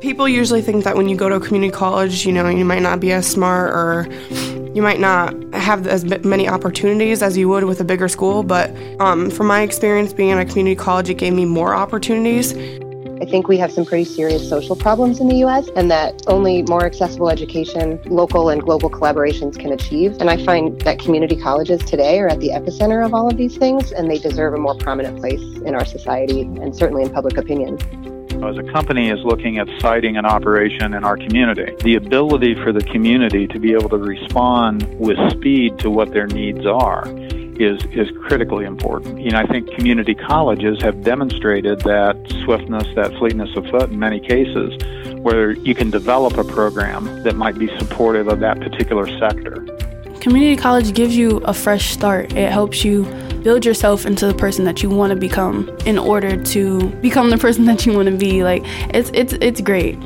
People 0.00 0.26
usually 0.26 0.62
think 0.62 0.84
that 0.84 0.96
when 0.96 1.10
you 1.10 1.16
go 1.16 1.28
to 1.28 1.34
a 1.34 1.40
community 1.40 1.70
college, 1.70 2.24
you 2.24 2.32
know, 2.32 2.48
you 2.48 2.64
might 2.64 2.80
not 2.80 3.00
be 3.00 3.12
as 3.12 3.26
smart 3.26 3.70
or 3.70 4.08
you 4.74 4.80
might 4.80 4.98
not 4.98 5.34
have 5.52 5.86
as 5.86 6.04
many 6.24 6.48
opportunities 6.48 7.22
as 7.22 7.36
you 7.36 7.50
would 7.50 7.64
with 7.64 7.80
a 7.80 7.84
bigger 7.84 8.08
school. 8.08 8.42
But 8.42 8.74
um, 8.98 9.30
from 9.30 9.46
my 9.46 9.60
experience 9.60 10.14
being 10.14 10.30
in 10.30 10.38
a 10.38 10.46
community 10.46 10.74
college, 10.74 11.10
it 11.10 11.18
gave 11.18 11.34
me 11.34 11.44
more 11.44 11.74
opportunities. 11.74 12.54
I 13.20 13.26
think 13.26 13.48
we 13.48 13.58
have 13.58 13.70
some 13.70 13.84
pretty 13.84 14.04
serious 14.04 14.48
social 14.48 14.74
problems 14.74 15.20
in 15.20 15.28
the 15.28 15.36
US, 15.44 15.68
and 15.76 15.90
that 15.90 16.22
only 16.26 16.62
more 16.62 16.86
accessible 16.86 17.28
education, 17.28 18.00
local 18.06 18.48
and 18.48 18.62
global 18.62 18.88
collaborations 18.88 19.58
can 19.58 19.70
achieve. 19.70 20.16
And 20.18 20.30
I 20.30 20.42
find 20.42 20.80
that 20.80 20.98
community 20.98 21.36
colleges 21.36 21.84
today 21.84 22.18
are 22.20 22.28
at 22.28 22.40
the 22.40 22.48
epicenter 22.48 23.04
of 23.04 23.12
all 23.12 23.28
of 23.28 23.36
these 23.36 23.58
things, 23.58 23.92
and 23.92 24.10
they 24.10 24.18
deserve 24.18 24.54
a 24.54 24.58
more 24.58 24.76
prominent 24.76 25.18
place 25.18 25.42
in 25.42 25.74
our 25.74 25.84
society 25.84 26.40
and 26.40 26.74
certainly 26.74 27.02
in 27.02 27.10
public 27.10 27.36
opinion 27.36 27.76
as 28.44 28.56
a 28.56 28.62
company 28.72 29.10
is 29.10 29.20
looking 29.24 29.58
at 29.58 29.68
siting 29.80 30.16
an 30.16 30.24
operation 30.24 30.94
in 30.94 31.04
our 31.04 31.16
community, 31.16 31.74
the 31.82 31.96
ability 31.96 32.54
for 32.54 32.72
the 32.72 32.82
community 32.82 33.46
to 33.46 33.58
be 33.58 33.72
able 33.72 33.88
to 33.88 33.98
respond 33.98 34.82
with 34.98 35.18
speed 35.30 35.78
to 35.80 35.90
what 35.90 36.12
their 36.12 36.26
needs 36.26 36.66
are 36.66 37.04
is 37.60 37.84
is 37.92 38.10
critically 38.26 38.64
important. 38.64 39.20
You 39.20 39.30
know, 39.30 39.38
I 39.38 39.46
think 39.46 39.70
community 39.74 40.14
colleges 40.14 40.80
have 40.82 41.02
demonstrated 41.04 41.80
that 41.80 42.16
swiftness, 42.44 42.88
that 42.94 43.12
fleetness 43.18 43.54
of 43.56 43.66
foot 43.66 43.90
in 43.90 43.98
many 43.98 44.18
cases, 44.18 44.72
where 45.18 45.52
you 45.52 45.74
can 45.74 45.90
develop 45.90 46.38
a 46.38 46.44
program 46.44 47.22
that 47.24 47.36
might 47.36 47.58
be 47.58 47.68
supportive 47.78 48.28
of 48.28 48.40
that 48.40 48.58
particular 48.60 49.06
sector. 49.18 49.66
Community 50.20 50.54
college 50.54 50.92
gives 50.92 51.16
you 51.16 51.38
a 51.38 51.54
fresh 51.54 51.92
start. 51.94 52.34
It 52.34 52.52
helps 52.52 52.84
you 52.84 53.04
build 53.42 53.64
yourself 53.64 54.04
into 54.04 54.26
the 54.26 54.34
person 54.34 54.66
that 54.66 54.82
you 54.82 54.90
want 54.90 55.12
to 55.12 55.16
become 55.16 55.74
in 55.86 55.98
order 55.98 56.36
to 56.44 56.90
become 56.96 57.30
the 57.30 57.38
person 57.38 57.64
that 57.64 57.86
you 57.86 57.94
want 57.94 58.10
to 58.10 58.16
be. 58.18 58.44
Like 58.44 58.62
it's 58.94 59.10
it's 59.14 59.32
it's 59.40 59.62
great. 59.62 59.96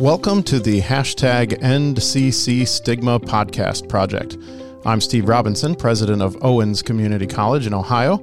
Welcome 0.00 0.42
to 0.44 0.58
the 0.58 0.80
hashtag 0.80 1.60
NCC 1.60 2.66
Stigma 2.66 3.20
podcast 3.20 3.90
project. 3.90 4.38
I'm 4.86 5.02
Steve 5.02 5.28
Robinson, 5.28 5.74
president 5.74 6.22
of 6.22 6.42
Owens 6.42 6.80
Community 6.80 7.26
College 7.26 7.66
in 7.66 7.74
Ohio, 7.74 8.22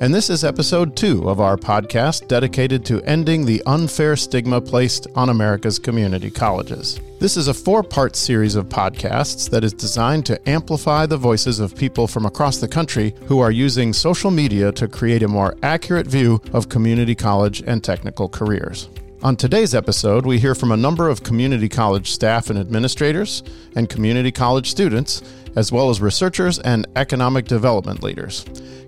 and 0.00 0.14
this 0.14 0.28
is 0.28 0.44
episode 0.44 0.94
two 0.94 1.28
of 1.28 1.40
our 1.40 1.56
podcast 1.56 2.28
dedicated 2.28 2.84
to 2.84 3.02
ending 3.02 3.46
the 3.46 3.62
unfair 3.64 4.14
stigma 4.14 4.60
placed 4.60 5.06
on 5.14 5.30
America's 5.30 5.78
community 5.78 6.30
colleges. 6.30 7.00
This 7.18 7.38
is 7.38 7.48
a 7.48 7.54
four 7.54 7.82
part 7.82 8.14
series 8.14 8.56
of 8.56 8.68
podcasts 8.68 9.48
that 9.48 9.64
is 9.64 9.72
designed 9.72 10.26
to 10.26 10.48
amplify 10.48 11.06
the 11.06 11.16
voices 11.16 11.60
of 11.60 11.74
people 11.74 12.06
from 12.06 12.26
across 12.26 12.58
the 12.58 12.68
country 12.68 13.14
who 13.26 13.40
are 13.40 13.50
using 13.50 13.94
social 13.94 14.30
media 14.30 14.70
to 14.72 14.86
create 14.86 15.22
a 15.22 15.28
more 15.28 15.56
accurate 15.62 16.06
view 16.06 16.42
of 16.52 16.68
community 16.68 17.14
college 17.14 17.62
and 17.66 17.82
technical 17.82 18.28
careers. 18.28 18.90
On 19.26 19.34
today's 19.34 19.74
episode, 19.74 20.24
we 20.24 20.38
hear 20.38 20.54
from 20.54 20.70
a 20.70 20.76
number 20.76 21.08
of 21.08 21.24
community 21.24 21.68
college 21.68 22.12
staff 22.12 22.48
and 22.48 22.56
administrators 22.56 23.42
and 23.74 23.88
community 23.88 24.30
college 24.30 24.70
students, 24.70 25.20
as 25.56 25.72
well 25.72 25.90
as 25.90 26.00
researchers 26.00 26.60
and 26.60 26.86
economic 26.94 27.46
development 27.46 28.04
leaders. 28.04 28.44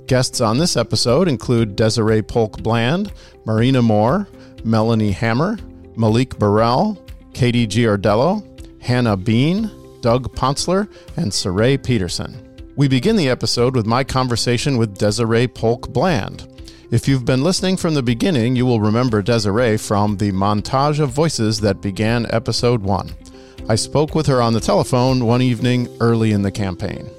Guests 0.07 0.41
on 0.41 0.57
this 0.59 0.77
episode 0.77 1.27
include 1.27 1.75
Desiree 1.75 2.23
Polk 2.23 2.63
Bland, 2.63 3.13
Marina 3.47 3.83
Moore, 3.83 4.29
Melanie 4.63 5.11
Hammer, 5.11 5.59
Malik 5.97 6.39
Burrell, 6.39 7.05
Katie 7.35 7.67
Giardello, 7.67 8.45
Hannah 8.81 9.17
Bean, 9.17 9.69
Doug 10.03 10.33
Ponsler, 10.37 10.89
and 11.17 11.33
Saray 11.33 11.83
Peterson. 11.83 12.65
We 12.77 12.87
begin 12.87 13.17
the 13.17 13.29
episode 13.29 13.75
with 13.75 13.87
my 13.87 14.05
conversation 14.05 14.79
with 14.79 14.99
Desiree 14.99 15.49
Polk 15.49 15.93
Bland. 15.93 16.47
If 16.91 17.07
you've 17.07 17.27
been 17.27 17.45
listening 17.45 17.77
from 17.77 17.93
the 17.93 18.03
beginning, 18.03 18.57
you 18.57 18.65
will 18.65 18.81
remember 18.81 19.21
Desiree 19.21 19.77
from 19.77 20.17
the 20.17 20.33
montage 20.33 21.01
of 21.01 21.11
voices 21.11 21.61
that 21.61 21.83
began 21.83 22.27
episode 22.31 22.81
one. 22.81 23.15
I 23.69 23.75
spoke 23.75 24.15
with 24.15 24.27
her 24.27 24.41
on 24.41 24.55
the 24.55 24.61
telephone 24.61 25.27
one 25.27 25.43
evening 25.43 25.95
early 26.01 26.33
in 26.33 26.41
the 26.41 26.51
campaign. 26.51 27.11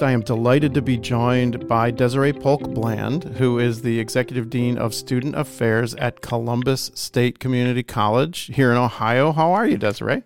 I 0.00 0.12
am 0.12 0.20
delighted 0.20 0.72
to 0.74 0.82
be 0.82 0.98
joined 0.98 1.66
by 1.66 1.90
Desiree 1.90 2.32
Polk 2.32 2.62
Bland, 2.62 3.24
who 3.24 3.58
is 3.58 3.82
the 3.82 3.98
Executive 3.98 4.48
Dean 4.48 4.78
of 4.78 4.94
Student 4.94 5.34
Affairs 5.34 5.96
at 5.96 6.20
Columbus 6.20 6.92
State 6.94 7.40
Community 7.40 7.82
College 7.82 8.52
here 8.54 8.70
in 8.70 8.76
Ohio. 8.76 9.32
How 9.32 9.50
are 9.50 9.66
you, 9.66 9.76
Desiree? 9.76 10.22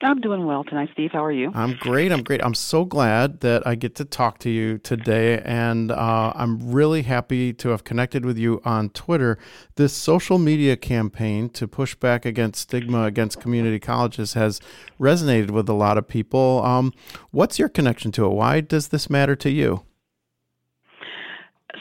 I'm 0.00 0.20
doing 0.20 0.46
well 0.46 0.62
tonight, 0.62 0.90
Steve. 0.92 1.10
How 1.12 1.24
are 1.24 1.32
you? 1.32 1.50
I'm 1.54 1.74
great. 1.74 2.12
I'm 2.12 2.22
great. 2.22 2.40
I'm 2.44 2.54
so 2.54 2.84
glad 2.84 3.40
that 3.40 3.66
I 3.66 3.74
get 3.74 3.96
to 3.96 4.04
talk 4.04 4.38
to 4.40 4.50
you 4.50 4.78
today. 4.78 5.42
And 5.44 5.90
uh, 5.90 6.32
I'm 6.36 6.70
really 6.70 7.02
happy 7.02 7.52
to 7.54 7.70
have 7.70 7.82
connected 7.82 8.24
with 8.24 8.38
you 8.38 8.60
on 8.64 8.90
Twitter. 8.90 9.38
This 9.74 9.92
social 9.92 10.38
media 10.38 10.76
campaign 10.76 11.48
to 11.50 11.66
push 11.66 11.96
back 11.96 12.24
against 12.24 12.60
stigma 12.60 13.04
against 13.04 13.40
community 13.40 13.80
colleges 13.80 14.34
has 14.34 14.60
resonated 15.00 15.50
with 15.50 15.68
a 15.68 15.74
lot 15.74 15.98
of 15.98 16.06
people. 16.06 16.62
Um, 16.64 16.92
what's 17.32 17.58
your 17.58 17.68
connection 17.68 18.12
to 18.12 18.26
it? 18.26 18.32
Why 18.32 18.60
does 18.60 18.88
this 18.88 19.10
matter 19.10 19.34
to 19.34 19.50
you? 19.50 19.82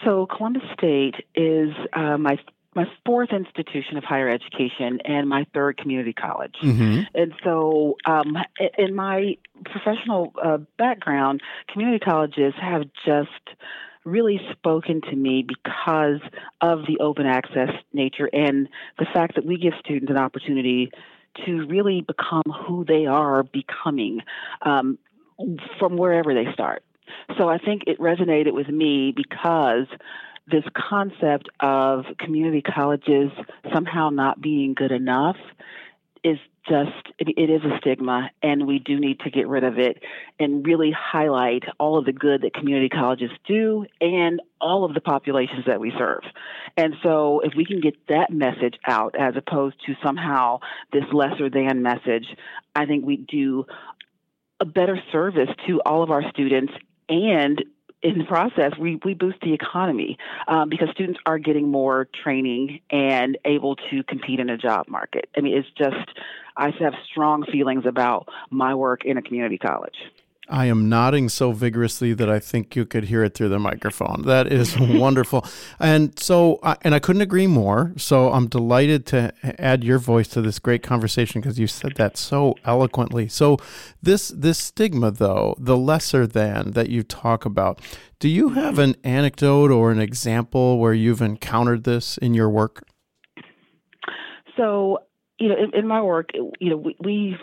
So, 0.04 0.26
Columbus 0.36 0.64
State 0.74 1.16
is 1.36 1.70
uh, 1.94 2.18
my 2.18 2.38
my 2.78 2.86
fourth 3.06 3.30
institution 3.32 3.98
of 3.98 4.04
higher 4.04 4.30
education 4.30 5.00
and 5.04 5.28
my 5.28 5.46
third 5.52 5.78
community 5.78 6.14
college. 6.14 6.54
Mm-hmm. 6.64 7.02
And 7.16 7.34
so, 7.44 7.98
um, 8.06 8.38
in 8.78 8.96
my 8.96 9.38
professional 9.66 10.32
uh, 10.42 10.60
background, 10.78 11.42
community 11.74 12.00
colleges 12.00 12.54
have 12.62 12.84
just 13.04 13.58
really 14.06 14.40
spoken 14.52 15.02
to 15.02 15.16
me 15.16 15.44
because 15.44 16.22
of 16.62 16.86
the 16.88 17.00
open 17.02 17.26
access 17.26 17.72
nature 17.94 18.30
and 18.32 18.70
the 19.00 19.08
fact 19.12 19.36
that 19.36 19.46
we 19.46 19.58
give 19.58 19.74
students 19.80 20.12
an 20.12 20.18
opportunity 20.18 20.92
to 21.46 21.66
really 21.66 22.02
become 22.02 22.44
who 22.68 22.86
they 22.86 23.08
are 23.08 23.42
becoming 23.42 24.22
um, 24.62 25.00
from 25.80 25.98
wherever 25.98 26.34
they 26.34 26.46
start. 26.54 26.84
So 27.38 27.50
I 27.50 27.58
think 27.58 27.84
it 27.88 28.00
resonated 28.00 28.54
with 28.54 28.70
me 28.70 29.14
because 29.16 29.88
this 30.50 30.64
concept 30.76 31.50
of 31.60 32.06
community 32.20 32.62
colleges 32.62 33.32
somehow 33.74 34.10
not 34.10 34.42
being 34.42 34.74
good 34.74 34.92
enough 34.92 35.38
is 36.24 36.38
just 36.68 36.92
it, 37.20 37.30
it 37.38 37.50
is 37.50 37.62
a 37.64 37.78
stigma 37.80 38.30
and 38.44 38.68
we 38.68 38.80
do 38.80 39.00
need 39.00 39.20
to 39.22 39.30
get 39.30 39.48
rid 39.48 39.64
of 39.64 39.78
it 39.78 40.04
and 40.40 40.66
really 40.66 40.92
highlight 40.92 41.64
all 41.80 41.98
of 41.98 42.06
the 42.06 42.12
good 42.12 42.42
that 42.42 42.54
community 42.54 42.90
colleges 42.90 43.32
do 43.48 43.86
and 44.02 44.42
all 44.60 44.84
of 44.84 44.94
the 44.94 45.00
populations 45.00 45.66
that 45.66 45.80
we 45.80 45.92
serve. 45.98 46.24
And 46.76 46.96
so 47.04 47.42
if 47.42 47.54
we 47.56 47.66
can 47.66 47.80
get 47.80 47.96
that 48.08 48.32
message 48.32 48.76
out 48.86 49.16
as 49.18 49.36
opposed 49.38 49.76
to 49.86 49.94
somehow 50.04 50.60
this 50.92 51.06
lesser 51.14 51.50
than 51.50 51.82
message 51.82 52.28
i 52.76 52.86
think 52.86 53.06
we 53.06 53.18
do 53.18 53.66
a 54.60 54.66
better 54.66 55.00
service 55.12 55.50
to 55.68 55.82
all 55.86 56.04
of 56.04 56.12
our 56.12 56.24
students 56.32 56.74
and 57.10 57.64
in 58.04 58.20
the 58.20 58.26
process, 58.26 58.74
we, 58.80 59.00
we 59.04 59.14
boost 59.14 59.38
the 59.42 59.54
economy 59.54 60.18
um, 60.48 60.70
because 60.70 60.90
students 60.92 61.20
are 61.26 61.40
getting 61.40 61.70
more 61.70 62.08
training 62.24 62.82
and 62.92 63.38
able 63.44 63.76
to 63.76 64.04
compete 64.04 64.40
in 64.40 64.50
a 64.50 64.58
job 64.58 64.88
market. 64.88 65.30
I 65.36 65.42
mean, 65.42 65.58
it's 65.58 65.70
just, 65.78 66.18
I 66.56 66.72
have 66.80 66.94
strong 67.12 67.44
feelings 67.52 67.86
about 67.88 68.30
my 68.50 68.76
work 68.76 69.04
in 69.04 69.18
a 69.18 69.22
community 69.22 69.58
college. 69.58 69.98
I 70.50 70.66
am 70.66 70.88
nodding 70.88 71.30
so 71.30 71.52
vigorously 71.52 72.14
that 72.14 72.30
I 72.30 72.40
think 72.40 72.76
you 72.76 72.86
could 72.86 73.06
hear 73.06 73.24
it 73.24 73.34
through 73.34 73.50
the 73.50 73.60
microphone. 73.60 74.24
That 74.24 74.52
is 74.52 74.78
wonderful. 74.80 75.46
And 75.80 76.18
so, 76.18 76.60
and 76.82 76.96
I 76.96 77.00
couldn't 77.00 77.22
agree 77.22 77.48
more. 77.48 77.94
So 77.98 78.32
I'm 78.32 78.48
delighted 78.48 79.06
to 79.08 79.34
add 79.62 79.84
your 79.84 80.00
voice 80.00 80.28
to 80.30 80.42
this 80.42 80.60
great 80.60 80.84
conversation 80.84 81.42
because 81.42 81.60
you 81.60 81.68
said 81.68 81.96
that 81.96 82.18
so 82.18 82.56
eloquently. 82.66 83.28
So 83.28 83.58
this, 84.02 84.30
this 84.30 84.58
stigma 84.58 85.12
though, 85.12 85.56
the 85.60 85.78
lesser 85.78 86.26
than 86.26 86.72
that 86.72 86.90
you 86.90 87.04
talk 87.04 87.46
about, 87.46 87.82
do 88.20 88.30
you 88.30 88.50
have 88.50 88.80
an 88.80 88.96
anecdote 89.04 89.70
or 89.70 89.92
an 89.92 90.00
example 90.00 90.80
where 90.80 90.94
you've 90.94 91.22
encountered 91.22 91.84
this 91.84 92.18
in 92.18 92.34
your 92.34 92.50
work? 92.50 92.84
So, 94.56 95.00
you 95.40 95.50
know, 95.50 95.56
in, 95.56 95.80
in 95.80 95.88
my 95.88 96.02
work, 96.02 96.32
you 96.34 96.70
know, 96.70 96.78
we, 96.78 96.96
we 97.00 97.38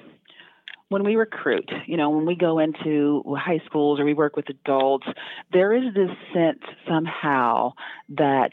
when 0.94 1.02
we 1.02 1.16
recruit, 1.16 1.68
you 1.86 1.96
know, 1.96 2.08
when 2.10 2.24
we 2.24 2.36
go 2.36 2.60
into 2.60 3.24
high 3.36 3.60
schools 3.66 3.98
or 3.98 4.04
we 4.04 4.14
work 4.14 4.36
with 4.36 4.48
adults, 4.48 5.08
there 5.52 5.72
is 5.74 5.92
this 5.92 6.10
sense 6.32 6.62
somehow 6.88 7.72
that 8.10 8.52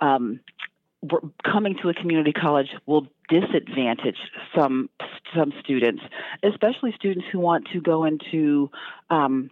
um, 0.00 0.40
coming 1.44 1.76
to 1.82 1.90
a 1.90 1.94
community 1.94 2.32
college 2.32 2.68
will 2.86 3.06
disadvantage 3.28 4.16
some 4.56 4.88
some 5.36 5.52
students, 5.62 6.00
especially 6.42 6.94
students 6.96 7.26
who 7.30 7.38
want 7.38 7.68
to 7.74 7.80
go 7.82 8.04
into 8.06 8.70
um, 9.10 9.50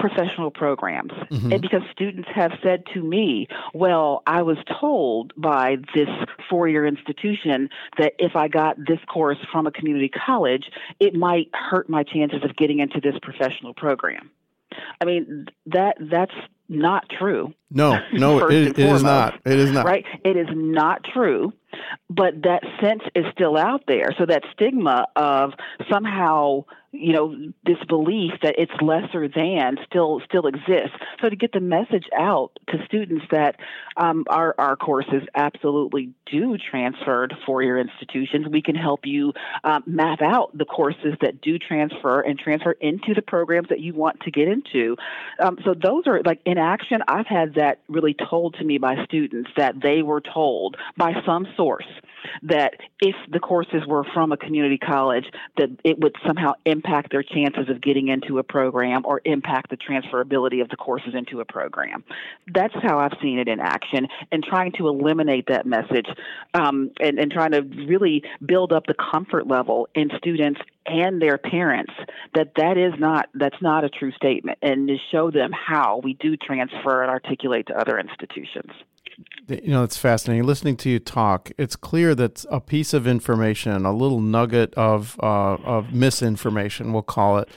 professional 0.00 0.50
programs. 0.50 1.12
Mm-hmm. 1.12 1.52
And 1.52 1.62
because 1.62 1.82
students 1.92 2.28
have 2.34 2.52
said 2.62 2.84
to 2.94 3.02
me, 3.02 3.46
well, 3.74 4.22
I 4.26 4.42
was 4.42 4.56
told 4.80 5.32
by 5.36 5.76
this 5.94 6.08
four 6.48 6.66
year 6.68 6.86
institution 6.86 7.68
that 7.98 8.14
if 8.18 8.34
I 8.34 8.48
got 8.48 8.76
this 8.78 8.98
course 9.12 9.38
from 9.52 9.66
a 9.66 9.70
community 9.70 10.08
college, 10.08 10.64
it 10.98 11.14
might 11.14 11.50
hurt 11.52 11.88
my 11.88 12.02
chances 12.02 12.42
of 12.42 12.56
getting 12.56 12.80
into 12.80 13.00
this 13.00 13.14
professional 13.22 13.74
program. 13.74 14.30
I 15.00 15.04
mean, 15.04 15.46
that 15.66 15.96
that's 16.00 16.34
not 16.68 17.04
true. 17.18 17.52
No, 17.70 17.98
no, 18.12 18.38
it, 18.48 18.78
it 18.78 18.78
is 18.78 19.02
not. 19.02 19.40
It 19.44 19.58
is 19.58 19.70
not. 19.70 19.84
Right? 19.84 20.04
It 20.24 20.36
is 20.36 20.48
not 20.52 21.04
true 21.04 21.52
but 22.08 22.42
that 22.42 22.62
sense 22.80 23.02
is 23.14 23.24
still 23.32 23.56
out 23.56 23.84
there. 23.86 24.10
So 24.18 24.26
that 24.26 24.42
stigma 24.52 25.06
of 25.16 25.52
somehow, 25.90 26.64
you 26.92 27.12
know, 27.12 27.34
this 27.64 27.78
belief 27.88 28.32
that 28.42 28.56
it's 28.58 28.72
lesser 28.80 29.28
than 29.28 29.76
still 29.86 30.20
still 30.28 30.46
exists. 30.46 30.96
So 31.20 31.28
to 31.28 31.36
get 31.36 31.52
the 31.52 31.60
message 31.60 32.06
out 32.18 32.50
to 32.68 32.84
students 32.84 33.24
that 33.30 33.56
um, 33.96 34.24
our 34.28 34.54
our 34.58 34.76
courses 34.76 35.22
absolutely 35.34 36.12
do 36.26 36.56
transfer 36.58 37.28
to 37.28 37.36
four 37.46 37.62
year 37.62 37.78
institutions, 37.78 38.46
we 38.50 38.62
can 38.62 38.74
help 38.74 39.00
you 39.04 39.32
um, 39.62 39.84
map 39.86 40.20
out 40.22 40.56
the 40.56 40.64
courses 40.64 41.14
that 41.20 41.40
do 41.40 41.58
transfer 41.58 42.20
and 42.20 42.38
transfer 42.38 42.72
into 42.72 43.14
the 43.14 43.22
programs 43.22 43.68
that 43.68 43.80
you 43.80 43.94
want 43.94 44.20
to 44.20 44.30
get 44.30 44.48
into. 44.48 44.96
Um, 45.40 45.58
so 45.64 45.74
those 45.74 46.06
are 46.06 46.22
like 46.24 46.40
in 46.44 46.58
action. 46.58 47.02
I've 47.06 47.26
had 47.26 47.54
that 47.54 47.80
really 47.88 48.14
told 48.14 48.54
to 48.54 48.64
me 48.64 48.78
by 48.78 49.04
students 49.04 49.50
that 49.56 49.74
they 49.80 50.02
were 50.02 50.20
told 50.20 50.76
by 50.96 51.12
some 51.24 51.46
source 51.60 51.84
that 52.42 52.74
if 53.00 53.14
the 53.30 53.38
courses 53.38 53.82
were 53.86 54.04
from 54.14 54.32
a 54.32 54.36
community 54.36 54.78
college, 54.78 55.26
that 55.58 55.68
it 55.84 55.98
would 55.98 56.14
somehow 56.26 56.52
impact 56.64 57.10
their 57.10 57.22
chances 57.22 57.68
of 57.68 57.82
getting 57.82 58.08
into 58.08 58.38
a 58.38 58.42
program 58.42 59.02
or 59.04 59.20
impact 59.24 59.68
the 59.68 59.76
transferability 59.76 60.62
of 60.62 60.68
the 60.70 60.76
courses 60.76 61.14
into 61.14 61.40
a 61.40 61.44
program. 61.44 62.02
That's 62.52 62.74
how 62.82 62.98
I've 62.98 63.16
seen 63.20 63.38
it 63.38 63.48
in 63.48 63.60
action, 63.60 64.08
and 64.32 64.42
trying 64.42 64.72
to 64.72 64.88
eliminate 64.88 65.46
that 65.48 65.66
message 65.66 66.06
um, 66.54 66.90
and, 67.00 67.18
and 67.18 67.30
trying 67.30 67.52
to 67.52 67.60
really 67.60 68.22
build 68.44 68.72
up 68.72 68.86
the 68.86 68.94
comfort 68.94 69.46
level 69.46 69.88
in 69.94 70.10
students 70.16 70.60
and 70.86 71.20
their 71.20 71.36
parents 71.36 71.92
that 72.34 72.52
that 72.56 72.78
is 72.78 72.92
not 72.98 73.28
that's 73.34 73.60
not 73.60 73.84
a 73.84 73.90
true 73.90 74.10
statement 74.12 74.58
and 74.62 74.88
to 74.88 74.96
show 75.12 75.30
them 75.30 75.50
how 75.52 76.00
we 76.02 76.14
do 76.14 76.36
transfer 76.36 77.02
and 77.02 77.10
articulate 77.10 77.66
to 77.66 77.78
other 77.78 77.98
institutions 77.98 78.72
you 79.48 79.70
know, 79.70 79.82
it's 79.82 79.96
fascinating. 79.96 80.44
Listening 80.44 80.76
to 80.78 80.90
you 80.90 80.98
talk, 80.98 81.50
it's 81.58 81.76
clear 81.76 82.14
that 82.14 82.44
a 82.50 82.60
piece 82.60 82.94
of 82.94 83.06
information, 83.06 83.84
a 83.84 83.92
little 83.92 84.20
nugget 84.20 84.74
of 84.74 85.18
uh, 85.22 85.54
of 85.56 85.92
misinformation, 85.92 86.92
we'll 86.92 87.02
call 87.02 87.38
it, 87.38 87.48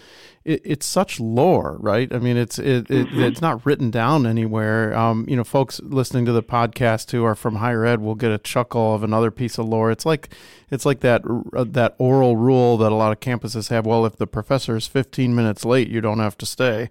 it, 0.44 0.62
it's 0.64 0.86
such 0.86 1.20
lore, 1.20 1.78
right? 1.80 2.14
I 2.14 2.20
mean, 2.20 2.38
it's 2.38 2.60
it, 2.60 2.90
it 2.90 3.08
mm-hmm. 3.08 3.22
it's 3.22 3.42
not 3.42 3.66
written 3.66 3.92
down 3.92 4.26
anywhere. 4.26 4.96
Um, 4.96 5.26
you 5.28 5.36
know, 5.36 5.44
folks 5.44 5.80
listening 5.84 6.26
to 6.26 6.32
the 6.32 6.44
podcast 6.44 7.12
who 7.12 7.24
are 7.24 7.36
from 7.36 7.56
higher 7.56 7.86
ed 7.86 8.02
will 8.02 8.16
get 8.16 8.32
a 8.32 8.38
chuckle 8.38 8.96
of 8.96 9.04
another 9.04 9.32
piece 9.32 9.58
of 9.58 9.68
lore. 9.68 9.92
It's 9.92 10.06
like 10.06 10.34
it's 10.72 10.86
like 10.86 11.02
that 11.02 11.22
uh, 11.56 11.66
that 11.70 11.96
oral 11.98 12.36
rule 12.36 12.78
that 12.78 12.92
a 12.92 12.96
lot 12.96 13.12
of 13.12 13.20
campuses 13.20 13.70
have. 13.70 13.86
Well, 13.86 14.06
if 14.06 14.18
the 14.18 14.28
professor 14.28 14.76
is 14.76 14.88
15 14.88 15.36
minutes 15.36 15.64
late, 15.64 15.90
you 15.90 16.02
don't 16.02 16.20
have 16.20 16.38
to 16.40 16.46
stay 16.46 16.90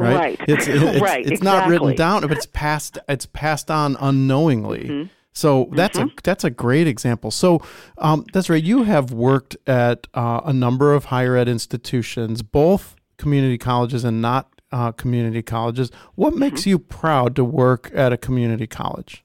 right? 0.00 0.38
Right. 0.38 0.40
It's, 0.48 0.66
it's, 0.66 1.00
right. 1.00 1.20
it's 1.20 1.40
exactly. 1.40 1.44
not 1.44 1.68
written 1.68 1.94
down, 1.94 2.22
but 2.22 2.32
it's 2.32 2.46
passed. 2.46 2.98
It's 3.08 3.26
passed 3.26 3.70
on 3.70 3.96
unknowingly. 4.00 4.84
Mm-hmm. 4.84 5.08
So 5.32 5.68
that's 5.72 5.96
mm-hmm. 5.96 6.08
a 6.08 6.22
that's 6.22 6.44
a 6.44 6.50
great 6.50 6.86
example. 6.86 7.30
So 7.30 7.62
um, 7.98 8.26
that's 8.32 8.50
right. 8.50 8.62
You 8.62 8.82
have 8.84 9.12
worked 9.12 9.56
at 9.66 10.06
uh, 10.14 10.40
a 10.44 10.52
number 10.52 10.92
of 10.92 11.06
higher 11.06 11.36
ed 11.36 11.48
institutions, 11.48 12.42
both 12.42 12.96
community 13.16 13.58
colleges 13.58 14.04
and 14.04 14.20
not 14.20 14.50
uh, 14.72 14.92
community 14.92 15.42
colleges. 15.42 15.90
What 16.14 16.30
mm-hmm. 16.30 16.40
makes 16.40 16.66
you 16.66 16.78
proud 16.78 17.36
to 17.36 17.44
work 17.44 17.90
at 17.94 18.12
a 18.12 18.16
community 18.16 18.66
college? 18.66 19.24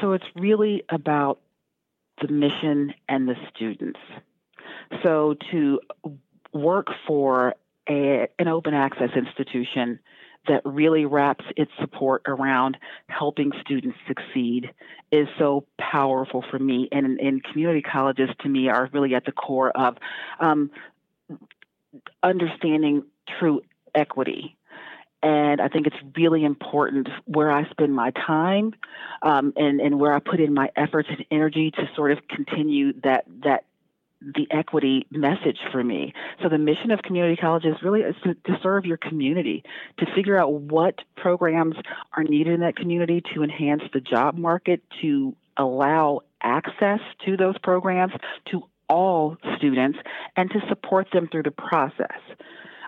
So 0.00 0.12
it's 0.12 0.24
really 0.34 0.84
about 0.88 1.40
the 2.22 2.28
mission 2.28 2.94
and 3.08 3.28
the 3.28 3.34
students. 3.54 4.00
So 5.02 5.34
to 5.50 5.80
work 6.52 6.86
for 7.06 7.54
a, 7.90 8.28
an 8.38 8.48
open 8.48 8.72
access 8.72 9.10
institution 9.16 9.98
that 10.48 10.62
really 10.64 11.04
wraps 11.04 11.44
its 11.56 11.70
support 11.78 12.22
around 12.26 12.78
helping 13.08 13.52
students 13.60 13.98
succeed 14.08 14.70
is 15.12 15.28
so 15.38 15.66
powerful 15.78 16.42
for 16.50 16.58
me. 16.58 16.88
And, 16.92 17.20
and 17.20 17.44
community 17.44 17.82
colleges, 17.82 18.30
to 18.40 18.48
me, 18.48 18.68
are 18.68 18.88
really 18.92 19.14
at 19.14 19.26
the 19.26 19.32
core 19.32 19.70
of 19.70 19.96
um, 20.38 20.70
understanding 22.22 23.02
true 23.38 23.60
equity. 23.94 24.56
And 25.22 25.60
I 25.60 25.68
think 25.68 25.86
it's 25.86 26.16
really 26.16 26.44
important 26.44 27.08
where 27.26 27.50
I 27.50 27.68
spend 27.68 27.94
my 27.94 28.10
time 28.12 28.72
um, 29.20 29.52
and, 29.56 29.78
and 29.78 30.00
where 30.00 30.14
I 30.14 30.20
put 30.20 30.40
in 30.40 30.54
my 30.54 30.70
efforts 30.74 31.10
and 31.10 31.26
energy 31.30 31.70
to 31.72 31.90
sort 31.94 32.12
of 32.12 32.26
continue 32.28 32.94
that 33.02 33.26
that 33.44 33.64
the 34.20 34.46
equity 34.50 35.06
message 35.10 35.58
for 35.72 35.82
me. 35.82 36.12
So 36.42 36.48
the 36.48 36.58
mission 36.58 36.90
of 36.90 37.00
community 37.02 37.36
colleges 37.36 37.76
really 37.82 38.00
is 38.00 38.14
to, 38.24 38.34
to, 38.34 38.58
serve 38.62 38.84
your 38.84 38.98
community, 38.98 39.64
to 39.98 40.06
figure 40.14 40.38
out 40.38 40.52
what 40.52 40.96
programs 41.16 41.76
are 42.16 42.24
needed 42.24 42.54
in 42.54 42.60
that 42.60 42.76
community 42.76 43.22
to 43.34 43.42
enhance 43.42 43.82
the 43.92 44.00
job 44.00 44.36
market, 44.36 44.82
to 45.00 45.34
allow 45.56 46.20
access 46.42 47.00
to 47.24 47.36
those 47.36 47.56
programs 47.58 48.12
to 48.50 48.62
all 48.88 49.36
students, 49.56 49.98
and 50.36 50.50
to 50.50 50.60
support 50.68 51.08
them 51.12 51.28
through 51.30 51.44
the 51.44 51.50
process. 51.50 52.18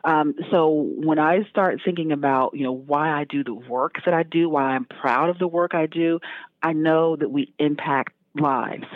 Um, 0.05 0.35
so 0.51 0.69
when 0.69 1.21
I 1.21 1.45
start 1.49 1.81
thinking 1.85 2.11
about, 2.11 2.55
you 2.55 2.65
know, 2.65 2.73
why 2.73 3.11
I 3.11 3.25
do 3.25 3.45
the 3.45 3.55
work 3.55 3.97
that 4.05 4.13
I 4.13 4.25
do, 4.25 4.49
why 4.49 4.65
I'm 4.65 4.85
proud 4.85 5.31
of 5.31 5.39
the 5.39 5.47
work 5.47 5.75
I 5.75 5.87
do, 5.87 6.19
I 6.61 6.73
know 6.73 7.15
that 7.17 7.31
we 7.31 7.55
impact 7.59 8.13
lives 8.35 8.87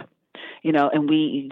you 0.67 0.73
know, 0.73 0.91
and 0.93 1.09
we 1.09 1.51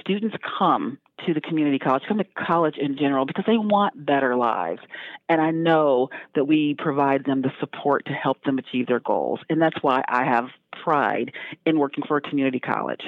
students 0.00 0.36
come 0.58 0.98
to 1.26 1.34
the 1.34 1.40
community 1.40 1.78
college, 1.78 2.02
come 2.08 2.18
to 2.18 2.24
college 2.24 2.76
in 2.78 2.96
general 2.96 3.24
because 3.24 3.44
they 3.46 3.56
want 3.56 4.04
better 4.04 4.36
lives. 4.36 4.80
And 5.28 5.40
I 5.40 5.50
know 5.50 6.10
that 6.34 6.44
we 6.44 6.74
provide 6.78 7.24
them 7.24 7.42
the 7.42 7.52
support 7.60 8.04
to 8.06 8.12
help 8.12 8.42
them 8.44 8.58
achieve 8.58 8.86
their 8.86 9.00
goals. 9.00 9.40
And 9.48 9.60
that's 9.60 9.82
why 9.82 10.02
I 10.08 10.24
have 10.24 10.46
pride 10.84 11.32
in 11.64 11.78
working 11.78 12.04
for 12.06 12.16
a 12.16 12.20
community 12.20 12.60
college. 12.60 13.02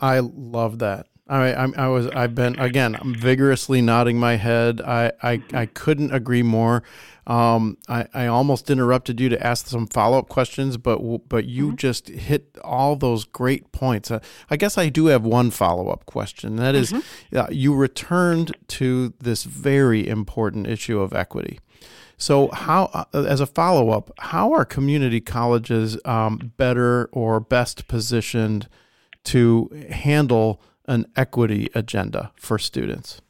I 0.00 0.20
love 0.20 0.80
that. 0.80 1.06
I, 1.26 1.52
I, 1.54 1.68
I 1.76 1.88
was 1.88 2.06
I've 2.08 2.34
been 2.34 2.58
again 2.58 2.96
I'm 2.96 3.14
vigorously 3.14 3.80
nodding 3.80 4.18
my 4.18 4.36
head. 4.36 4.80
I 4.82 5.12
I, 5.22 5.42
I 5.52 5.66
couldn't 5.66 6.12
agree 6.12 6.42
more. 6.42 6.82
Um, 7.26 7.78
I, 7.88 8.06
I 8.12 8.26
almost 8.26 8.68
interrupted 8.68 9.18
you 9.18 9.30
to 9.30 9.46
ask 9.46 9.66
some 9.66 9.86
follow 9.86 10.18
up 10.18 10.28
questions, 10.28 10.76
but 10.76 11.28
but 11.28 11.46
you 11.46 11.68
mm-hmm. 11.68 11.76
just 11.76 12.08
hit 12.08 12.58
all 12.62 12.96
those 12.96 13.24
great 13.24 13.72
points. 13.72 14.10
Uh, 14.10 14.20
I 14.50 14.56
guess 14.56 14.76
I 14.76 14.90
do 14.90 15.06
have 15.06 15.24
one 15.24 15.50
follow 15.50 15.88
up 15.88 16.04
question. 16.04 16.56
That 16.56 16.74
is, 16.74 16.92
mm-hmm. 16.92 17.38
uh, 17.38 17.46
you 17.50 17.74
returned 17.74 18.54
to 18.68 19.14
this 19.18 19.44
very 19.44 20.06
important 20.06 20.66
issue 20.66 21.00
of 21.00 21.14
equity. 21.14 21.58
So, 22.16 22.48
how, 22.48 22.90
uh, 22.92 23.04
as 23.12 23.40
a 23.40 23.46
follow 23.46 23.90
up, 23.90 24.10
how 24.18 24.52
are 24.52 24.64
community 24.64 25.20
colleges 25.20 25.98
um, 26.04 26.52
better 26.56 27.08
or 27.12 27.40
best 27.40 27.88
positioned 27.88 28.68
to 29.24 29.70
handle 29.90 30.60
an 30.86 31.06
equity 31.16 31.70
agenda 31.74 32.32
for 32.36 32.58
students? 32.58 33.20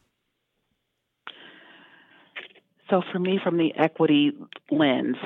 So 2.91 3.03
for 3.13 3.19
me, 3.19 3.41
from 3.43 3.57
the 3.57 3.73
equity 3.77 4.33
lens, 4.71 5.17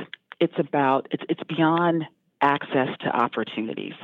it's 0.40 0.54
about 0.58 1.08
it's 1.10 1.24
it's 1.28 1.42
beyond 1.48 2.04
access 2.40 2.88
to 3.00 3.08
opportunities 3.08 3.94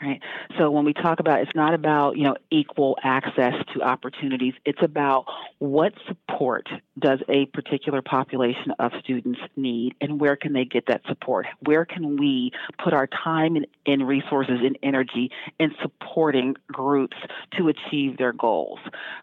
right? 0.00 0.20
So 0.58 0.70
when 0.70 0.84
we 0.84 0.92
talk 0.92 1.20
about 1.20 1.40
it's 1.40 1.54
not 1.54 1.74
about, 1.74 2.16
you 2.16 2.24
know, 2.24 2.36
equal 2.50 2.96
access 3.02 3.54
to 3.74 3.82
opportunities, 3.82 4.54
it's 4.64 4.82
about 4.82 5.26
what 5.58 5.92
support 6.08 6.68
does 6.98 7.20
a 7.28 7.46
particular 7.46 8.02
population 8.02 8.72
of 8.78 8.92
students 9.02 9.40
need 9.56 9.94
and 10.00 10.20
where 10.20 10.36
can 10.36 10.52
they 10.52 10.64
get 10.64 10.86
that 10.88 11.02
support? 11.08 11.46
Where 11.64 11.84
can 11.84 12.18
we 12.18 12.52
put 12.82 12.94
our 12.94 13.06
time 13.06 13.56
and, 13.56 13.66
and 13.86 14.06
resources 14.06 14.58
and 14.62 14.78
energy 14.82 15.30
in 15.58 15.72
supporting 15.82 16.56
groups 16.68 17.16
to 17.58 17.68
achieve 17.68 18.16
their 18.16 18.32
goals? 18.32 18.78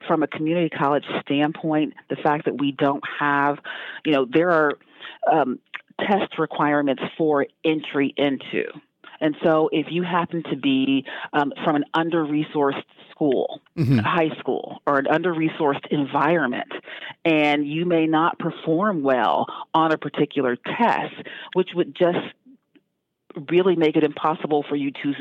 From 0.07 0.23
a 0.23 0.27
community 0.27 0.69
college 0.69 1.05
standpoint, 1.21 1.93
the 2.09 2.17
fact 2.17 2.45
that 2.45 2.59
we 2.59 2.71
don't 2.71 3.03
have, 3.19 3.57
you 4.05 4.13
know, 4.13 4.27
there 4.29 4.51
are 4.51 4.73
um, 5.31 5.59
test 5.99 6.37
requirements 6.37 7.01
for 7.17 7.47
entry 7.63 8.13
into 8.17 8.65
and 9.19 9.35
so, 9.43 9.69
if 9.71 9.87
you 9.89 10.03
happen 10.03 10.43
to 10.49 10.55
be 10.55 11.05
um, 11.33 11.51
from 11.63 11.75
an 11.75 11.85
under 11.93 12.23
resourced 12.23 12.83
school, 13.11 13.61
mm-hmm. 13.77 13.99
high 13.99 14.35
school, 14.39 14.81
or 14.85 14.99
an 14.99 15.07
under 15.07 15.33
resourced 15.33 15.85
environment, 15.89 16.71
and 17.25 17.67
you 17.67 17.85
may 17.85 18.05
not 18.05 18.37
perform 18.39 19.01
well 19.01 19.47
on 19.73 19.91
a 19.91 19.97
particular 19.97 20.55
test, 20.55 21.15
which 21.53 21.69
would 21.75 21.95
just 21.95 22.19
really 23.49 23.75
make 23.75 23.95
it 23.95 24.03
impossible 24.03 24.63
for 24.67 24.75
you 24.75 24.91
to 24.91 25.13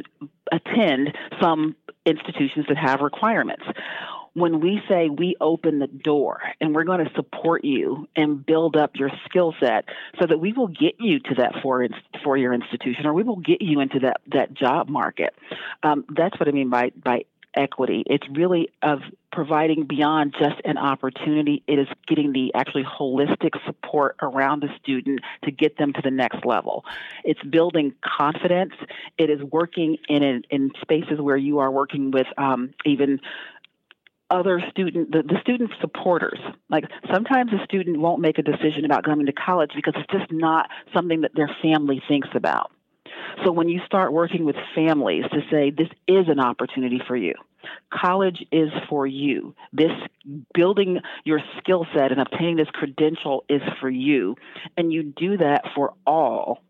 attend 0.53 1.15
some 1.41 1.77
institutions 2.07 2.67
that 2.69 2.77
have 2.77 3.01
requirements 3.01 3.65
when 4.37 4.61
we 4.61 4.83
say 4.87 5.09
we 5.09 5.35
open 5.41 5.79
the 5.79 5.87
door 5.87 6.43
and 6.61 6.75
we're 6.75 6.85
going 6.85 7.03
to 7.03 7.11
support 7.15 7.65
you 7.65 8.07
and 8.15 8.45
build 8.45 8.77
up 8.77 8.91
your 8.95 9.11
skill 9.25 9.55
set 9.59 9.87
so 10.21 10.27
that 10.27 10.39
we 10.39 10.53
will 10.53 10.69
get 10.69 10.95
you 11.01 11.19
to 11.21 11.35
that 11.39 11.55
four, 11.63 11.89
four 12.23 12.37
year 12.37 12.53
institution 12.53 13.07
or 13.07 13.15
we 13.15 13.23
will 13.23 13.37
get 13.37 13.63
you 13.63 13.81
into 13.81 13.99
that, 14.01 14.21
that 14.27 14.53
job 14.53 14.91
market. 14.91 15.35
Um, 15.83 16.05
that's 16.15 16.39
what 16.39 16.49
I 16.49 16.53
mean 16.53 16.69
by, 16.69 16.93
by 17.03 17.25
equity. 17.57 18.05
It's 18.07 18.27
really 18.31 18.69
of 18.83 19.01
providing 19.33 19.85
beyond 19.87 20.35
just 20.39 20.61
an 20.65 20.79
opportunity. 20.79 21.63
It 21.67 21.79
is 21.79 21.89
getting 22.07 22.33
the 22.33 22.53
actually 22.55 22.85
holistic 22.85 23.51
support 23.67 24.17
around 24.23 24.63
the 24.63 24.69
student 24.83 25.21
to 25.45 25.51
get 25.51 25.77
them 25.77 25.93
to 25.93 26.01
the 26.03 26.11
next 26.11 26.45
level. 26.45 26.85
It's 27.25 27.43
building 27.43 27.95
confidence. 28.03 28.73
It 29.19 29.31
is 29.31 29.43
working 29.43 29.99
in 30.09 30.43
in 30.51 30.71
spaces 30.81 31.21
where 31.21 31.37
you 31.37 31.59
are 31.59 31.71
working 31.71 32.11
with 32.11 32.27
um, 32.39 32.73
even 32.85 33.21
other 34.31 34.61
student 34.71 35.13
the, 35.13 35.23
the 35.23 35.41
student 35.41 35.71
supporters. 35.81 36.39
Like 36.69 36.85
sometimes 37.13 37.53
a 37.53 37.65
student 37.65 38.01
won't 38.01 38.21
make 38.21 38.39
a 38.39 38.43
decision 38.43 38.85
about 38.85 39.05
coming 39.05 39.27
to 39.27 39.33
college 39.33 39.73
because 39.75 39.95
it's 39.97 40.13
just 40.13 40.33
not 40.33 40.69
something 40.95 41.23
that 41.23 41.33
their 41.35 41.51
family 41.63 42.03
thinks 42.09 42.29
about. 42.35 42.73
So 43.45 43.53
when 43.53 43.69
you 43.69 43.81
start 43.87 44.13
working 44.13 44.45
with 44.45 44.57
families 44.75 45.25
to 45.33 45.41
say 45.51 45.71
this 45.71 45.89
is 46.09 46.29
an 46.29 46.41
opportunity 46.41 47.01
for 47.07 47.17
you. 47.17 47.35
College 47.93 48.45
is 48.53 48.71
for 48.89 49.07
you. 49.07 49.55
This 49.73 49.91
building 50.55 51.01
your 51.25 51.41
skill 51.59 51.87
set 51.95 52.13
and 52.13 52.21
obtaining 52.21 52.57
this 52.57 52.69
credential 52.73 53.45
is 53.49 53.63
for 53.81 53.91
you. 53.91 54.37
And 54.77 54.93
you 54.93 55.03
do 55.03 55.37
that 55.39 55.65
for 55.75 55.95
all. 56.07 56.63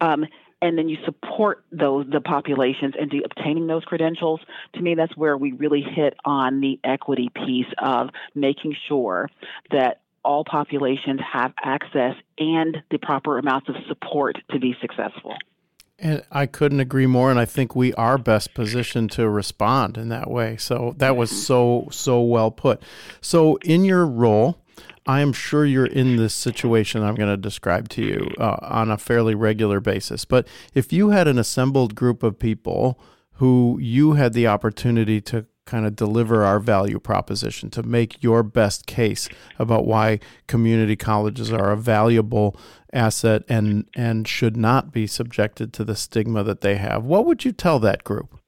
Um, 0.00 0.26
and 0.62 0.78
then 0.78 0.88
you 0.88 0.96
support 1.04 1.64
those 1.70 2.06
the 2.10 2.20
populations 2.20 2.94
into 2.98 3.20
obtaining 3.24 3.66
those 3.66 3.84
credentials 3.84 4.40
to 4.72 4.80
me 4.80 4.94
that's 4.94 5.14
where 5.16 5.36
we 5.36 5.52
really 5.52 5.82
hit 5.82 6.14
on 6.24 6.60
the 6.60 6.80
equity 6.84 7.28
piece 7.34 7.66
of 7.82 8.08
making 8.34 8.74
sure 8.88 9.28
that 9.70 10.00
all 10.24 10.44
populations 10.44 11.20
have 11.32 11.52
access 11.62 12.14
and 12.38 12.78
the 12.90 12.98
proper 12.98 13.38
amounts 13.38 13.68
of 13.68 13.74
support 13.88 14.36
to 14.50 14.58
be 14.58 14.74
successful 14.80 15.34
and 15.98 16.24
I 16.32 16.46
couldn't 16.46 16.80
agree 16.80 17.06
more. 17.06 17.30
And 17.30 17.38
I 17.38 17.44
think 17.44 17.76
we 17.76 17.94
are 17.94 18.18
best 18.18 18.54
positioned 18.54 19.12
to 19.12 19.28
respond 19.28 19.96
in 19.96 20.08
that 20.08 20.28
way. 20.28 20.56
So 20.56 20.94
that 20.98 21.16
was 21.16 21.30
so, 21.30 21.86
so 21.92 22.20
well 22.22 22.50
put. 22.50 22.82
So, 23.20 23.56
in 23.58 23.84
your 23.84 24.04
role, 24.04 24.61
I 25.06 25.20
am 25.20 25.32
sure 25.32 25.64
you're 25.64 25.86
in 25.86 26.16
this 26.16 26.34
situation 26.34 27.02
I'm 27.02 27.16
going 27.16 27.28
to 27.28 27.36
describe 27.36 27.88
to 27.90 28.02
you 28.02 28.30
uh, 28.38 28.56
on 28.62 28.90
a 28.90 28.98
fairly 28.98 29.34
regular 29.34 29.80
basis. 29.80 30.24
But 30.24 30.46
if 30.74 30.92
you 30.92 31.10
had 31.10 31.26
an 31.26 31.38
assembled 31.38 31.94
group 31.94 32.22
of 32.22 32.38
people 32.38 33.00
who 33.34 33.78
you 33.80 34.12
had 34.12 34.32
the 34.32 34.46
opportunity 34.46 35.20
to 35.22 35.46
kind 35.64 35.86
of 35.86 35.96
deliver 35.96 36.44
our 36.44 36.58
value 36.58 36.98
proposition, 36.98 37.70
to 37.70 37.82
make 37.82 38.22
your 38.22 38.42
best 38.42 38.86
case 38.86 39.28
about 39.58 39.86
why 39.86 40.20
community 40.46 40.96
colleges 40.96 41.52
are 41.52 41.70
a 41.70 41.76
valuable 41.76 42.56
asset 42.92 43.42
and, 43.48 43.88
and 43.94 44.28
should 44.28 44.56
not 44.56 44.92
be 44.92 45.06
subjected 45.06 45.72
to 45.72 45.84
the 45.84 45.96
stigma 45.96 46.42
that 46.44 46.60
they 46.60 46.76
have, 46.76 47.04
what 47.04 47.24
would 47.26 47.44
you 47.44 47.52
tell 47.52 47.78
that 47.78 48.04
group? 48.04 48.38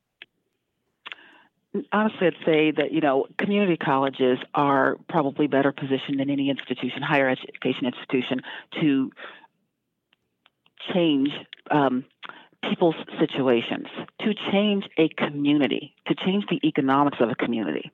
Honestly, 1.93 2.26
I'd 2.28 2.45
say 2.45 2.71
that 2.71 2.93
you 2.93 3.00
know 3.00 3.26
community 3.38 3.76
colleges 3.76 4.38
are 4.54 4.97
probably 5.09 5.47
better 5.47 5.73
positioned 5.73 6.21
than 6.21 6.31
any 6.31 6.50
institution, 6.50 7.02
higher 7.02 7.28
education 7.28 7.87
institution, 7.87 8.40
to 8.81 9.11
change 10.93 11.31
um, 11.71 12.04
people's 12.69 12.95
situations, 13.19 13.87
to 14.21 14.35
change 14.52 14.85
a 14.99 15.09
community, 15.09 15.95
to 16.07 16.14
change 16.14 16.45
the 16.49 16.61
economics 16.66 17.19
of 17.21 17.31
a 17.31 17.35
community. 17.35 17.90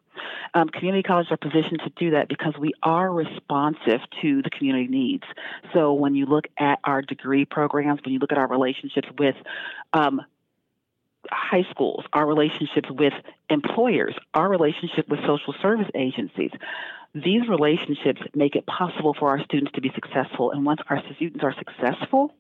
Um, 0.55 0.69
community 0.69 1.03
colleges 1.03 1.33
are 1.33 1.37
positioned 1.37 1.81
to 1.85 1.91
do 1.97 2.11
that 2.11 2.29
because 2.29 2.55
we 2.59 2.73
are 2.83 3.11
responsive 3.11 4.01
to 4.23 4.43
the 4.43 4.51
community 4.51 4.89
needs. 4.89 5.25
So 5.73 5.93
when 5.93 6.15
you 6.15 6.27
look 6.27 6.45
at 6.59 6.79
our 6.85 7.03
degree 7.03 7.45
programs, 7.45 8.01
when 8.05 8.13
you 8.13 8.19
look 8.19 8.33
at 8.33 8.39
our 8.39 8.49
relationships 8.49 9.09
with 9.19 9.37
um, 9.93 10.21
high 11.31 11.65
schools, 11.71 12.05
our 12.13 12.27
relationships 12.27 12.89
with 12.91 13.13
employers, 13.49 14.15
our 14.35 14.49
relationship 14.49 15.09
with 15.09 15.21
social 15.21 15.55
service 15.61 15.89
agencies. 15.95 16.51
These 17.15 17.49
relationships 17.49 18.21
make 18.35 18.55
it 18.55 18.67
possible 18.67 19.15
for 19.19 19.31
our 19.31 19.43
students 19.45 19.73
to 19.73 19.81
be 19.81 19.91
successful. 19.95 20.53
And 20.53 20.65
once 20.65 20.81
our 20.89 21.03
students 21.15 21.43
are 21.43 21.55
successful, 21.55 22.35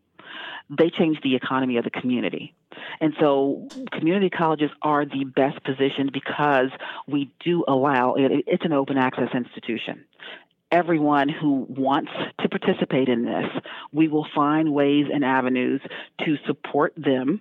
they 0.70 0.90
change 0.90 1.18
the 1.22 1.34
economy 1.34 1.76
of 1.76 1.84
the 1.84 1.90
community. 1.90 2.54
And 3.00 3.14
so 3.18 3.66
community 3.90 4.30
colleges 4.30 4.70
are 4.80 5.04
the 5.04 5.24
best 5.24 5.62
positioned 5.64 6.12
because 6.12 6.70
we 7.08 7.32
do 7.44 7.64
allow 7.66 8.14
it's 8.16 8.64
an 8.64 8.72
open 8.72 8.96
access 8.96 9.28
institution 9.34 10.04
everyone 10.72 11.28
who 11.28 11.66
wants 11.68 12.10
to 12.40 12.48
participate 12.48 13.08
in 13.08 13.24
this, 13.24 13.46
we 13.92 14.08
will 14.08 14.26
find 14.34 14.72
ways 14.72 15.06
and 15.12 15.24
avenues 15.24 15.80
to 16.20 16.36
support 16.46 16.92
them, 16.96 17.40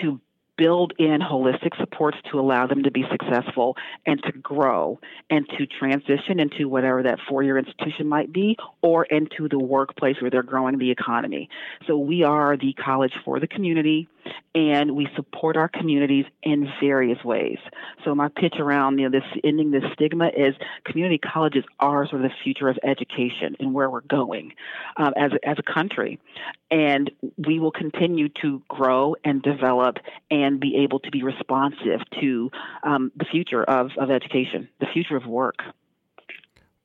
to 0.00 0.20
build 0.58 0.92
in 0.98 1.20
holistic 1.20 1.78
supports 1.78 2.18
to 2.30 2.38
allow 2.38 2.66
them 2.66 2.82
to 2.82 2.90
be 2.90 3.04
successful 3.10 3.76
and 4.04 4.22
to 4.24 4.32
grow 4.32 5.00
and 5.30 5.48
to 5.56 5.66
transition 5.66 6.38
into 6.38 6.68
whatever 6.68 7.02
that 7.04 7.18
four 7.26 7.42
year 7.42 7.56
institution 7.56 8.06
might 8.06 8.30
be 8.32 8.56
or 8.82 9.04
into 9.04 9.48
the 9.48 9.58
workplace 9.58 10.16
where 10.20 10.30
they're 10.30 10.42
growing 10.42 10.76
the 10.78 10.90
economy. 10.90 11.48
So 11.86 11.96
we 11.96 12.24
are 12.24 12.56
the 12.56 12.74
college 12.74 13.14
for 13.24 13.40
the 13.40 13.46
community 13.46 14.08
and 14.54 14.96
we 14.96 15.08
support 15.16 15.56
our 15.56 15.68
communities 15.68 16.24
in 16.42 16.68
various 16.80 17.22
ways. 17.24 17.58
So 18.04 18.14
my 18.14 18.28
pitch 18.28 18.54
around 18.58 18.98
you 18.98 19.08
know 19.08 19.18
this 19.18 19.40
ending 19.44 19.70
this 19.70 19.84
stigma 19.92 20.28
is 20.28 20.54
community 20.84 21.18
colleges 21.18 21.64
are 21.80 22.06
sort 22.08 22.24
of 22.24 22.30
the 22.30 22.36
future 22.44 22.68
of 22.68 22.78
education 22.82 23.56
and 23.60 23.74
where 23.74 23.90
we're 23.90 24.00
going 24.02 24.52
um, 24.96 25.12
as 25.16 25.32
as 25.44 25.56
a 25.58 25.72
country, 25.72 26.18
and 26.70 27.10
we 27.36 27.58
will 27.58 27.72
continue 27.72 28.28
to 28.42 28.62
grow 28.68 29.14
and 29.24 29.42
develop 29.42 29.96
and 30.30 30.60
be 30.60 30.76
able 30.84 30.98
to 31.00 31.10
be 31.10 31.22
responsive 31.22 32.00
to 32.20 32.50
um, 32.82 33.12
the 33.16 33.24
future 33.24 33.62
of, 33.64 33.90
of 33.98 34.10
education, 34.10 34.68
the 34.80 34.86
future 34.92 35.16
of 35.16 35.26
work. 35.26 35.56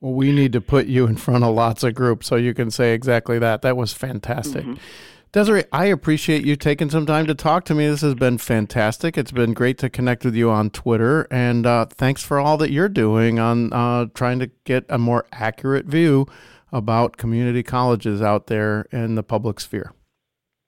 Well, 0.00 0.12
we 0.12 0.32
need 0.32 0.52
to 0.52 0.60
put 0.60 0.86
you 0.86 1.06
in 1.06 1.16
front 1.16 1.44
of 1.44 1.54
lots 1.54 1.82
of 1.82 1.94
groups 1.94 2.26
so 2.26 2.36
you 2.36 2.52
can 2.52 2.70
say 2.70 2.92
exactly 2.92 3.38
that. 3.38 3.62
That 3.62 3.76
was 3.76 3.92
fantastic. 3.92 4.62
Mm-hmm. 4.62 4.74
Desiree, 5.34 5.64
I 5.72 5.86
appreciate 5.86 6.44
you 6.44 6.54
taking 6.54 6.90
some 6.90 7.06
time 7.06 7.26
to 7.26 7.34
talk 7.34 7.64
to 7.64 7.74
me. 7.74 7.88
This 7.88 8.02
has 8.02 8.14
been 8.14 8.38
fantastic. 8.38 9.18
It's 9.18 9.32
been 9.32 9.52
great 9.52 9.78
to 9.78 9.90
connect 9.90 10.24
with 10.24 10.36
you 10.36 10.48
on 10.48 10.70
Twitter, 10.70 11.26
and 11.28 11.66
uh, 11.66 11.86
thanks 11.86 12.22
for 12.22 12.38
all 12.38 12.56
that 12.58 12.70
you're 12.70 12.88
doing 12.88 13.40
on 13.40 13.72
uh, 13.72 14.06
trying 14.14 14.38
to 14.38 14.52
get 14.62 14.84
a 14.88 14.96
more 14.96 15.26
accurate 15.32 15.86
view 15.86 16.28
about 16.70 17.16
community 17.16 17.64
colleges 17.64 18.22
out 18.22 18.46
there 18.46 18.82
in 18.92 19.16
the 19.16 19.24
public 19.24 19.58
sphere. 19.58 19.92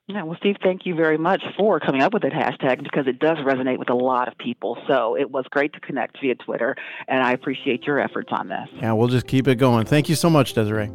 Yeah, 0.07 0.23
well, 0.23 0.35
Steve, 0.37 0.57
thank 0.61 0.85
you 0.85 0.95
very 0.95 1.17
much 1.17 1.43
for 1.55 1.79
coming 1.79 2.01
up 2.01 2.11
with 2.11 2.23
that 2.23 2.33
hashtag 2.33 2.83
because 2.83 3.07
it 3.07 3.19
does 3.19 3.37
resonate 3.37 3.79
with 3.79 3.89
a 3.89 3.95
lot 3.95 4.27
of 4.27 4.37
people. 4.37 4.77
So 4.85 5.15
it 5.15 5.31
was 5.31 5.45
great 5.49 5.71
to 5.75 5.79
connect 5.79 6.19
via 6.19 6.35
Twitter, 6.35 6.75
and 7.07 7.23
I 7.23 7.31
appreciate 7.31 7.83
your 7.83 8.01
efforts 8.01 8.33
on 8.33 8.49
this. 8.49 8.67
Yeah, 8.81 8.91
we'll 8.91 9.07
just 9.07 9.27
keep 9.27 9.47
it 9.47 9.55
going. 9.55 9.85
Thank 9.85 10.09
you 10.09 10.15
so 10.15 10.29
much, 10.29 10.51
Desiree. 10.51 10.91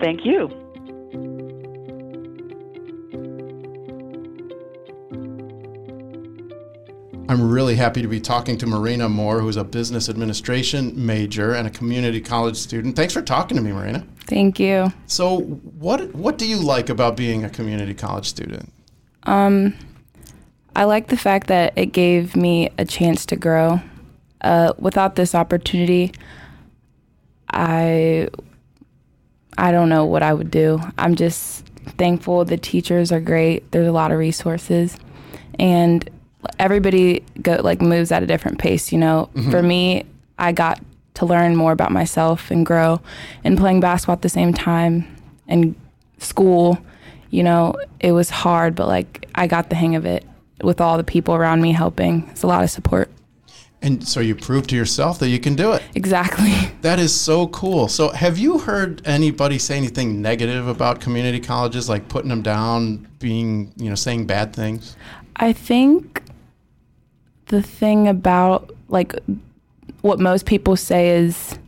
Thank 0.00 0.26
you. 0.26 0.65
I'm 7.28 7.50
really 7.50 7.74
happy 7.74 8.02
to 8.02 8.08
be 8.08 8.20
talking 8.20 8.56
to 8.58 8.66
Marina 8.66 9.08
Moore, 9.08 9.40
who's 9.40 9.56
a 9.56 9.64
business 9.64 10.08
administration 10.08 10.92
major 10.94 11.54
and 11.54 11.66
a 11.66 11.70
community 11.70 12.20
college 12.20 12.56
student. 12.56 12.94
Thanks 12.94 13.12
for 13.12 13.22
talking 13.22 13.56
to 13.56 13.62
me, 13.62 13.72
Marina. 13.72 14.06
Thank 14.26 14.60
you. 14.60 14.92
So, 15.06 15.40
what 15.40 16.14
what 16.14 16.38
do 16.38 16.46
you 16.46 16.58
like 16.58 16.88
about 16.88 17.16
being 17.16 17.44
a 17.44 17.50
community 17.50 17.94
college 17.94 18.26
student? 18.26 18.72
Um, 19.24 19.74
I 20.76 20.84
like 20.84 21.08
the 21.08 21.16
fact 21.16 21.48
that 21.48 21.72
it 21.76 21.86
gave 21.86 22.36
me 22.36 22.70
a 22.78 22.84
chance 22.84 23.26
to 23.26 23.36
grow. 23.36 23.80
Uh, 24.40 24.72
without 24.78 25.16
this 25.16 25.34
opportunity, 25.34 26.12
I 27.50 28.28
I 29.58 29.72
don't 29.72 29.88
know 29.88 30.04
what 30.04 30.22
I 30.22 30.32
would 30.32 30.50
do. 30.50 30.80
I'm 30.98 31.16
just 31.16 31.66
thankful 31.98 32.44
the 32.44 32.56
teachers 32.56 33.10
are 33.10 33.20
great. 33.20 33.72
There's 33.72 33.88
a 33.88 33.92
lot 33.92 34.12
of 34.12 34.18
resources, 34.18 34.96
and 35.58 36.08
everybody 36.58 37.24
go 37.42 37.60
like 37.62 37.80
moves 37.80 38.12
at 38.12 38.22
a 38.22 38.26
different 38.26 38.58
pace. 38.58 38.92
You 38.92 38.98
know, 38.98 39.30
mm-hmm. 39.34 39.50
for 39.50 39.62
me, 39.62 40.04
I 40.38 40.52
got 40.52 40.80
to 41.14 41.26
learn 41.26 41.56
more 41.56 41.72
about 41.72 41.92
myself 41.92 42.50
and 42.50 42.64
grow, 42.64 43.00
and 43.44 43.56
playing 43.56 43.80
basketball 43.80 44.14
at 44.14 44.22
the 44.22 44.28
same 44.28 44.52
time 44.52 45.06
and 45.48 45.74
school. 46.18 46.78
You 47.30 47.42
know, 47.42 47.76
it 48.00 48.12
was 48.12 48.30
hard, 48.30 48.74
but 48.74 48.86
like 48.86 49.28
I 49.34 49.46
got 49.46 49.70
the 49.70 49.76
hang 49.76 49.96
of 49.96 50.06
it 50.06 50.24
with 50.62 50.80
all 50.80 50.96
the 50.96 51.04
people 51.04 51.34
around 51.34 51.60
me 51.60 51.72
helping. 51.72 52.28
It's 52.30 52.42
a 52.42 52.46
lot 52.46 52.64
of 52.64 52.70
support. 52.70 53.10
And 53.82 54.06
so 54.06 54.20
you 54.20 54.34
proved 54.34 54.70
to 54.70 54.76
yourself 54.76 55.18
that 55.18 55.28
you 55.28 55.38
can 55.38 55.54
do 55.54 55.72
it. 55.72 55.82
Exactly. 55.94 56.52
That 56.82 57.00
is 57.00 57.12
so 57.12 57.48
cool. 57.48 57.88
So 57.88 58.10
have 58.10 58.38
you 58.38 58.58
heard 58.58 59.02
anybody 59.04 59.58
say 59.58 59.76
anything 59.76 60.22
negative 60.22 60.68
about 60.68 61.00
community 61.00 61.40
colleges, 61.40 61.88
like 61.88 62.08
putting 62.08 62.28
them 62.28 62.42
down, 62.42 63.08
being, 63.18 63.72
you 63.76 63.88
know, 63.88 63.96
saying 63.96 64.26
bad 64.26 64.54
things? 64.54 64.94
I 65.34 65.52
think 65.52 66.22
the 67.46 67.62
thing 67.62 68.08
about 68.08 68.70
like 68.88 69.14
what 70.02 70.20
most 70.20 70.46
people 70.46 70.76
say 70.76 71.10
is 71.10 71.58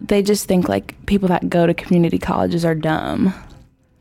they 0.00 0.22
just 0.22 0.46
think 0.46 0.68
like 0.68 0.94
people 1.06 1.28
that 1.28 1.48
go 1.48 1.66
to 1.66 1.74
community 1.74 2.18
colleges 2.18 2.64
are 2.64 2.74
dumb. 2.74 3.34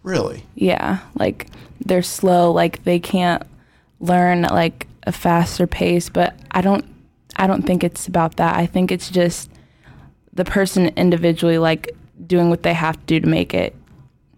Really? 0.04 0.44
Yeah, 0.56 1.00
like 1.16 1.48
they're 1.86 2.02
slow, 2.02 2.52
like 2.52 2.84
they 2.84 3.00
can't 3.00 3.44
learn 4.00 4.46
at 4.46 4.52
like 4.52 4.88
a 5.04 5.12
faster 5.12 5.68
pace, 5.68 6.10
but 6.10 6.36
I 6.52 6.62
don't 6.62 6.86
I 7.36 7.48
don't 7.48 7.64
think 7.64 7.84
it's 7.84 8.08
about 8.08 8.38
that. 8.38 8.56
I 8.56 8.66
think 8.66 8.92
it's 8.92 9.10
just 9.10 9.50
the 10.34 10.46
person 10.46 10.88
individually 10.96 11.58
like 11.58 11.96
doing 12.26 12.50
what 12.50 12.64
they 12.64 12.74
have 12.74 12.98
to 12.98 13.06
do 13.06 13.20
to 13.20 13.28
make 13.28 13.54
it. 13.54 13.76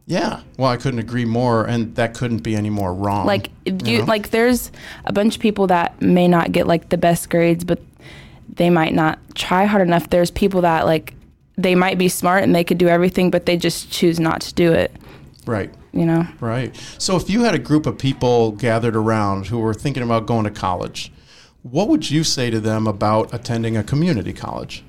Yeah. 0.05 0.41
Well, 0.57 0.69
I 0.69 0.77
couldn't 0.77 0.99
agree 0.99 1.25
more, 1.25 1.65
and 1.65 1.95
that 1.95 2.13
couldn't 2.13 2.39
be 2.39 2.55
any 2.55 2.69
more 2.69 2.93
wrong. 2.93 3.25
Like 3.25 3.49
you, 3.65 3.77
you 3.85 4.05
like 4.05 4.31
there's 4.31 4.71
a 5.05 5.13
bunch 5.13 5.35
of 5.35 5.41
people 5.41 5.67
that 5.67 6.01
may 6.01 6.27
not 6.27 6.51
get 6.51 6.67
like 6.67 6.89
the 6.89 6.97
best 6.97 7.29
grades, 7.29 7.63
but 7.63 7.79
they 8.55 8.69
might 8.69 8.93
not 8.93 9.19
try 9.35 9.65
hard 9.65 9.87
enough. 9.87 10.09
There's 10.09 10.31
people 10.31 10.61
that 10.61 10.85
like 10.85 11.13
they 11.57 11.75
might 11.75 11.97
be 11.97 12.09
smart 12.09 12.43
and 12.43 12.53
they 12.53 12.63
could 12.63 12.77
do 12.77 12.87
everything, 12.87 13.31
but 13.31 13.45
they 13.45 13.57
just 13.57 13.91
choose 13.91 14.19
not 14.19 14.41
to 14.41 14.53
do 14.53 14.73
it. 14.73 14.91
Right. 15.45 15.73
You 15.91 16.05
know? 16.05 16.27
Right. 16.39 16.75
So 16.97 17.15
if 17.15 17.29
you 17.29 17.43
had 17.43 17.53
a 17.53 17.59
group 17.59 17.85
of 17.85 17.97
people 17.97 18.51
gathered 18.53 18.95
around 18.95 19.47
who 19.47 19.59
were 19.59 19.73
thinking 19.73 20.03
about 20.03 20.25
going 20.25 20.45
to 20.45 20.51
college, 20.51 21.11
what 21.61 21.87
would 21.87 22.09
you 22.09 22.23
say 22.23 22.49
to 22.49 22.59
them 22.59 22.87
about 22.87 23.33
attending 23.33 23.77
a 23.77 23.83
community 23.83 24.33
college? 24.33 24.83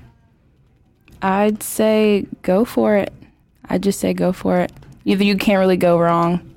I'd 1.21 1.63
say 1.63 2.25
go 2.41 2.65
for 2.65 2.95
it. 2.97 3.13
I'd 3.69 3.83
just 3.83 3.99
say 3.99 4.13
go 4.13 4.33
for 4.33 4.59
it. 4.59 4.71
Either 5.05 5.23
you 5.23 5.37
can't 5.37 5.59
really 5.59 5.77
go 5.77 5.99
wrong. 5.99 6.53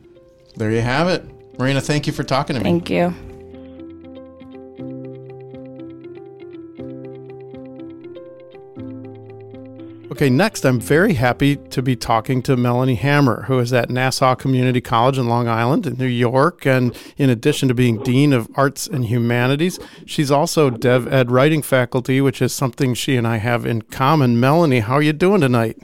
There 0.57 0.71
you 0.71 0.81
have 0.81 1.09
it. 1.09 1.25
Marina, 1.59 1.81
thank 1.81 2.07
you 2.07 2.13
for 2.13 2.25
talking 2.25 2.55
to 2.55 2.61
me. 2.61 2.65
Thank 2.65 2.91
you. 2.91 3.15
Okay, 10.11 10.31
next, 10.31 10.65
I'm 10.65 10.81
very 10.81 11.15
happy 11.15 11.55
to 11.55 11.81
be 11.81 11.95
talking 11.95 12.43
to 12.43 12.57
Melanie 12.57 12.97
Hammer, 12.97 13.45
who 13.45 13.61
is 13.61 13.73
at 13.73 13.89
Nassau 13.89 14.35
Community 14.35 14.81
College 14.81 15.17
in 15.17 15.29
Long 15.29 15.47
Island, 15.47 15.87
in 15.87 15.97
New 15.97 16.07
York. 16.07 16.67
And 16.67 16.97
in 17.19 17.31
addition 17.31 17.69
to 17.69 17.75
being 17.75 18.03
Dean 18.03 18.33
of 18.33 18.49
Arts 18.57 18.89
and 18.89 19.05
Humanities, 19.07 19.79
she's 20.07 20.33
also 20.33 20.71
Dev 20.71 21.07
Ed 21.13 21.31
writing 21.31 21.63
faculty, 21.63 22.21
which 22.21 22.43
is 22.43 22.53
something 22.53 22.95
she 22.95 23.15
and 23.17 23.29
I 23.29 23.37
have 23.37 23.65
in 23.65 23.83
common. 23.83 24.41
Melanie, 24.41 24.81
how 24.81 24.95
are 24.95 25.03
you 25.03 25.13
doing 25.13 25.43
tonight? 25.43 25.79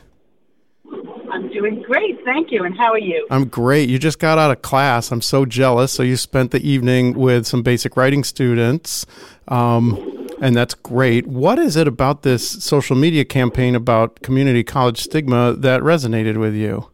Doing 1.54 1.82
great, 1.82 2.18
thank 2.24 2.50
you. 2.50 2.64
And 2.64 2.76
how 2.76 2.90
are 2.90 2.98
you? 2.98 3.28
I'm 3.30 3.44
great. 3.44 3.88
You 3.88 3.96
just 3.96 4.18
got 4.18 4.38
out 4.38 4.50
of 4.50 4.62
class. 4.62 5.12
I'm 5.12 5.22
so 5.22 5.46
jealous. 5.46 5.92
So 5.92 6.02
you 6.02 6.16
spent 6.16 6.50
the 6.50 6.58
evening 6.68 7.14
with 7.16 7.46
some 7.46 7.62
basic 7.62 7.96
writing 7.96 8.24
students. 8.24 9.06
Um, 9.46 10.26
and 10.40 10.56
that's 10.56 10.74
great. 10.74 11.28
What 11.28 11.60
is 11.60 11.76
it 11.76 11.86
about 11.86 12.24
this 12.24 12.64
social 12.64 12.96
media 12.96 13.24
campaign 13.24 13.76
about 13.76 14.20
community 14.22 14.64
college 14.64 14.98
stigma 14.98 15.52
that 15.52 15.80
resonated 15.82 16.38
with 16.38 16.56
you? 16.56 16.90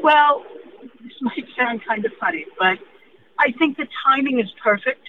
Well, 0.00 0.44
this 1.02 1.12
might 1.22 1.44
sound 1.56 1.84
kind 1.84 2.04
of 2.04 2.12
funny, 2.20 2.46
but 2.56 2.78
I 3.40 3.50
think 3.58 3.78
the 3.78 3.88
timing 4.06 4.38
is 4.38 4.50
perfect. 4.62 5.08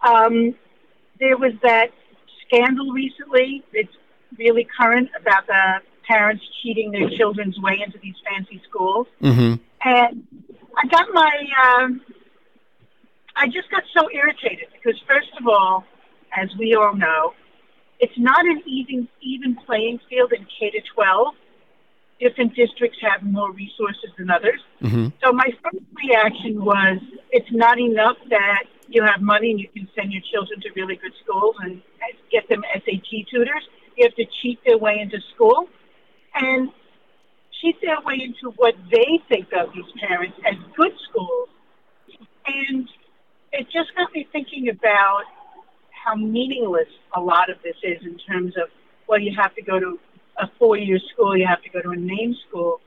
Um, 0.00 0.54
there 1.20 1.36
was 1.36 1.52
that 1.62 1.90
scandal 2.46 2.90
recently. 2.90 3.62
It's 3.74 3.92
really 4.38 4.66
current 4.78 5.10
about 5.20 5.46
the 5.46 5.82
parents 6.06 6.44
cheating 6.62 6.90
their 6.90 7.08
children's 7.10 7.58
way 7.58 7.80
into 7.84 7.98
these 8.02 8.14
fancy 8.28 8.60
schools. 8.68 9.06
Mm-hmm. 9.22 9.54
And 9.84 10.26
I 10.76 10.86
got 10.88 11.06
my 11.12 11.32
um, 11.64 12.00
I 13.36 13.46
just 13.46 13.70
got 13.70 13.82
so 13.94 14.08
irritated 14.12 14.68
because, 14.72 15.00
first 15.06 15.30
of 15.40 15.46
all, 15.46 15.84
as 16.36 16.48
we 16.58 16.74
all 16.74 16.94
know, 16.94 17.34
it's 17.98 18.18
not 18.18 18.44
an 18.46 18.62
even 18.66 19.08
even 19.20 19.56
playing 19.66 20.00
field 20.08 20.32
in 20.32 20.46
K 20.58 20.70
to 20.70 20.80
12. 20.94 21.34
Different 22.20 22.54
districts 22.54 22.98
have 23.02 23.22
more 23.22 23.50
resources 23.50 24.10
than 24.16 24.30
others. 24.30 24.60
Mm-hmm. 24.80 25.08
So 25.24 25.32
my 25.32 25.48
first 25.62 25.84
reaction 26.04 26.64
was, 26.64 26.98
it's 27.32 27.50
not 27.50 27.80
enough 27.80 28.16
that 28.30 28.64
you 28.88 29.02
have 29.02 29.20
money 29.20 29.50
and 29.50 29.58
you 29.58 29.68
can 29.68 29.88
send 29.96 30.12
your 30.12 30.22
children 30.30 30.60
to 30.60 30.68
really 30.76 30.94
good 30.96 31.12
schools 31.24 31.56
and 31.60 31.82
get 32.30 32.48
them 32.48 32.62
SAT 32.74 33.26
tutors. 33.28 33.66
You 33.96 34.04
have 34.04 34.14
to 34.14 34.24
cheat 34.40 34.60
their 34.64 34.78
way 34.78 35.00
into 35.00 35.18
school 35.34 35.68
and 36.34 36.70
cheat 37.60 37.76
their 37.82 38.00
way 38.04 38.20
into 38.22 38.54
what 38.56 38.74
they 38.90 39.20
think 39.28 39.48
of 39.52 39.72
these 39.74 39.84
parents 40.00 40.36
as 40.46 40.56
good 40.76 40.92
schools. 41.08 41.48
And 42.46 42.88
it 43.52 43.66
just 43.72 43.94
got 43.96 44.12
me 44.12 44.26
thinking 44.32 44.68
about 44.68 45.22
how 45.90 46.14
meaningless 46.16 46.88
a 47.14 47.20
lot 47.20 47.50
of 47.50 47.58
this 47.62 47.76
is 47.82 48.04
in 48.04 48.18
terms 48.18 48.54
of, 48.56 48.68
well, 49.08 49.20
you 49.20 49.32
have 49.38 49.54
to 49.54 49.62
go 49.62 49.78
to 49.78 49.98
a 50.38 50.48
four 50.58 50.76
year 50.76 50.98
school, 51.12 51.36
you 51.36 51.46
have 51.46 51.62
to 51.62 51.70
go 51.70 51.80
to 51.80 51.90
a 51.90 51.96
name 51.96 52.34
school, 52.48 52.80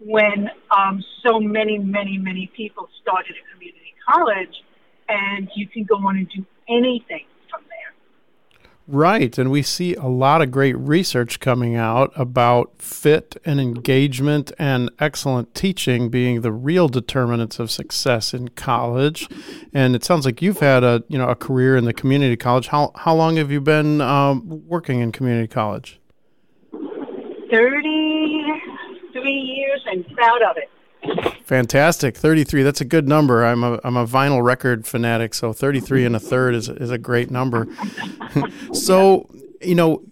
when 0.00 0.50
um, 0.76 1.02
so 1.24 1.38
many, 1.38 1.78
many, 1.78 2.18
many 2.18 2.50
people 2.56 2.88
started 3.00 3.34
a 3.36 3.54
community 3.54 3.94
college 4.08 4.62
and 5.08 5.48
you 5.54 5.66
can 5.66 5.84
go 5.84 5.96
on 5.96 6.16
and 6.16 6.28
do 6.30 6.44
anything 6.68 7.26
Right. 8.88 9.36
And 9.36 9.50
we 9.50 9.62
see 9.62 9.94
a 9.94 10.06
lot 10.06 10.42
of 10.42 10.52
great 10.52 10.78
research 10.78 11.40
coming 11.40 11.74
out 11.74 12.12
about 12.14 12.80
fit 12.80 13.36
and 13.44 13.60
engagement 13.60 14.52
and 14.60 14.90
excellent 15.00 15.56
teaching 15.56 16.08
being 16.08 16.42
the 16.42 16.52
real 16.52 16.86
determinants 16.86 17.58
of 17.58 17.72
success 17.72 18.32
in 18.32 18.48
college. 18.50 19.28
And 19.74 19.96
it 19.96 20.04
sounds 20.04 20.24
like 20.24 20.40
you've 20.40 20.60
had 20.60 20.84
a, 20.84 21.02
you 21.08 21.18
know, 21.18 21.28
a 21.28 21.34
career 21.34 21.76
in 21.76 21.84
the 21.84 21.92
community 21.92 22.36
college. 22.36 22.68
How, 22.68 22.92
how 22.94 23.16
long 23.16 23.36
have 23.36 23.50
you 23.50 23.60
been 23.60 24.00
um, 24.00 24.62
working 24.68 25.00
in 25.00 25.10
community 25.10 25.48
college? 25.48 25.98
33 27.50 29.30
years 29.32 29.82
and 29.86 30.06
proud 30.14 30.42
of 30.42 30.56
it. 30.58 30.70
Fantastic. 31.44 32.16
33. 32.16 32.62
That's 32.62 32.80
a 32.80 32.84
good 32.84 33.06
number. 33.06 33.44
I'm 33.44 33.62
a, 33.62 33.80
I'm 33.84 33.96
a 33.96 34.06
vinyl 34.06 34.42
record 34.42 34.86
fanatic, 34.86 35.32
so 35.32 35.52
33 35.52 36.04
and 36.04 36.16
a 36.16 36.20
third 36.20 36.54
is, 36.54 36.68
is 36.68 36.90
a 36.90 36.98
great 36.98 37.30
number. 37.30 37.68
so, 38.72 39.30
you 39.60 39.76
know, 39.76 40.02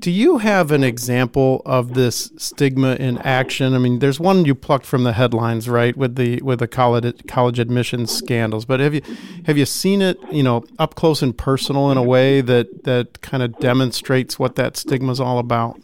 do 0.00 0.10
you 0.10 0.38
have 0.38 0.72
an 0.72 0.82
example 0.82 1.62
of 1.64 1.94
this 1.94 2.32
stigma 2.36 2.96
in 2.96 3.18
action? 3.18 3.74
I 3.74 3.78
mean, 3.78 4.00
there's 4.00 4.18
one 4.18 4.44
you 4.44 4.54
plucked 4.54 4.84
from 4.84 5.04
the 5.04 5.12
headlines, 5.12 5.68
right, 5.68 5.96
with 5.96 6.16
the 6.16 6.42
with 6.42 6.58
the 6.58 6.66
college 6.66 7.24
college 7.28 7.58
admissions 7.58 8.10
scandals. 8.10 8.64
But 8.64 8.80
have 8.80 8.94
you 8.94 9.02
have 9.46 9.56
you 9.56 9.66
seen 9.66 10.02
it, 10.02 10.18
you 10.32 10.42
know, 10.42 10.64
up 10.78 10.96
close 10.96 11.22
and 11.22 11.36
personal 11.36 11.90
in 11.92 11.98
a 11.98 12.02
way 12.02 12.40
that 12.40 12.84
that 12.84 13.20
kind 13.20 13.42
of 13.42 13.58
demonstrates 13.60 14.38
what 14.38 14.56
that 14.56 14.76
stigma 14.76 15.12
is 15.12 15.20
all 15.20 15.38
about? 15.38 15.80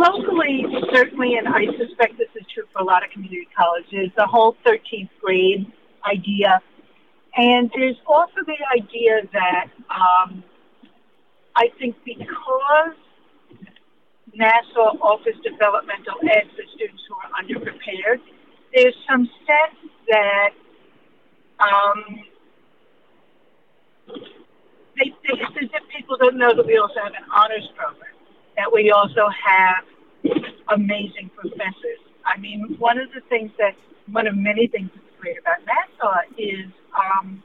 Locally, 0.00 0.64
certainly, 0.94 1.34
and 1.36 1.46
I 1.46 1.66
suspect 1.76 2.16
this 2.16 2.32
is 2.34 2.46
true 2.54 2.64
for 2.72 2.80
a 2.80 2.84
lot 2.84 3.04
of 3.04 3.10
community 3.10 3.46
colleges, 3.54 4.10
the 4.16 4.26
whole 4.26 4.56
13th 4.66 5.10
grade 5.20 5.70
idea. 6.10 6.62
And 7.36 7.70
there's 7.76 8.00
also 8.06 8.40
the 8.46 8.56
idea 8.74 9.20
that 9.34 9.66
um, 9.90 10.42
I 11.54 11.68
think 11.78 11.96
because 12.02 12.96
Nassau 14.34 14.96
offers 15.02 15.36
developmental 15.44 16.16
ed 16.32 16.48
for 16.56 16.64
students 16.74 17.02
who 17.06 17.14
are 17.16 17.30
underprepared, 17.44 18.20
there's 18.74 18.96
some 19.06 19.28
sense 19.44 19.92
that 20.08 20.50
um, 21.60 22.24
they, 24.96 25.10
they, 25.10 25.36
it's 25.36 25.56
as 25.62 25.68
if 25.74 25.88
people 25.94 26.16
don't 26.16 26.38
know 26.38 26.54
that 26.56 26.66
we 26.66 26.78
also 26.78 27.00
have 27.04 27.12
an 27.12 27.28
honors 27.36 27.68
program, 27.76 28.14
that 28.60 28.70
we 28.70 28.92
also 28.92 29.24
have 29.32 29.82
amazing 30.68 31.30
professors. 31.34 32.00
I 32.26 32.38
mean, 32.38 32.76
one 32.78 32.98
of 32.98 33.08
the 33.16 33.22
things 33.32 33.50
that, 33.58 33.74
one 34.12 34.26
of 34.26 34.36
many 34.36 34.66
things 34.68 34.90
that's 34.94 35.14
great 35.18 35.38
about 35.40 35.64
Nassau 35.64 36.20
is 36.36 36.68
um, 36.92 37.42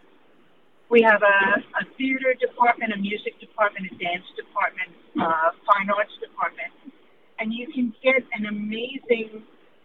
we 0.89 1.01
have 1.01 1.21
a, 1.23 1.39
a 1.79 1.83
theater 1.97 2.35
department, 2.35 2.91
a 2.91 2.97
music 2.97 3.39
department, 3.39 3.87
a 3.87 3.95
dance 3.95 4.27
department, 4.35 4.91
uh, 5.15 5.55
fine 5.65 5.89
arts 5.89 6.11
department, 6.19 6.73
and 7.39 7.53
you 7.53 7.71
can 7.71 7.93
get 8.03 8.21
an 8.37 8.45
amazing 8.47 9.41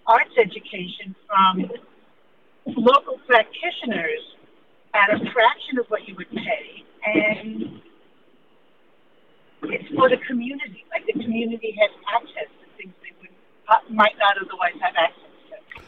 arts 0.07 0.35
education 0.37 1.15
from 1.29 1.71
local 2.77 3.19
practitioners 3.27 4.23
at 4.95 5.15
a 5.15 5.19
fraction 5.33 5.79
of 5.79 5.87
what 5.93 6.09
you 6.09 6.15
would 6.17 6.31
pay, 6.31 6.83
and 7.07 7.81
it's 9.63 9.89
for 9.95 10.09
the 10.09 10.17
community. 10.27 10.85
Like 10.91 11.07
the 11.07 11.13
community 11.13 11.77
has 11.81 11.91
access 12.15 12.49
to 12.61 12.77
things 12.77 12.95
they 13.03 13.13
would, 13.21 13.31
might 13.95 14.15
not 14.19 14.37
otherwise 14.41 14.73
have 14.81 14.95
access 14.97 15.25
to. 15.75 15.83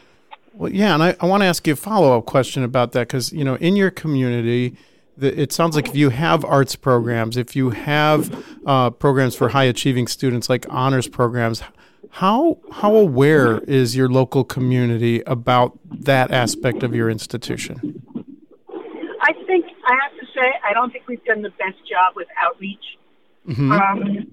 Well, 0.53 0.71
yeah, 0.71 0.93
and 0.93 1.03
I, 1.03 1.15
I 1.19 1.25
want 1.25 1.41
to 1.41 1.47
ask 1.47 1.65
you 1.65 1.73
a 1.73 1.75
follow 1.75 2.17
up 2.17 2.25
question 2.25 2.63
about 2.63 2.91
that 2.91 3.07
because, 3.07 3.33
you 3.33 3.43
know, 3.43 3.55
in 3.55 3.75
your 3.75 3.91
community, 3.91 4.77
the, 5.17 5.39
it 5.39 5.51
sounds 5.51 5.75
like 5.75 5.87
if 5.87 5.95
you 5.95 6.09
have 6.09 6.43
arts 6.45 6.75
programs, 6.75 7.37
if 7.37 7.55
you 7.55 7.71
have 7.71 8.45
uh, 8.65 8.89
programs 8.89 9.35
for 9.35 9.49
high 9.49 9.63
achieving 9.63 10.07
students 10.07 10.49
like 10.49 10.65
honors 10.69 11.07
programs, 11.07 11.63
how 12.09 12.59
how 12.71 12.95
aware 12.95 13.59
is 13.59 13.95
your 13.95 14.07
local 14.07 14.43
community 14.43 15.21
about 15.25 15.79
that 15.89 16.29
aspect 16.31 16.83
of 16.83 16.93
your 16.93 17.09
institution? 17.09 18.03
I 19.21 19.33
think 19.47 19.65
I 19.85 19.95
have 20.01 20.11
to 20.19 20.25
say 20.35 20.53
I 20.63 20.73
don't 20.73 20.91
think 20.91 21.07
we've 21.07 21.23
done 21.25 21.41
the 21.41 21.49
best 21.51 21.77
job 21.89 22.13
with 22.15 22.27
outreach. 22.37 22.97
Mm-hmm. 23.47 23.71
Um, 23.71 24.27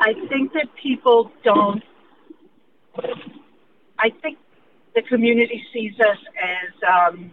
I 0.00 0.14
think 0.28 0.52
that 0.54 0.68
people 0.82 1.30
don't 1.44 1.82
I 4.00 4.10
think 4.22 4.38
the 4.94 5.02
community 5.02 5.62
sees 5.72 5.92
us 6.00 6.18
as 6.42 6.72
um, 6.88 7.32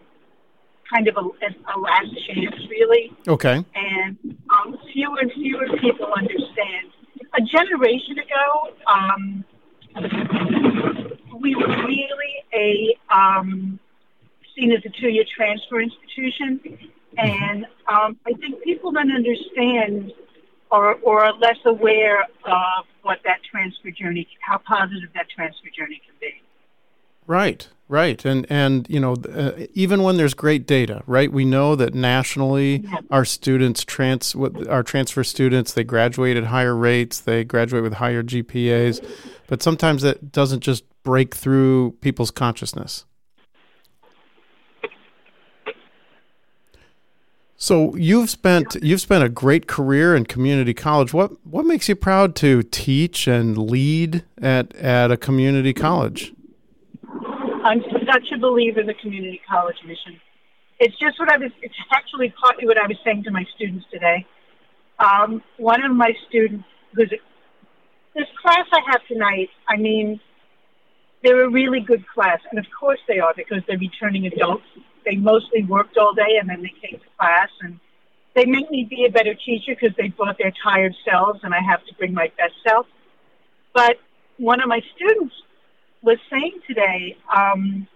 kind 0.93 1.07
of 1.07 1.15
a, 1.15 1.21
a 1.21 1.75
last 1.79 2.11
chance, 2.27 2.55
really. 2.69 3.11
Okay. 3.27 3.63
And 3.75 4.17
um, 4.49 4.77
fewer 4.93 5.17
and 5.19 5.31
fewer 5.33 5.67
people 5.79 6.07
understand. 6.15 6.91
A 7.37 7.41
generation 7.41 8.17
ago, 8.19 8.73
um, 8.93 9.45
we 11.39 11.55
were 11.55 11.67
really 11.85 12.33
a 12.53 12.97
um, 13.13 13.79
seen 14.55 14.71
as 14.71 14.83
a 14.85 15.01
two-year 15.01 15.25
transfer 15.35 15.81
institution, 15.81 16.59
and 17.17 17.65
um, 17.87 18.17
I 18.25 18.33
think 18.33 18.63
people 18.63 18.91
don't 18.91 19.11
understand 19.11 20.11
or, 20.71 20.95
or 20.95 21.23
are 21.23 21.33
less 21.33 21.57
aware 21.65 22.21
of 22.21 22.85
what 23.01 23.19
that 23.23 23.39
transfer 23.49 23.91
journey, 23.91 24.27
how 24.41 24.57
positive 24.57 25.09
that 25.13 25.29
transfer 25.29 25.69
journey 25.75 26.01
can 26.05 26.15
be. 26.19 26.41
Right, 27.25 27.67
right, 27.89 28.23
and 28.23 28.45
and 28.49 28.87
you 28.89 29.01
know, 29.01 29.15
uh, 29.33 29.51
even 29.73 30.01
when 30.01 30.15
there's 30.15 30.33
great 30.33 30.65
data, 30.65 31.03
right? 31.05 31.31
We 31.31 31.43
know 31.43 31.75
that 31.75 31.93
nationally, 31.93 32.77
yeah. 32.77 32.99
our 33.11 33.25
students 33.25 33.83
trans, 33.83 34.33
our 34.35 34.81
transfer 34.81 35.25
students, 35.25 35.73
they 35.73 35.83
graduate 35.83 36.37
at 36.37 36.45
higher 36.45 36.75
rates, 36.75 37.19
they 37.19 37.43
graduate 37.43 37.83
with 37.83 37.95
higher 37.95 38.23
GPAs, 38.23 39.05
but 39.47 39.61
sometimes 39.61 40.03
that 40.03 40.31
doesn't 40.31 40.61
just 40.61 40.85
break 41.03 41.35
through 41.35 41.91
people's 41.99 42.31
consciousness. 42.31 43.05
So 47.59 47.95
you've 47.95 48.29
spent 48.29 48.77
you've 48.83 49.01
spent 49.01 49.23
a 49.23 49.29
great 49.29 49.65
career 49.65 50.15
in 50.15 50.25
community 50.25 50.75
college. 50.75 51.11
What 51.11 51.31
what 51.43 51.65
makes 51.65 51.89
you 51.89 51.95
proud 51.95 52.35
to 52.35 52.61
teach 52.61 53.25
and 53.25 53.57
lead 53.57 54.23
at 54.39 54.75
at 54.75 55.09
a 55.09 55.17
community 55.17 55.73
college? 55.73 56.33
I'm 57.63 57.81
such 58.05 58.31
a 58.31 58.37
believer 58.37 58.81
in 58.81 58.85
the 58.85 58.93
community 58.93 59.41
college 59.49 59.77
mission. 59.83 60.21
It's 60.79 60.97
just 60.99 61.19
what 61.19 61.31
I 61.31 61.37
was. 61.37 61.51
It's 61.63 61.73
actually 61.91 62.31
partly 62.39 62.67
what 62.67 62.77
I 62.77 62.85
was 62.85 62.97
saying 63.03 63.23
to 63.23 63.31
my 63.31 63.43
students 63.55 63.87
today. 63.91 64.27
Um, 64.99 65.41
one 65.57 65.83
of 65.83 65.95
my 65.95 66.13
students, 66.27 66.65
who's 66.93 67.09
this 67.09 68.27
class 68.39 68.67
I 68.71 68.81
have 68.91 69.01
tonight. 69.07 69.49
I 69.67 69.77
mean, 69.77 70.19
they're 71.23 71.45
a 71.45 71.49
really 71.49 71.79
good 71.79 72.07
class, 72.07 72.39
and 72.51 72.59
of 72.59 72.65
course 72.79 72.99
they 73.07 73.17
are 73.17 73.33
because 73.35 73.63
they're 73.67 73.79
returning 73.79 74.27
adults 74.27 74.65
they 75.07 75.15
mostly 75.15 75.63
worked 75.63 75.97
all 75.97 76.13
day 76.13 76.37
and 76.39 76.49
then 76.49 76.61
they 76.61 76.73
came 76.81 76.99
to 76.99 77.05
class 77.17 77.49
and 77.61 77.79
they 78.35 78.45
make 78.45 78.69
me 78.69 78.85
be 78.89 79.05
a 79.05 79.11
better 79.11 79.33
teacher 79.33 79.73
because 79.79 79.95
they 79.97 80.09
brought 80.09 80.37
their 80.37 80.53
tired 80.63 80.93
selves 81.09 81.39
and 81.43 81.53
I 81.53 81.61
have 81.61 81.83
to 81.85 81.95
bring 81.95 82.13
my 82.13 82.31
best 82.37 82.53
self. 82.67 82.85
But 83.73 83.97
one 84.37 84.61
of 84.61 84.67
my 84.67 84.81
students 84.95 85.33
was 86.01 86.17
saying 86.29 86.59
today 86.67 87.17
um, 87.35 87.87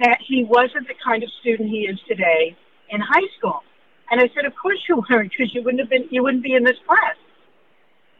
that 0.00 0.18
he 0.26 0.44
wasn't 0.44 0.88
the 0.88 0.94
kind 1.04 1.22
of 1.22 1.30
student 1.40 1.68
he 1.68 1.82
is 1.82 1.98
today 2.08 2.56
in 2.88 3.00
high 3.00 3.28
school. 3.38 3.62
And 4.10 4.20
I 4.20 4.28
said, 4.34 4.44
of 4.44 4.54
course 4.60 4.78
you 4.88 5.02
weren't 5.08 5.30
because 5.30 5.54
you 5.54 5.62
wouldn't 5.62 5.80
have 5.80 5.90
been, 5.90 6.08
you 6.10 6.22
wouldn't 6.22 6.42
be 6.42 6.54
in 6.54 6.64
this 6.64 6.78
class. 6.86 7.16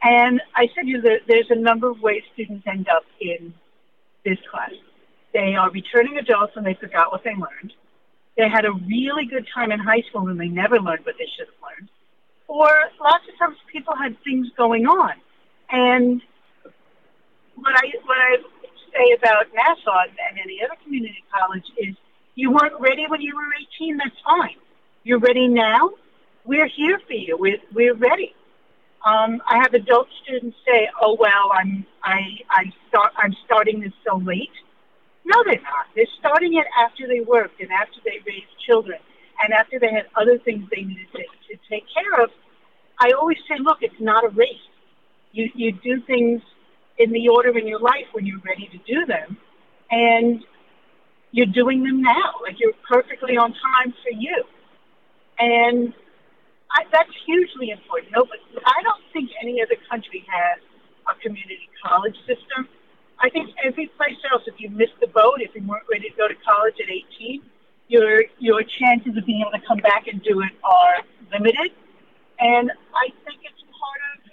And 0.03 0.41
I 0.55 0.67
said, 0.75 0.87
you 0.87 1.01
know, 1.01 1.17
there's 1.27 1.49
a 1.49 1.55
number 1.55 1.89
of 1.89 2.01
ways 2.01 2.23
students 2.33 2.65
end 2.67 2.87
up 2.87 3.03
in 3.19 3.53
this 4.23 4.37
class. 4.51 4.71
They 5.33 5.55
are 5.55 5.69
returning 5.71 6.17
adults 6.17 6.53
and 6.55 6.65
they 6.65 6.75
forgot 6.75 7.11
what 7.11 7.23
they 7.23 7.31
learned. 7.31 7.73
They 8.37 8.49
had 8.49 8.65
a 8.65 8.71
really 8.71 9.25
good 9.25 9.47
time 9.53 9.71
in 9.71 9.79
high 9.79 10.03
school 10.09 10.27
and 10.27 10.39
they 10.39 10.47
never 10.47 10.79
learned 10.79 11.05
what 11.05 11.15
they 11.17 11.27
should 11.37 11.47
have 11.47 11.61
learned. 11.61 11.89
Or 12.47 12.69
lots 13.01 13.23
of 13.31 13.37
times 13.39 13.57
people 13.71 13.95
had 13.95 14.15
things 14.23 14.47
going 14.57 14.85
on. 14.85 15.13
And 15.71 16.21
what 17.55 17.73
I 17.75 17.85
what 18.05 18.17
I 18.17 18.37
say 18.93 19.13
about 19.17 19.47
Nassau 19.53 20.01
and 20.29 20.39
any 20.39 20.61
other 20.63 20.75
community 20.83 21.23
college 21.31 21.65
is 21.77 21.95
you 22.35 22.51
weren't 22.51 22.79
ready 22.79 23.05
when 23.07 23.21
you 23.21 23.35
were 23.35 23.49
18, 23.77 23.97
that's 23.97 24.15
fine. 24.25 24.57
You're 25.03 25.19
ready 25.19 25.47
now. 25.47 25.91
We're 26.45 26.67
here 26.67 26.99
for 27.07 27.13
you. 27.13 27.37
We're, 27.37 27.59
we're 27.73 27.95
ready. 27.95 28.33
Um, 29.05 29.41
I 29.47 29.57
have 29.57 29.73
adult 29.73 30.07
students 30.23 30.55
say, 30.65 30.89
"Oh 31.01 31.17
well, 31.19 31.51
I'm 31.53 31.85
I 32.03 32.21
I 32.49 32.71
start 32.87 33.11
I'm 33.17 33.35
starting 33.45 33.81
this 33.81 33.91
so 34.07 34.17
late." 34.17 34.49
No, 35.25 35.43
they're 35.45 35.61
not. 35.61 35.87
They're 35.95 36.05
starting 36.19 36.55
it 36.55 36.67
after 36.77 37.07
they 37.07 37.21
worked 37.21 37.59
and 37.61 37.71
after 37.71 37.99
they 38.03 38.19
raised 38.25 38.51
children 38.65 38.99
and 39.43 39.53
after 39.53 39.79
they 39.79 39.91
had 39.91 40.07
other 40.19 40.37
things 40.39 40.67
they 40.69 40.83
needed 40.83 41.07
to, 41.13 41.19
to 41.19 41.59
take 41.69 41.85
care 41.93 42.23
of. 42.23 42.29
I 42.99 43.11
always 43.11 43.37
say, 43.47 43.55
look, 43.59 43.79
it's 43.81 43.99
not 43.99 44.23
a 44.23 44.29
race. 44.29 44.67
You, 45.31 45.49
you 45.55 45.71
do 45.71 46.01
things 46.05 46.41
in 46.97 47.11
the 47.11 47.29
order 47.29 47.57
in 47.57 47.67
your 47.67 47.79
life 47.79 48.07
when 48.11 48.25
you're 48.25 48.43
ready 48.45 48.69
to 48.71 48.77
do 48.85 49.05
them. 49.05 49.37
And 49.89 50.43
you're 51.31 51.47
doing 51.47 51.83
them 51.83 52.01
now. 52.01 52.39
Like 52.41 52.59
you're 52.59 52.77
perfectly 52.87 53.37
on 53.37 53.53
time 53.53 53.93
for 54.03 54.11
you. 54.11 54.43
And 55.39 55.93
I, 56.71 56.83
that's 56.91 57.09
hugely 57.25 57.71
important. 57.71 58.11
No, 58.15 58.25
but 58.25 58.39
I 58.65 58.83
don't 58.83 59.03
think 59.13 59.29
any 59.41 59.61
other 59.61 59.75
country 59.89 60.25
has 60.29 60.61
a 61.09 61.19
community 61.21 61.69
college 61.83 62.15
system 62.27 62.69
I 63.19 63.29
think 63.29 63.51
every 63.63 63.87
place 63.87 64.17
else, 64.31 64.43
if 64.47 64.59
you 64.59 64.69
missed 64.69 64.99
the 64.99 65.07
boat, 65.07 65.39
if 65.39 65.55
you 65.55 65.65
weren't 65.65 65.85
ready 65.89 66.09
to 66.09 66.15
go 66.15 66.27
to 66.27 66.35
college 66.45 66.75
at 66.81 66.89
18, 66.89 67.41
your 67.87 68.23
your 68.39 68.63
chances 68.63 69.15
of 69.17 69.25
being 69.25 69.41
able 69.41 69.51
to 69.51 69.65
come 69.67 69.77
back 69.77 70.07
and 70.07 70.21
do 70.23 70.41
it 70.41 70.51
are 70.63 71.03
limited. 71.31 71.71
And 72.39 72.71
I 72.93 73.09
think 73.25 73.41
it's 73.43 73.61
part 73.61 74.01
of 74.15 74.31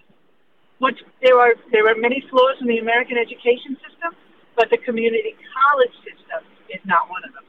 what 0.78 0.94
there 1.22 1.38
are 1.38 1.54
there 1.70 1.86
are 1.88 1.94
many 1.96 2.24
flaws 2.30 2.56
in 2.60 2.66
the 2.66 2.78
American 2.78 3.16
education 3.18 3.76
system, 3.86 4.16
but 4.56 4.70
the 4.70 4.78
community 4.78 5.36
college 5.54 5.94
system 6.04 6.44
is 6.68 6.80
not 6.84 7.08
one 7.10 7.22
of 7.24 7.32
them. 7.34 7.44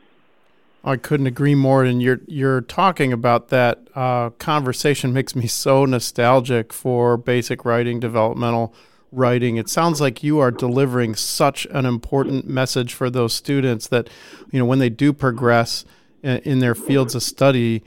I 0.83 0.97
couldn't 0.97 1.27
agree 1.27 1.55
more. 1.55 1.83
And 1.83 2.01
you're 2.01 2.21
you're 2.27 2.61
talking 2.61 3.13
about 3.13 3.49
that 3.49 3.87
uh, 3.95 4.31
conversation 4.31 5.13
makes 5.13 5.35
me 5.35 5.47
so 5.47 5.85
nostalgic 5.85 6.73
for 6.73 7.17
basic 7.17 7.65
writing 7.65 7.99
developmental 7.99 8.73
writing. 9.11 9.57
It 9.57 9.69
sounds 9.69 9.99
like 9.99 10.23
you 10.23 10.39
are 10.39 10.51
delivering 10.51 11.15
such 11.15 11.65
an 11.71 11.85
important 11.85 12.47
message 12.47 12.93
for 12.93 13.09
those 13.09 13.33
students 13.33 13.87
that, 13.87 14.09
you 14.51 14.59
know, 14.59 14.65
when 14.65 14.79
they 14.79 14.89
do 14.89 15.13
progress 15.13 15.85
in 16.23 16.59
their 16.59 16.75
fields 16.75 17.15
of 17.15 17.23
study, 17.23 17.83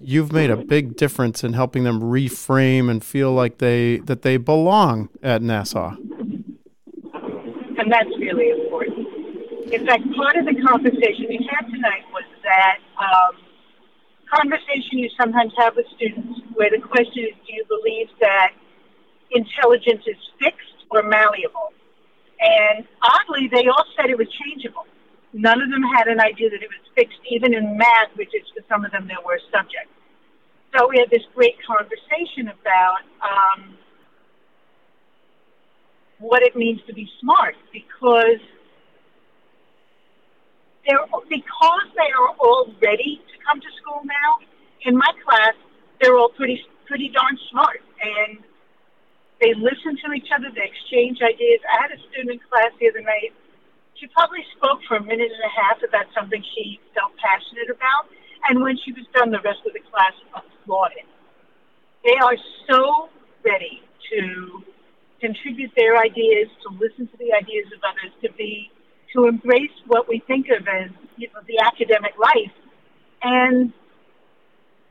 you've 0.00 0.32
made 0.32 0.50
a 0.50 0.56
big 0.56 0.96
difference 0.96 1.42
in 1.42 1.54
helping 1.54 1.84
them 1.84 2.00
reframe 2.00 2.90
and 2.90 3.02
feel 3.02 3.32
like 3.32 3.58
they 3.58 3.98
that 4.00 4.22
they 4.22 4.36
belong 4.36 5.08
at 5.22 5.42
Nassau. 5.42 5.96
And 7.78 7.90
that's 7.90 8.10
really 8.18 8.50
important. 8.50 9.08
In 9.72 9.86
fact, 9.86 10.02
part 10.14 10.36
of 10.36 10.44
the 10.44 10.54
conversation 10.66 11.26
we 11.28 11.48
had 11.50 11.66
tonight 11.70 12.04
was 12.12 12.24
that 12.42 12.78
um, 12.98 13.36
conversation 14.32 14.98
you 14.98 15.08
sometimes 15.18 15.52
have 15.56 15.74
with 15.76 15.86
students 15.96 16.40
where 16.54 16.70
the 16.70 16.78
question 16.78 17.24
is, 17.24 17.34
do 17.46 17.54
you 17.54 17.64
believe 17.68 18.08
that 18.20 18.52
intelligence 19.30 20.02
is 20.06 20.16
fixed 20.38 20.86
or 20.90 21.02
malleable. 21.02 21.72
And 22.40 22.86
oddly, 23.02 23.48
they 23.52 23.68
all 23.68 23.84
said 23.96 24.10
it 24.10 24.18
was 24.18 24.28
changeable. 24.44 24.86
None 25.32 25.60
of 25.62 25.70
them 25.70 25.82
had 25.82 26.08
an 26.08 26.20
idea 26.20 26.50
that 26.50 26.62
it 26.62 26.68
was 26.68 26.84
fixed, 26.94 27.20
even 27.30 27.54
in 27.54 27.76
math, 27.76 28.10
which 28.16 28.34
is 28.34 28.42
for 28.54 28.64
some 28.68 28.84
of 28.84 28.90
them 28.90 29.06
their 29.06 29.22
worst 29.24 29.44
subject. 29.52 29.86
So 30.74 30.88
we 30.88 30.98
had 30.98 31.10
this 31.10 31.22
great 31.34 31.56
conversation 31.66 32.48
about 32.48 33.02
um, 33.22 33.76
what 36.18 36.42
it 36.42 36.56
means 36.56 36.80
to 36.86 36.94
be 36.94 37.08
smart, 37.20 37.54
because 37.72 38.40
they're 40.86 41.06
because 41.28 41.86
they 41.94 42.10
are 42.18 42.34
all 42.40 42.72
ready 42.82 43.20
to 43.20 43.34
come 43.46 43.60
to 43.60 43.70
school 43.82 44.02
now. 44.04 44.46
In 44.82 44.96
my 44.96 45.12
class, 45.24 45.54
they're 46.00 46.16
all 46.16 46.30
pretty 46.30 46.64
pretty 46.86 47.08
darn 47.08 47.38
smart, 47.50 47.82
and 48.02 48.38
they 49.40 49.54
listen 49.54 49.96
to 50.04 50.12
each 50.12 50.28
other. 50.34 50.48
They 50.54 50.64
exchange 50.64 51.18
ideas. 51.22 51.60
I 51.70 51.82
had 51.82 51.90
a 51.92 52.00
student 52.10 52.30
in 52.30 52.40
class 52.48 52.70
the 52.79 52.79
other 52.90 53.00
night. 53.00 53.32
She 53.94 54.06
probably 54.10 54.42
spoke 54.56 54.80
for 54.88 54.96
a 54.96 55.02
minute 55.02 55.30
and 55.30 55.44
a 55.44 55.52
half 55.52 55.78
about 55.86 56.06
something 56.14 56.42
she 56.56 56.80
felt 56.94 57.12
passionate 57.22 57.70
about. 57.70 58.10
And 58.48 58.62
when 58.62 58.76
she 58.82 58.92
was 58.92 59.04
done, 59.14 59.30
the 59.30 59.40
rest 59.44 59.62
of 59.66 59.72
the 59.72 59.84
class 59.86 60.16
applauded. 60.34 61.06
They 62.04 62.16
are 62.18 62.36
so 62.68 63.08
ready 63.44 63.82
to 64.10 64.64
contribute 65.20 65.70
their 65.76 66.00
ideas, 66.00 66.48
to 66.64 66.68
listen 66.80 67.06
to 67.06 67.16
the 67.20 67.30
ideas 67.36 67.68
of 67.76 67.80
others, 67.84 68.12
to 68.24 68.32
be 68.34 68.70
to 69.14 69.26
embrace 69.26 69.74
what 69.86 70.08
we 70.08 70.22
think 70.26 70.46
of 70.48 70.66
as 70.66 70.90
you 71.16 71.28
know, 71.34 71.40
the 71.46 71.58
academic 71.60 72.14
life. 72.18 72.54
And 73.22 73.72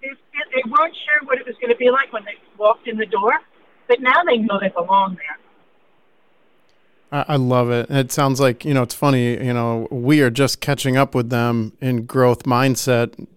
they, 0.01 0.11
they 0.53 0.63
weren't 0.69 0.95
sure 0.95 1.25
what 1.25 1.39
it 1.39 1.47
was 1.47 1.55
going 1.59 1.71
to 1.71 1.79
be 1.79 1.89
like 1.89 2.13
when 2.13 2.23
they 2.25 2.37
walked 2.57 2.87
in 2.87 2.97
the 2.97 3.07
door 3.07 3.33
but 3.89 3.99
now 3.99 4.23
they 4.23 4.37
know 4.37 4.59
they 4.61 4.69
belong 4.69 5.17
there. 5.17 5.48
I 7.11 7.37
love 7.37 7.71
it. 7.71 7.89
It 7.89 8.11
sounds 8.11 8.39
like, 8.39 8.63
you 8.63 8.73
know, 8.73 8.83
it's 8.83 8.93
funny, 8.93 9.31
you 9.43 9.53
know, 9.53 9.87
we 9.89 10.21
are 10.21 10.29
just 10.29 10.61
catching 10.61 10.95
up 10.95 11.15
with 11.15 11.31
them 11.31 11.73
in 11.81 12.05
growth 12.05 12.43
mindset. 12.43 13.27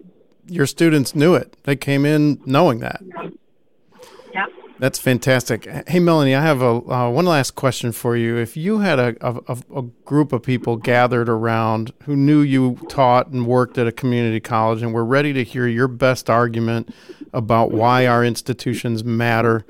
Your 0.47 0.67
students 0.67 1.15
knew 1.15 1.35
it. 1.35 1.57
They 1.65 1.77
came 1.77 2.05
in 2.05 2.41
knowing 2.45 2.81
that. 2.81 3.01
Yep. 4.35 4.51
That's 4.79 4.99
fantastic. 4.99 5.67
Hey, 5.87 6.01
Melanie, 6.01 6.35
I 6.35 6.43
have 6.43 6.61
a 6.61 6.67
uh, 6.67 7.09
one 7.09 7.25
last 7.25 7.53
question 7.53 7.93
for 7.93 8.17
you. 8.17 8.37
If 8.37 8.57
you 8.57 8.81
had 8.81 8.99
a, 8.99 9.15
a, 9.21 9.57
a, 9.77 9.83
group 10.05 10.33
of 10.33 10.43
people 10.43 10.77
gathered 10.77 11.29
around 11.29 11.93
who 12.03 12.17
knew 12.17 12.41
you 12.41 12.79
taught 12.89 13.29
and 13.29 13.47
worked 13.47 13.79
at 13.79 13.87
a 13.87 13.93
community 13.93 14.41
college 14.41 14.83
and 14.83 14.93
were 14.93 15.05
ready 15.05 15.33
to 15.35 15.45
hear 15.45 15.69
your 15.69 15.87
best 15.87 16.29
argument 16.29 16.93
about 17.33 17.71
why 17.71 18.07
our 18.07 18.25
institutions 18.25 19.05
matter, 19.05 19.65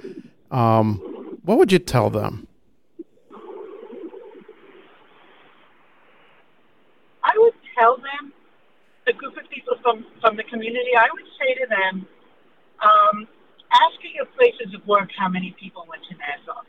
um, 0.51 0.97
what 1.45 1.59
would 1.59 1.71
you 1.71 1.79
tell 1.79 2.09
them? 2.09 2.49
I 7.33 7.39
would 7.41 7.57
tell 7.79 7.97
them, 7.97 8.33
a 9.09 9.13
group 9.13 9.35
of 9.41 9.49
people 9.49 9.75
from, 9.83 10.05
from 10.21 10.37
the 10.37 10.45
community, 10.45 10.93
I 10.95 11.09
would 11.11 11.29
say 11.41 11.57
to 11.59 11.67
them, 11.67 12.07
um, 12.79 13.17
ask 13.73 13.97
at 14.05 14.13
your 14.13 14.29
places 14.37 14.77
of 14.77 14.85
work 14.87 15.09
how 15.17 15.29
many 15.33 15.57
people 15.59 15.89
went 15.89 16.05
to 16.13 16.15
Nassau. 16.21 16.61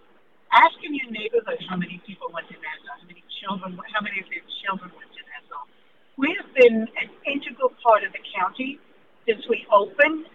Ask 0.56 0.80
in 0.82 0.96
your 0.96 1.12
neighborhood 1.12 1.60
how 1.68 1.76
many 1.76 2.02
people 2.08 2.32
went 2.32 2.48
to 2.48 2.56
Nassau, 2.56 2.96
how 2.96 3.06
many 3.06 3.24
children, 3.44 3.76
how 3.92 4.02
many 4.02 4.24
of 4.24 4.28
their 4.32 4.46
children 4.64 4.90
went 4.96 5.12
to 5.12 5.22
Nassau. 5.30 5.62
We 6.16 6.32
have 6.40 6.50
been 6.56 6.88
an 6.96 7.10
integral 7.28 7.76
part 7.84 8.08
of 8.08 8.14
the 8.16 8.24
county 8.32 8.80
since 9.28 9.44
we 9.50 9.68
opened, 9.68 10.26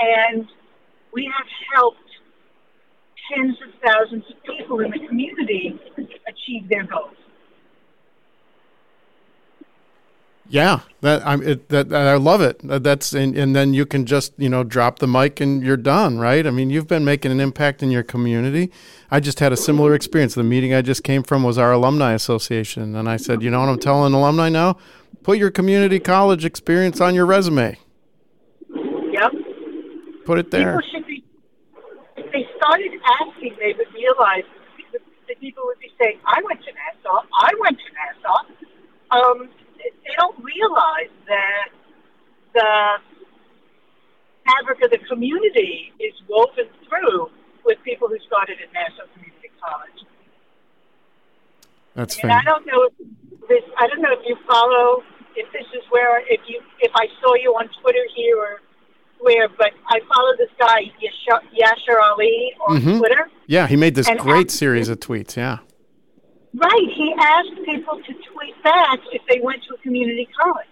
and 0.00 0.48
we 1.14 1.30
have 1.30 1.48
helped 1.76 2.10
tens 3.30 3.56
of 3.62 3.70
thousands 3.84 4.24
of 4.26 4.36
people 4.44 4.80
in 4.80 4.90
the 4.90 5.06
community 5.06 5.78
achieve 6.26 6.68
their 6.68 6.84
goals. 6.84 7.19
Yeah, 10.52 10.80
that 11.00 11.24
I'm 11.24 11.42
it, 11.46 11.68
that 11.68 11.92
I 11.94 12.16
love 12.16 12.40
it. 12.40 12.60
That's 12.64 13.12
and, 13.12 13.36
and 13.36 13.54
then 13.54 13.72
you 13.72 13.86
can 13.86 14.04
just 14.04 14.32
you 14.36 14.48
know 14.48 14.64
drop 14.64 14.98
the 14.98 15.06
mic 15.06 15.40
and 15.40 15.62
you're 15.62 15.76
done, 15.76 16.18
right? 16.18 16.44
I 16.44 16.50
mean, 16.50 16.70
you've 16.70 16.88
been 16.88 17.04
making 17.04 17.30
an 17.30 17.38
impact 17.38 17.84
in 17.84 17.92
your 17.92 18.02
community. 18.02 18.72
I 19.12 19.20
just 19.20 19.38
had 19.38 19.52
a 19.52 19.56
similar 19.56 19.94
experience. 19.94 20.34
The 20.34 20.42
meeting 20.42 20.74
I 20.74 20.82
just 20.82 21.04
came 21.04 21.22
from 21.22 21.44
was 21.44 21.56
our 21.56 21.70
alumni 21.70 22.14
association, 22.14 22.96
and 22.96 23.08
I 23.08 23.16
said, 23.16 23.42
you 23.42 23.50
know 23.50 23.60
what 23.60 23.68
I'm 23.68 23.78
telling 23.78 24.12
alumni 24.12 24.48
now? 24.48 24.76
Put 25.22 25.38
your 25.38 25.52
community 25.52 26.00
college 26.00 26.44
experience 26.44 27.00
on 27.00 27.14
your 27.14 27.26
resume. 27.26 27.78
Yep. 28.74 29.32
Put 30.24 30.40
it 30.40 30.50
there. 30.50 30.80
People 30.80 30.90
should 30.90 31.06
be. 31.06 31.24
If 32.16 32.32
they 32.32 32.44
started 32.56 32.90
asking, 33.22 33.54
they 33.60 33.72
would 33.78 33.94
realize 33.94 34.44
that 35.28 35.40
people 35.40 35.62
would 35.66 35.78
be 35.78 35.92
saying, 36.00 36.18
"I 36.26 36.42
went 36.42 36.58
to 36.64 36.72
Nassau. 36.72 37.22
I 37.38 37.50
went 37.60 37.78
to 37.78 37.90
Nassau." 37.94 38.46
Um, 39.12 39.48
they 40.10 40.16
don't 40.18 40.36
realize 40.42 41.12
that 41.26 41.70
the 42.54 42.96
fabric 44.44 44.82
of 44.82 44.90
the 44.90 44.98
community 45.08 45.92
is 46.00 46.14
woven 46.28 46.66
through 46.88 47.30
with 47.64 47.78
people 47.84 48.08
who 48.08 48.18
started 48.26 48.58
at 48.58 48.72
Nassau 48.72 49.06
Community 49.14 49.50
College. 49.62 50.02
That's 51.94 52.18
and 52.18 52.32
I 52.32 52.42
don't 52.42 52.66
know 52.66 52.88
if 52.88 52.92
this. 53.48 53.62
I 53.78 53.86
don't 53.86 54.02
know 54.02 54.12
if 54.12 54.26
you 54.26 54.36
follow. 54.48 55.02
If 55.36 55.50
this 55.52 55.66
is 55.74 55.82
where 55.90 56.20
if 56.28 56.40
you 56.48 56.60
if 56.80 56.90
I 56.94 57.06
saw 57.20 57.34
you 57.34 57.50
on 57.52 57.68
Twitter 57.80 58.04
here 58.16 58.36
or 58.36 58.60
where, 59.20 59.48
but 59.48 59.70
I 59.88 60.00
follow 60.12 60.36
this 60.38 60.50
guy 60.58 60.90
Yashar 60.98 62.00
Ali 62.02 62.54
on 62.66 62.80
mm-hmm. 62.80 62.98
Twitter. 62.98 63.30
Yeah, 63.46 63.66
he 63.66 63.76
made 63.76 63.94
this 63.94 64.08
great 64.18 64.50
series 64.50 64.88
of 64.88 64.98
tweets. 64.98 65.36
Yeah. 65.36 65.58
Right. 66.54 66.88
He 66.96 67.14
asked 67.18 67.64
people 67.64 68.02
to 68.02 68.12
tweet 68.32 68.56
back 68.64 68.98
if 69.12 69.22
they 69.28 69.40
went 69.40 69.62
to 69.68 69.74
a 69.74 69.78
community 69.78 70.28
college. 70.40 70.66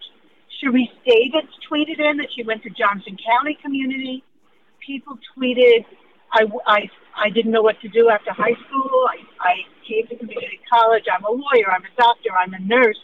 Sharice 0.59 0.91
Davids 1.07 1.55
tweeted 1.71 2.01
in 2.01 2.17
that 2.19 2.29
she 2.35 2.43
went 2.43 2.62
to 2.64 2.71
Johnson 2.71 3.17
County 3.25 3.57
Community. 3.62 4.25
People 4.85 5.19
tweeted, 5.37 5.85
I, 6.33 6.45
I, 6.67 6.91
I 7.14 7.31
didn't 7.31 7.53
know 7.53 7.62
what 7.62 7.81
to 7.83 7.88
do 7.88 8.11
after 8.11 8.33
high 8.33 8.59
school. 8.67 9.07
I, 9.07 9.19
I 9.38 9.55
came 9.87 10.07
to 10.09 10.17
community 10.17 10.59
college. 10.69 11.05
I'm 11.07 11.25
a 11.25 11.31
lawyer. 11.31 11.71
I'm 11.71 11.85
a 11.85 11.95
doctor. 11.97 12.31
I'm 12.35 12.55
a 12.55 12.61
nurse. 12.61 12.99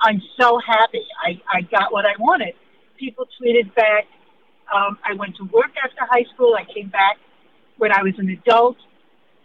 I'm 0.00 0.22
so 0.38 0.60
happy. 0.64 1.04
I, 1.26 1.40
I 1.52 1.62
got 1.62 1.92
what 1.92 2.06
I 2.06 2.14
wanted. 2.18 2.54
People 2.96 3.26
tweeted 3.42 3.74
back, 3.74 4.06
um, 4.72 4.98
I 5.04 5.14
went 5.14 5.36
to 5.36 5.44
work 5.44 5.72
after 5.82 6.06
high 6.08 6.24
school. 6.34 6.54
I 6.54 6.64
came 6.72 6.90
back 6.90 7.18
when 7.78 7.90
I 7.90 8.02
was 8.02 8.14
an 8.18 8.30
adult. 8.30 8.76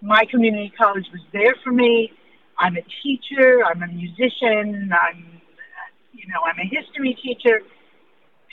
My 0.01 0.23
community 0.29 0.71
college 0.77 1.05
was 1.11 1.21
there 1.33 1.55
for 1.63 1.71
me. 1.71 2.11
I'm 2.57 2.77
a 2.77 2.85
teacher, 3.03 3.63
I'm 3.65 3.83
a 3.83 3.87
musician, 3.87 4.91
I'm, 4.93 5.41
you 6.13 6.27
know, 6.27 6.41
I'm 6.45 6.59
a 6.59 6.67
history 6.67 7.17
teacher. 7.21 7.61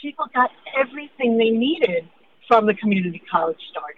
People 0.01 0.25
got 0.33 0.51
everything 0.77 1.37
they 1.37 1.49
needed 1.49 2.07
from 2.47 2.65
the 2.65 2.73
community 2.73 3.21
college 3.31 3.59
start. 3.71 3.97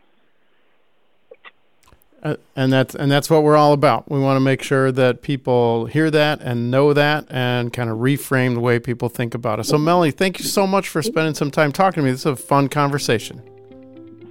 Uh, 2.24 2.36
and 2.56 2.74
that's 2.74 2.96
and 2.96 3.12
that's 3.12 3.30
what 3.30 3.44
we're 3.44 3.56
all 3.56 3.74
about. 3.74 4.10
We 4.10 4.20
want 4.20 4.38
to 4.38 4.40
make 4.40 4.64
sure 4.64 4.92
that 4.92 5.22
people 5.22 5.86
hear 5.86 6.10
that 6.10 6.42
and 6.42 6.72
know 6.72 6.92
that, 6.92 7.28
and 7.30 7.72
kind 7.72 7.88
of 7.88 8.00
reframe 8.00 8.56
the 8.56 8.62
way 8.62 8.80
people 8.80 9.10
think 9.10 9.36
about 9.36 9.60
it. 9.60 9.66
So, 9.66 9.78
Melanie, 9.78 10.10
thank 10.10 10.40
you 10.40 10.46
so 10.46 10.66
much 10.66 10.90
for 10.90 11.04
spending 11.04 11.36
some 11.36 11.52
time 11.52 11.72
talking 11.72 12.02
to 12.02 12.06
me. 12.06 12.10
This 12.10 12.22
is 12.22 12.26
a 12.26 12.36
fun 12.36 12.68
conversation. 12.68 13.44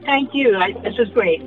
Thank 0.04 0.30
you. 0.34 0.56
I, 0.56 0.72
this 0.82 0.98
was 0.98 1.08
great. 1.10 1.40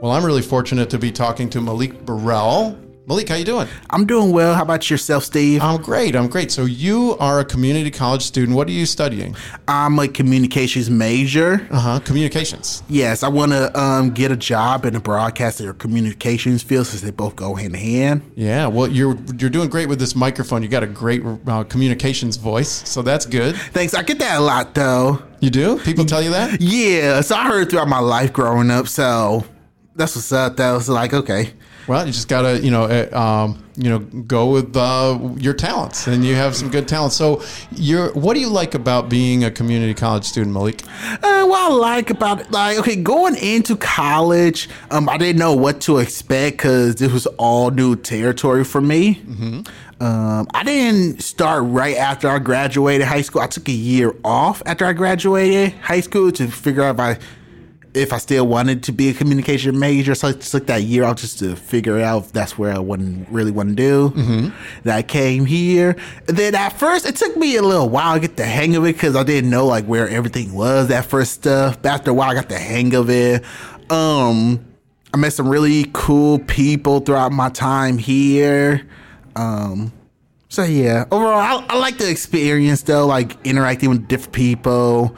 Well, 0.00 0.12
I'm 0.12 0.24
really 0.24 0.42
fortunate 0.42 0.90
to 0.90 0.98
be 0.98 1.10
talking 1.10 1.48
to 1.50 1.60
Malik 1.60 2.04
Burrell. 2.04 2.78
Malik, 3.06 3.28
how 3.28 3.36
you 3.36 3.44
doing? 3.44 3.66
I'm 3.88 4.04
doing 4.04 4.30
well. 4.32 4.54
How 4.54 4.62
about 4.62 4.90
yourself, 4.90 5.24
Steve? 5.24 5.62
I'm 5.62 5.80
great. 5.80 6.14
I'm 6.16 6.26
great. 6.26 6.50
So 6.50 6.64
you 6.64 7.16
are 7.18 7.40
a 7.40 7.44
community 7.44 7.90
college 7.90 8.22
student. 8.22 8.56
What 8.56 8.68
are 8.68 8.72
you 8.72 8.84
studying? 8.84 9.36
I'm 9.68 9.98
a 9.98 10.08
communications 10.08 10.90
major. 10.90 11.66
Uh 11.70 11.78
huh. 11.78 12.00
Communications. 12.00 12.82
Yes, 12.88 13.22
I 13.22 13.28
want 13.28 13.52
to 13.52 13.78
um, 13.78 14.10
get 14.10 14.32
a 14.32 14.36
job 14.36 14.84
in 14.84 14.92
the 14.92 15.00
broadcasting 15.00 15.66
or 15.66 15.72
communications 15.72 16.62
field 16.62 16.88
since 16.88 17.00
they 17.00 17.12
both 17.12 17.36
go 17.36 17.54
hand 17.54 17.74
in 17.74 17.80
hand. 17.80 18.32
Yeah. 18.34 18.66
Well, 18.66 18.88
you're 18.88 19.16
you're 19.38 19.50
doing 19.50 19.70
great 19.70 19.88
with 19.88 20.00
this 20.00 20.14
microphone. 20.16 20.62
You 20.62 20.68
got 20.68 20.82
a 20.82 20.88
great 20.88 21.22
uh, 21.46 21.62
communications 21.64 22.36
voice, 22.36 22.86
so 22.86 23.02
that's 23.02 23.24
good. 23.24 23.56
Thanks. 23.56 23.94
I 23.94 24.02
get 24.02 24.18
that 24.18 24.38
a 24.40 24.42
lot 24.42 24.74
though. 24.74 25.22
You 25.40 25.50
do? 25.50 25.78
People 25.80 26.04
tell 26.04 26.22
you 26.22 26.30
that? 26.30 26.60
Yeah. 26.60 27.20
So 27.20 27.36
I 27.36 27.46
heard 27.46 27.70
throughout 27.70 27.88
my 27.88 28.00
life 28.00 28.32
growing 28.32 28.70
up. 28.70 28.88
So 28.88 29.44
that's 29.96 30.14
what's 30.16 30.32
up. 30.32 30.56
That 30.56 30.72
was 30.72 30.88
like 30.88 31.12
okay. 31.12 31.52
Well, 31.86 32.04
you 32.04 32.12
just 32.12 32.26
gotta, 32.26 32.60
you 32.60 32.72
know, 32.72 32.84
uh, 32.84 33.16
um, 33.16 33.62
you 33.76 33.88
know, 33.88 34.00
go 34.00 34.50
with 34.50 34.76
uh, 34.76 35.18
your 35.36 35.54
talents, 35.54 36.08
and 36.08 36.24
you 36.24 36.34
have 36.34 36.56
some 36.56 36.68
good 36.68 36.88
talents. 36.88 37.14
So, 37.14 37.44
you're, 37.70 38.12
what 38.12 38.34
do 38.34 38.40
you 38.40 38.48
like 38.48 38.74
about 38.74 39.08
being 39.08 39.44
a 39.44 39.52
community 39.52 39.94
college 39.94 40.24
student, 40.24 40.52
Malik? 40.52 40.82
Uh, 41.22 41.46
what 41.46 41.60
I 41.60 41.74
like 41.74 42.10
about 42.10 42.40
it, 42.40 42.50
like, 42.50 42.78
okay, 42.78 42.96
going 42.96 43.36
into 43.36 43.76
college, 43.76 44.68
um, 44.90 45.08
I 45.08 45.16
didn't 45.16 45.38
know 45.38 45.54
what 45.54 45.80
to 45.82 45.98
expect 45.98 46.56
because 46.56 46.96
this 46.96 47.12
was 47.12 47.26
all 47.38 47.70
new 47.70 47.94
territory 47.94 48.64
for 48.64 48.80
me. 48.80 49.16
Mm-hmm. 49.16 50.02
Um, 50.02 50.48
I 50.52 50.64
didn't 50.64 51.22
start 51.22 51.64
right 51.66 51.96
after 51.96 52.28
I 52.28 52.40
graduated 52.40 53.06
high 53.06 53.22
school. 53.22 53.42
I 53.42 53.46
took 53.46 53.68
a 53.68 53.72
year 53.72 54.12
off 54.24 54.60
after 54.66 54.84
I 54.84 54.92
graduated 54.92 55.72
high 55.74 56.00
school 56.00 56.32
to 56.32 56.48
figure 56.48 56.82
out 56.82 56.96
if 56.96 57.00
I 57.00 57.18
if 57.96 58.12
I 58.12 58.18
still 58.18 58.46
wanted 58.46 58.82
to 58.84 58.92
be 58.92 59.08
a 59.08 59.14
communication 59.14 59.78
major. 59.78 60.14
So 60.14 60.28
I 60.28 60.32
took 60.32 60.66
that 60.66 60.82
year 60.82 61.04
off 61.04 61.16
just 61.16 61.38
to 61.38 61.56
figure 61.56 61.98
out 61.98 62.24
if 62.24 62.32
that's 62.32 62.58
where 62.58 62.72
I 62.72 62.78
wouldn't 62.78 63.28
really 63.30 63.50
want 63.50 63.70
to 63.70 63.74
do. 63.74 64.10
Mm-hmm. 64.10 64.48
Then 64.82 64.94
I 64.96 65.02
came 65.02 65.46
here. 65.46 65.96
And 66.28 66.36
then 66.36 66.54
at 66.54 66.78
first, 66.78 67.06
it 67.06 67.16
took 67.16 67.36
me 67.36 67.56
a 67.56 67.62
little 67.62 67.88
while 67.88 68.14
to 68.14 68.20
get 68.20 68.36
the 68.36 68.44
hang 68.44 68.76
of 68.76 68.84
it 68.84 68.92
because 68.92 69.16
I 69.16 69.22
didn't 69.22 69.50
know 69.50 69.66
like 69.66 69.86
where 69.86 70.08
everything 70.08 70.52
was. 70.52 70.88
That 70.88 71.06
first 71.06 71.32
stuff. 71.32 71.80
But 71.80 71.88
after 71.88 72.10
a 72.10 72.14
while, 72.14 72.30
I 72.30 72.34
got 72.34 72.48
the 72.48 72.58
hang 72.58 72.94
of 72.94 73.08
it. 73.08 73.42
Um, 73.90 74.64
I 75.14 75.16
met 75.16 75.32
some 75.32 75.48
really 75.48 75.90
cool 75.94 76.38
people 76.40 77.00
throughout 77.00 77.32
my 77.32 77.48
time 77.48 77.96
here. 77.96 78.86
Um, 79.36 79.92
so 80.48 80.62
yeah, 80.62 81.06
overall, 81.10 81.34
I, 81.34 81.66
I 81.68 81.78
like 81.78 81.98
the 81.98 82.10
experience 82.10 82.82
though, 82.82 83.06
like 83.06 83.36
interacting 83.44 83.90
with 83.90 84.06
different 84.08 84.34
people 84.34 85.16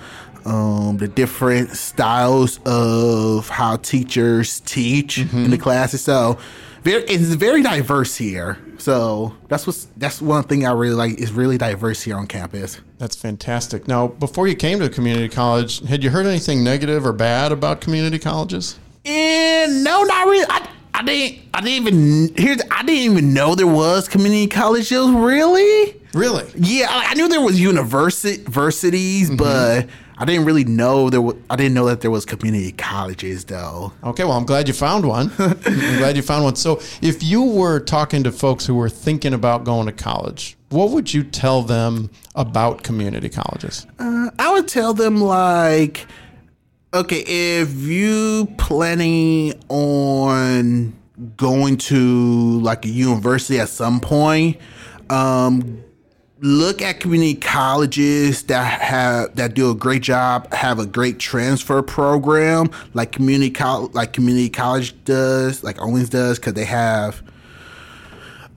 um, 0.49 0.97
the 0.97 1.09
different 1.09 1.71
styles 1.71 2.59
of 2.65 3.49
how 3.49 3.77
teachers 3.77 4.61
teach 4.61 5.17
mm-hmm. 5.19 5.45
in 5.45 5.51
the 5.51 5.59
classes. 5.59 6.03
So 6.03 6.39
very, 6.83 7.03
it's 7.05 7.25
very 7.35 7.63
diverse 7.63 8.17
here. 8.17 8.59
So 8.79 9.35
that's 9.49 9.67
what's 9.67 9.89
that's 9.97 10.23
one 10.23 10.45
thing 10.45 10.67
I 10.67 10.73
really 10.73 10.95
like 10.95 11.19
is 11.19 11.33
really 11.33 11.59
diverse 11.59 12.03
here 12.03 12.17
on 12.17 12.27
campus. 12.27 12.81
That's 12.99 13.17
fantastic. 13.17 13.87
Now, 13.87 14.09
before 14.09 14.49
you 14.49 14.55
came 14.55 14.79
to 14.81 14.89
community 14.89 15.29
college, 15.29 15.87
had 15.87 16.03
you 16.03 16.11
heard 16.11 16.27
anything 16.27 16.65
negative 16.65 17.05
or 17.05 17.13
bad 17.13 17.53
about 17.53 17.81
community 17.81 18.19
colleges? 18.19 18.79
And 19.05 19.85
no, 19.85 20.03
not 20.05 20.27
really. 20.27 20.47
I, 20.49 20.69
I 20.95 21.03
didn't. 21.03 21.43
I 21.55 21.61
didn't 21.61 21.87
even 21.87 22.37
here. 22.37 22.57
I 22.71 22.83
didn't 22.83 23.13
even 23.13 23.35
know 23.35 23.55
there 23.55 23.67
was 23.67 24.09
community 24.09 24.47
colleges. 24.47 25.11
Really? 25.11 25.95
Really? 26.15 26.51
Yeah, 26.57 26.87
I, 26.89 27.11
I 27.11 27.15
knew 27.15 27.29
there 27.29 27.41
was 27.41 27.61
universities, 27.61 29.29
mm-hmm. 29.29 29.37
but 29.37 29.89
I 30.19 30.25
didn't 30.25 30.45
really 30.45 30.65
know 30.65 31.11
there. 31.11 31.23
Was, 31.23 31.37
I 31.49 31.57
didn't 31.57 31.75
know 31.75 31.87
that 31.87 32.01
there 32.01 32.11
was 32.11 32.25
community 32.25 32.73
colleges 32.73 33.45
though. 33.45 33.93
Okay, 34.03 34.25
well, 34.25 34.33
I'm 34.33 34.45
glad 34.45 34.67
you 34.67 34.75
found 34.75 35.07
one. 35.07 35.31
I'm 35.39 35.59
glad 35.99 36.17
you 36.17 36.23
found 36.23 36.45
one. 36.45 36.57
So, 36.57 36.81
if 37.01 37.23
you 37.23 37.43
were 37.45 37.79
talking 37.79 38.25
to 38.25 38.33
folks 38.33 38.67
who 38.67 38.75
were 38.75 38.89
thinking 38.89 39.33
about 39.33 39.65
going 39.65 39.87
to 39.87 39.93
college, 39.93 40.57
what 40.71 40.91
would 40.91 41.15
you 41.15 41.23
tell 41.23 41.63
them 41.63 42.11
about 42.35 42.83
community 42.83 43.29
colleges? 43.29 43.87
Uh, 43.99 44.31
I 44.39 44.53
would 44.53 44.67
tell 44.67 44.93
them 44.93 45.21
like, 45.21 46.07
okay, 46.93 47.23
if 47.27 47.73
you 47.77 48.53
planning 48.59 49.55
on 49.69 50.95
going 51.37 51.77
to 51.77 52.61
like 52.61 52.85
a 52.85 52.89
university 52.89 53.61
at 53.61 53.69
some 53.69 54.01
point, 54.01 54.59
um, 55.11 55.83
look 56.41 56.81
at 56.83 57.01
community 57.01 57.35
colleges 57.35 58.45
that 58.45 58.81
have 58.81 59.35
that 59.37 59.55
do 59.55 59.71
a 59.71 59.75
great 59.75 60.03
job, 60.03 60.53
have 60.53 60.79
a 60.79 60.87
great 60.87 61.19
transfer 61.19 61.83
program, 61.83 62.71
like 62.95 63.13
community 63.13 63.51
college, 63.51 63.93
like 63.95 64.13
community 64.13 64.49
college 64.49 64.95
does, 65.05 65.65
like 65.65 65.81
Owens 65.81 66.09
does, 66.09 66.39
because 66.39 66.55
they 66.55 66.65
have 66.65 67.23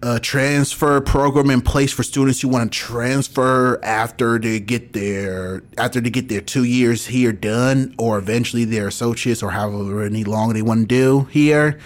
a 0.04 0.20
transfer 0.20 1.00
program 1.00 1.52
in 1.52 1.62
place 1.62 1.92
for 1.94 2.02
students 2.02 2.42
who 2.42 2.48
want 2.48 2.72
to 2.72 2.78
transfer 2.78 3.80
after 3.84 4.40
they 4.40 4.60
get 4.60 4.94
their 4.94 5.64
after 5.78 6.02
they 6.02 6.10
get 6.10 6.30
their 6.30 6.42
two 6.42 6.64
years 6.64 7.08
here 7.08 7.32
done, 7.32 7.96
or 7.98 8.18
eventually 8.18 8.66
their 8.66 8.88
associates 8.88 9.42
or 9.42 9.52
however 9.52 10.04
any 10.04 10.24
long 10.24 10.54
they 10.54 10.62
want 10.62 10.82
to 10.82 10.96
do 10.96 11.28
here. 11.32 11.80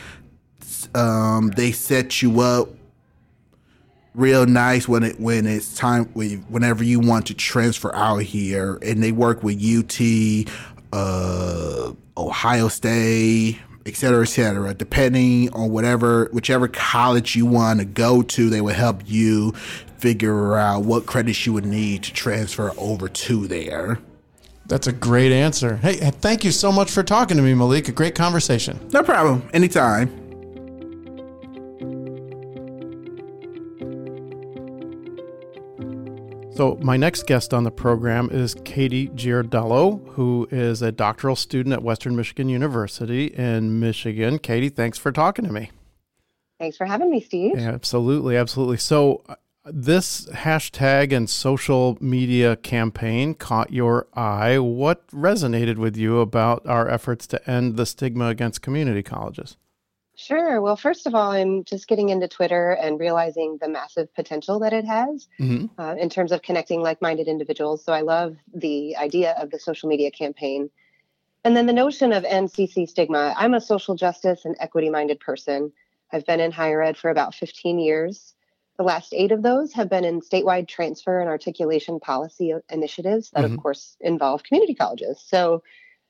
Um, 0.93 1.49
they 1.58 1.71
set 1.71 2.21
you 2.21 2.39
up 2.39 2.69
real 4.15 4.45
nice 4.45 4.88
when 4.88 5.04
it 5.04 5.19
when 5.19 5.45
it's 5.45 5.75
time 5.75 6.06
whenever 6.13 6.84
you 6.84 6.99
want 6.99 7.28
to 7.28 7.34
transfer 7.34 7.93
out 7.95 8.21
here, 8.21 8.80
and 8.82 9.04
they 9.04 9.12
work 9.12 9.43
with 9.43 9.62
UT, 9.62 10.51
uh, 10.93 11.93
Ohio 12.17 12.67
State, 12.67 13.60
et 13.86 13.95
cetera, 13.95 14.23
et 14.23 14.25
cetera. 14.25 14.73
Depending 14.73 15.54
on 15.54 15.71
whatever 15.71 16.30
whichever 16.32 16.67
college 16.67 17.36
you 17.36 17.45
want 17.45 17.80
to 17.80 17.86
go 17.86 18.21
to, 18.21 18.49
they 18.49 18.62
will 18.62 18.73
help 18.73 19.01
you 19.06 19.51
figure 19.97 20.58
out 20.58 20.84
what 20.84 21.06
credits 21.06 21.45
you 21.45 21.54
would 21.54 21.65
need 21.65 22.04
to 22.04 22.13
transfer 22.13 22.71
over 22.78 23.08
to 23.08 23.47
there. 23.47 23.99
That's 24.67 24.88
a 24.88 24.91
great 24.91 25.32
answer. 25.32 25.78
Hey, 25.78 25.95
thank 25.95 26.43
you 26.43 26.51
so 26.51 26.71
much 26.71 26.89
for 26.89 27.04
talking 27.04 27.38
to 27.38 27.43
me, 27.43 27.54
Malik. 27.54 27.88
A 27.88 27.91
great 27.91 28.15
conversation. 28.15 28.80
No 28.91 29.04
problem. 29.04 29.47
Anytime. 29.54 30.24
So, 36.56 36.78
my 36.82 36.96
next 36.96 37.28
guest 37.28 37.54
on 37.54 37.65
the 37.65 37.72
program 37.72 38.30
is 38.32 38.56
Katie 38.63 39.10
Giardello, 39.10 40.08
who 40.13 40.48
is 40.52 40.82
a 40.82 40.89
doctoral 40.89 41.36
student 41.36 41.74
at 41.74 41.84
Western 41.84 42.15
Michigan 42.15 42.48
University 42.48 43.26
in 43.26 43.82
Michigan. 43.82 44.39
Katie, 44.39 44.70
thanks 44.70 44.98
for 44.98 45.12
talking 45.12 45.44
to 45.44 45.52
me. 45.52 45.72
Thanks 46.58 46.78
for 46.78 46.86
having 46.86 47.12
me, 47.12 47.20
Steve. 47.20 47.60
Yeah, 47.60 47.72
absolutely, 47.72 48.38
absolutely. 48.38 48.78
So, 48.78 49.22
uh, 49.28 49.36
this 49.65 50.28
hashtag 50.28 51.12
and 51.12 51.30
social 51.30 51.98
media 52.00 52.56
campaign 52.56 53.34
caught 53.34 53.74
your 53.74 54.08
eye. 54.13 54.58
What 54.58 55.06
resonated 55.08 55.76
with 55.76 55.98
you 55.98 56.22
about 56.22 56.65
our 56.65 56.88
efforts 56.88 57.28
to 57.28 57.52
end 57.52 57.76
the 57.76 57.86
stigma 57.86 58.28
against 58.28 58.62
community 58.62 59.04
colleges? 59.04 59.58
Sure. 60.15 60.62
Well, 60.62 60.78
first 60.78 61.08
of 61.08 61.13
all, 61.13 61.32
I'm 61.32 61.65
just 61.65 61.88
getting 61.88 62.10
into 62.10 62.28
Twitter 62.28 62.71
and 62.71 62.99
realizing 62.99 63.58
the 63.60 63.67
massive 63.67 64.13
potential 64.15 64.60
that 64.60 64.71
it 64.71 64.86
has 64.86 65.28
mm-hmm. 65.39 65.80
uh, 65.80 65.95
in 65.95 66.10
terms 66.10 66.32
of 66.32 66.41
connecting 66.41 66.82
like 66.82 67.01
minded 67.01 67.28
individuals. 67.28 67.84
So 67.84 67.91
I 67.91 68.01
love 68.01 68.38
the 68.54 68.95
idea 68.95 69.32
of 69.34 69.51
the 69.51 69.60
social 69.60 69.89
media 69.89 70.12
campaign. 70.12 70.69
And 71.43 71.56
then 71.56 71.65
the 71.65 71.73
notion 71.73 72.13
of 72.13 72.23
EndCC 72.23 72.88
stigma. 72.88 73.34
I'm 73.38 73.54
a 73.54 73.62
social 73.62 73.95
justice 73.95 74.45
and 74.45 74.56
equity 74.60 74.89
minded 74.89 75.19
person. 75.19 75.73
I've 76.12 76.25
been 76.25 76.39
in 76.39 76.51
higher 76.51 76.82
ed 76.82 76.97
for 76.97 77.10
about 77.10 77.36
15 77.36 77.78
years. 77.80 78.34
The 78.78 78.84
last 78.84 79.13
eight 79.13 79.32
of 79.32 79.43
those 79.43 79.73
have 79.73 79.89
been 79.89 80.06
in 80.06 80.21
statewide 80.21 80.67
transfer 80.67 81.19
and 81.19 81.30
articulation 81.30 81.99
policy 81.99 82.54
initiatives 82.69 83.32
that, 83.32 83.43
mm-hmm. 83.43 83.56
of 83.56 83.62
course, 83.62 83.97
involve 83.99 84.43
community 84.43 84.75
colleges. 84.75 85.21
So 85.25 85.62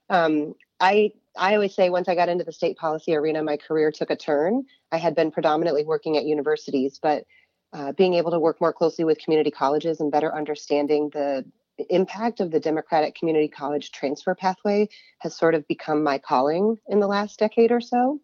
um, 0.09 0.55
I 0.79 1.11
I 1.37 1.53
always 1.53 1.75
say 1.75 1.89
once 1.89 2.07
I 2.07 2.15
got 2.15 2.29
into 2.29 2.43
the 2.43 2.51
state 2.51 2.77
policy 2.77 3.15
arena, 3.15 3.43
my 3.43 3.57
career 3.57 3.91
took 3.91 4.09
a 4.09 4.15
turn. 4.15 4.63
I 4.91 4.97
had 4.97 5.15
been 5.15 5.31
predominantly 5.31 5.83
working 5.83 6.17
at 6.17 6.25
universities, 6.25 6.99
but 7.01 7.25
uh, 7.73 7.91
being 7.91 8.13
able 8.13 8.31
to 8.31 8.39
work 8.39 8.61
more 8.61 8.73
closely 8.73 9.03
with 9.03 9.19
community 9.19 9.51
colleges 9.51 9.99
and 9.99 10.11
better 10.11 10.33
understanding 10.33 11.09
the 11.13 11.45
impact 11.89 12.39
of 12.39 12.51
the 12.51 12.59
Democratic 12.59 13.15
Community 13.15 13.49
College 13.49 13.91
transfer 13.91 14.33
pathway 14.33 14.87
has 15.19 15.37
sort 15.37 15.55
of 15.55 15.67
become 15.67 16.03
my 16.03 16.17
calling 16.17 16.77
in 16.87 16.99
the 17.01 17.07
last 17.07 17.37
decade 17.37 17.71
or 17.71 17.81
so. 17.81 18.19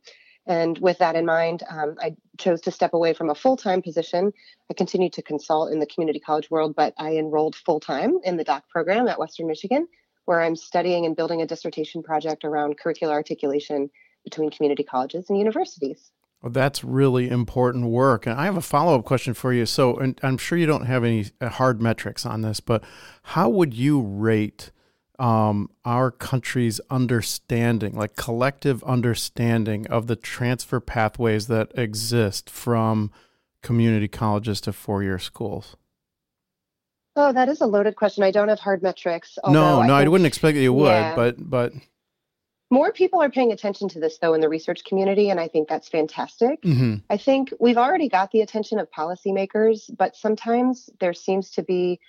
And 0.47 0.77
with 0.79 0.97
that 0.99 1.15
in 1.15 1.25
mind, 1.25 1.63
um, 1.69 1.95
I 1.99 2.15
chose 2.39 2.61
to 2.61 2.71
step 2.71 2.93
away 2.93 3.13
from 3.13 3.29
a 3.29 3.35
full 3.35 3.57
time 3.57 3.81
position. 3.81 4.31
I 4.69 4.73
continued 4.73 5.13
to 5.13 5.21
consult 5.21 5.71
in 5.71 5.79
the 5.79 5.85
community 5.85 6.19
college 6.19 6.49
world, 6.49 6.75
but 6.75 6.93
I 6.97 7.17
enrolled 7.17 7.55
full 7.55 7.79
time 7.79 8.17
in 8.23 8.37
the 8.37 8.43
doc 8.43 8.63
program 8.69 9.07
at 9.07 9.19
Western 9.19 9.47
Michigan 9.47 9.87
where 10.31 10.41
I'm 10.41 10.55
studying 10.55 11.05
and 11.05 11.13
building 11.13 11.41
a 11.41 11.45
dissertation 11.45 12.01
project 12.01 12.45
around 12.45 12.79
curricular 12.79 13.11
articulation 13.11 13.89
between 14.23 14.49
community 14.49 14.81
colleges 14.81 15.29
and 15.29 15.37
universities. 15.37 16.09
Well, 16.41 16.53
that's 16.53 16.85
really 16.85 17.27
important 17.27 17.87
work. 17.87 18.25
And 18.25 18.39
I 18.39 18.45
have 18.45 18.55
a 18.55 18.61
follow 18.61 18.97
up 18.97 19.03
question 19.03 19.33
for 19.33 19.51
you. 19.51 19.65
So, 19.65 19.97
and 19.97 20.17
I'm 20.23 20.37
sure 20.37 20.57
you 20.57 20.65
don't 20.65 20.85
have 20.85 21.03
any 21.03 21.25
uh, 21.41 21.49
hard 21.49 21.81
metrics 21.81 22.25
on 22.25 22.43
this, 22.43 22.61
but 22.61 22.81
how 23.23 23.49
would 23.49 23.73
you 23.73 23.99
rate 23.99 24.71
um, 25.19 25.69
our 25.83 26.11
country's 26.11 26.79
understanding, 26.89 27.93
like 27.97 28.15
collective 28.15 28.81
understanding 28.85 29.85
of 29.87 30.07
the 30.07 30.15
transfer 30.15 30.79
pathways 30.79 31.47
that 31.47 31.73
exist 31.75 32.49
from 32.49 33.11
community 33.61 34.07
colleges 34.07 34.61
to 34.61 34.71
four 34.71 35.03
year 35.03 35.19
schools? 35.19 35.75
Oh, 37.15 37.33
that 37.33 37.49
is 37.49 37.61
a 37.61 37.65
loaded 37.65 37.95
question. 37.95 38.23
I 38.23 38.31
don't 38.31 38.47
have 38.47 38.59
hard 38.59 38.81
metrics. 38.81 39.37
No, 39.45 39.81
no, 39.83 39.93
I, 39.93 40.03
I, 40.03 40.07
wouldn't 40.07 40.27
expect 40.27 40.55
that 40.55 40.61
you 40.61 40.73
would, 40.73 40.87
yeah. 40.87 41.15
but 41.15 41.35
but 41.37 41.73
more 42.69 42.91
people 42.93 43.21
are 43.21 43.29
paying 43.29 43.51
attention 43.51 43.89
to 43.89 43.99
this 43.99 44.17
though 44.17 44.33
in 44.33 44.39
the 44.39 44.47
research 44.47 44.85
community, 44.85 45.29
and 45.29 45.39
I 45.39 45.49
think 45.49 45.67
that's 45.67 45.89
fantastic. 45.89 46.61
Mm-hmm. 46.61 46.95
I 47.09 47.17
think 47.17 47.53
we've 47.59 47.77
already 47.77 48.07
got 48.07 48.31
the 48.31 48.41
attention 48.41 48.79
of 48.79 48.89
policymakers, 48.91 49.95
but 49.97 50.15
sometimes 50.15 50.89
there 50.99 51.13
seems 51.13 51.51
to 51.51 51.63
be 51.63 51.99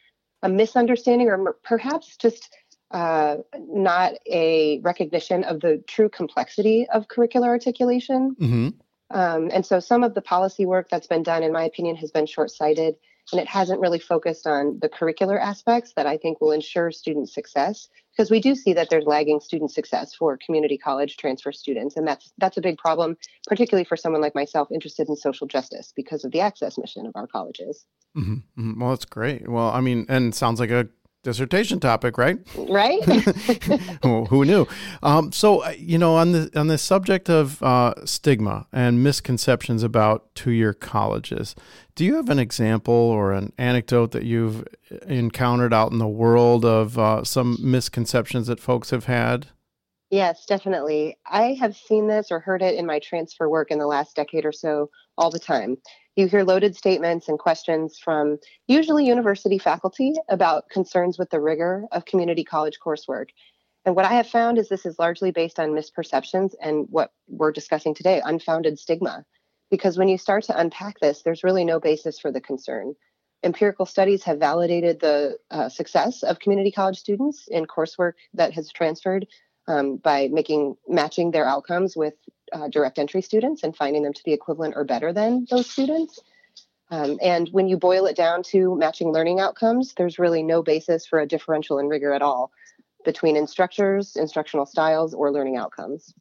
a 0.43 0.49
misunderstanding 0.49 1.29
or 1.29 1.55
perhaps 1.65 2.17
just 2.17 2.55
uh, 2.93 3.39
not 3.59 4.13
a 4.31 4.79
recognition 4.81 5.43
of 5.45 5.61
the 5.61 5.83
true 5.87 6.09
complexity 6.09 6.87
of 6.93 7.09
curricular 7.09 7.47
articulation. 7.47 8.37
Mm-hmm. 8.39 8.69
Um, 9.11 9.51
and 9.53 9.67
so 9.67 9.81
some 9.81 10.05
of 10.05 10.15
the 10.15 10.23
policy 10.23 10.65
work 10.65 10.89
that's 10.89 11.07
been 11.07 11.23
done, 11.23 11.43
in 11.43 11.53
my 11.53 11.65
opinion, 11.65 11.97
has 11.97 12.11
been 12.11 12.27
short 12.27 12.51
sighted 12.51 12.97
and 13.31 13.41
it 13.41 13.49
hasn't 13.49 13.81
really 13.81 13.99
focused 13.99 14.47
on 14.47 14.79
the 14.81 14.89
curricular 14.89 15.41
aspects 15.41 15.93
that 15.95 16.07
I 16.07 16.17
think 16.17 16.41
will 16.41 16.51
ensure 16.51 16.91
student 16.91 17.31
success 17.31 17.89
because 18.17 18.31
we 18.31 18.41
do 18.41 18.55
see 18.55 18.73
that 18.75 18.91
there's 18.91 19.07
lagging 19.07 19.41
student 19.41 19.71
success 19.71 20.15
for 20.15 20.39
community 20.45 20.77
college 20.77 21.17
transfer 21.17 21.53
students 21.53 21.97
and 21.97 22.07
that's 22.07 22.33
that's 22.39 22.57
a 22.57 22.63
big 22.63 22.79
problem 22.79 23.17
particularly 23.47 23.85
for 23.85 23.97
someone 23.97 24.21
like 24.21 24.35
myself 24.35 24.69
interested 24.73 25.09
in 25.09 25.17
social 25.17 25.47
justice 25.47 25.93
because 25.95 26.25
of 26.25 26.33
the 26.33 26.41
access 26.41 26.79
mission 26.79 27.07
of 27.07 27.13
our 27.15 27.27
colleges. 27.27 27.85
Mm-hmm. 28.17 28.35
mm-hmm. 28.35 28.81
Well, 28.81 28.91
that's 28.91 29.05
great. 29.05 29.49
Well, 29.49 29.69
I 29.69 29.81
mean, 29.81 30.07
and 30.09 30.35
sounds 30.35 30.61
like 30.61 30.71
a 30.71 30.89
dissertation 31.23 31.79
topic, 31.81 32.19
right? 32.19 32.39
Right. 32.57 33.03
who 34.03 34.45
knew? 34.45 34.67
Um, 35.03 35.33
so, 35.33 35.61
uh, 35.65 35.75
you 35.79 35.99
know, 35.99 36.17
on 36.17 36.33
the 36.33 36.51
on 36.55 36.67
the 36.67 36.79
subject 36.79 37.31
of 37.31 37.63
uh, 37.63 37.95
stigma 38.05 38.67
and 38.73 39.03
misconceptions 39.03 39.83
about 39.83 40.35
two-year 40.35 40.75
colleges, 40.75 41.55
do 41.95 42.05
you 42.05 42.17
have 42.17 42.29
an 42.29 42.39
example 42.39 42.95
or 42.95 43.33
an 43.33 43.53
anecdote 43.59 44.11
that 44.13 44.25
you've 44.25 44.67
encountered 45.07 45.73
out 45.73 45.93
in 45.93 45.99
the 45.99 46.09
world 46.09 46.65
of 46.65 46.99
uh, 46.99 47.25
some 47.25 47.57
misconceptions 47.61 48.49
that 48.49 48.61
folks 48.61 48.91
have 48.91 49.05
had? 49.05 49.49
Yes, 50.11 50.45
definitely. 50.45 51.17
I 51.25 51.57
have 51.59 51.75
seen 51.75 52.07
this 52.07 52.31
or 52.31 52.39
heard 52.39 52.61
it 52.61 52.75
in 52.75 52.85
my 52.85 52.99
transfer 52.99 53.49
work 53.49 53.71
in 53.71 53.79
the 53.79 53.87
last 53.87 54.15
decade 54.15 54.45
or 54.45 54.53
so 54.53 54.91
all 55.19 55.31
the 55.31 55.39
time. 55.39 55.77
You 56.17 56.27
hear 56.27 56.45
loaded 56.45 56.77
statements 56.77 57.29
and 57.29 57.39
questions 57.39 57.99
from 57.99 58.39
usually 58.67 59.07
university 59.07 59.59
faculty 59.59 60.13
about 60.29 60.69
concerns 60.69 61.19
with 61.19 61.31
the 61.31 61.41
rigor 61.41 61.87
of 61.91 62.05
community 62.05 62.45
college 62.45 62.79
coursework. 62.85 63.29
And 63.85 63.97
what 63.97 64.05
I 64.05 64.13
have 64.15 64.29
found 64.29 64.59
is 64.59 64.69
this 64.69 64.87
is 64.87 64.99
largely 64.99 65.31
based 65.31 65.59
on 65.59 65.71
misperceptions 65.71 66.55
and 66.61 66.87
what 66.91 67.13
we're 67.29 67.53
discussing 67.53 67.95
today 67.95 68.21
unfounded 68.25 68.79
stigma. 68.79 69.25
Because 69.71 69.97
when 69.97 70.09
you 70.09 70.19
start 70.19 70.45
to 70.45 70.59
unpack 70.59 71.01
this, 71.01 71.23
there's 71.23 71.43
really 71.43 71.65
no 71.65 71.81
basis 71.81 72.21
for 72.21 72.31
the 72.31 72.41
concern. 72.41 72.95
Empirical 73.43 73.87
studies 73.87 74.23
have 74.25 74.39
validated 74.39 75.01
the 75.01 75.39
uh, 75.51 75.69
success 75.69 76.23
of 76.23 76.39
community 76.39 76.71
college 76.71 76.99
students 76.99 77.49
in 77.49 77.65
coursework 77.65 78.13
that 78.35 78.53
has 78.53 78.71
transferred 78.71 79.27
um, 79.67 79.97
by 79.97 80.29
making 80.29 80.77
matching 80.87 81.31
their 81.31 81.47
outcomes 81.47 81.97
with 81.97 82.15
uh, 82.53 82.69
direct 82.69 82.99
entry 82.99 83.23
students 83.23 83.63
and 83.63 83.77
finding 83.77 84.03
them 84.03 84.13
to 84.13 84.23
be 84.25 84.33
equivalent 84.33 84.75
or 84.77 84.85
better 84.85 85.13
than 85.13 85.47
those 85.51 85.69
students. 85.69 86.21
Um, 86.91 87.19
and 87.23 87.49
when 87.53 87.69
you 87.69 87.79
boil 87.79 88.05
it 88.07 88.17
down 88.17 88.43
to 88.45 88.77
matching 88.77 89.13
learning 89.13 89.41
outcomes, 89.41 89.95
there's 89.95 90.19
really 90.19 90.43
no 90.43 90.63
basis 90.63 91.07
for 91.07 91.21
a 91.21 91.27
differential 91.27 91.79
in 91.79 91.89
rigor 91.89 92.13
at 92.13 92.21
all 92.21 92.53
between 93.05 93.37
instructors, 93.37 94.15
instructional 94.17 94.67
styles, 94.67 95.15
or 95.15 95.33
learning 95.33 95.57
outcomes. 95.57 96.15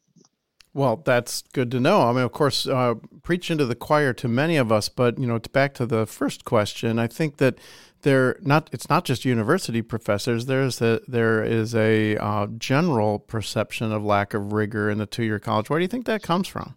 Well, 0.74 0.96
that's 0.96 1.42
good 1.52 1.70
to 1.72 1.80
know. 1.80 2.08
I 2.08 2.12
mean, 2.12 2.22
of 2.22 2.32
course, 2.32 2.66
uh, 2.66 2.94
preach 3.22 3.50
into 3.50 3.66
the 3.66 3.74
choir 3.74 4.14
to 4.14 4.28
many 4.28 4.56
of 4.56 4.72
us, 4.72 4.88
but 4.88 5.18
you 5.18 5.26
know, 5.26 5.38
back 5.38 5.74
to 5.74 5.86
the 5.86 6.06
first 6.06 6.46
question, 6.46 6.98
I 6.98 7.06
think 7.06 7.36
that 7.36 7.58
there 8.02 8.36
not 8.40 8.68
it's 8.72 8.88
not 8.88 9.04
just 9.04 9.24
university 9.24 9.82
professors. 9.82 10.46
There's 10.46 10.80
a 10.80 11.00
there 11.08 11.42
is 11.42 11.74
a 11.74 12.16
uh, 12.16 12.46
general 12.58 13.18
perception 13.18 13.92
of 13.92 14.04
lack 14.04 14.34
of 14.34 14.52
rigor 14.52 14.90
in 14.90 14.98
the 14.98 15.06
two 15.06 15.24
year 15.24 15.38
college. 15.38 15.70
Where 15.70 15.78
do 15.78 15.82
you 15.82 15.88
think 15.88 16.06
that 16.06 16.22
comes 16.22 16.48
from? 16.48 16.76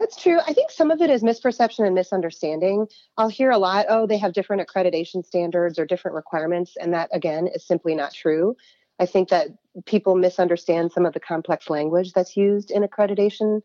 That's 0.00 0.20
true. 0.20 0.38
I 0.46 0.52
think 0.52 0.70
some 0.70 0.92
of 0.92 1.00
it 1.00 1.10
is 1.10 1.24
misperception 1.24 1.84
and 1.84 1.94
misunderstanding. 1.94 2.86
I'll 3.16 3.28
hear 3.28 3.50
a 3.50 3.58
lot, 3.58 3.86
oh, 3.88 4.06
they 4.06 4.18
have 4.18 4.32
different 4.32 4.66
accreditation 4.66 5.26
standards 5.26 5.76
or 5.76 5.86
different 5.86 6.14
requirements, 6.14 6.76
and 6.80 6.94
that 6.94 7.08
again 7.12 7.48
is 7.48 7.66
simply 7.66 7.96
not 7.96 8.14
true. 8.14 8.56
I 9.00 9.06
think 9.06 9.28
that 9.30 9.48
people 9.86 10.14
misunderstand 10.14 10.92
some 10.92 11.04
of 11.04 11.14
the 11.14 11.20
complex 11.20 11.68
language 11.68 12.12
that's 12.12 12.36
used 12.36 12.70
in 12.70 12.82
accreditation. 12.82 13.60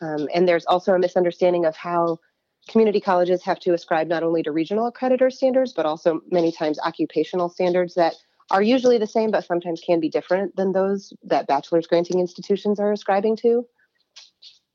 Um, 0.00 0.28
and 0.34 0.48
there's 0.48 0.66
also 0.66 0.94
a 0.94 0.98
misunderstanding 0.98 1.66
of 1.66 1.76
how 1.76 2.18
community 2.68 3.00
colleges 3.00 3.42
have 3.42 3.60
to 3.60 3.74
ascribe 3.74 4.06
not 4.06 4.22
only 4.22 4.42
to 4.42 4.52
regional 4.52 4.90
accreditor 4.90 5.32
standards, 5.32 5.72
but 5.72 5.86
also 5.86 6.20
many 6.30 6.50
times 6.50 6.78
occupational 6.80 7.48
standards 7.48 7.94
that 7.94 8.14
are 8.50 8.62
usually 8.62 8.98
the 8.98 9.06
same, 9.06 9.30
but 9.30 9.44
sometimes 9.44 9.82
can 9.84 10.00
be 10.00 10.08
different 10.08 10.54
than 10.56 10.72
those 10.72 11.12
that 11.22 11.46
bachelor's 11.46 11.86
granting 11.86 12.20
institutions 12.20 12.78
are 12.78 12.92
ascribing 12.92 13.36
to. 13.36 13.66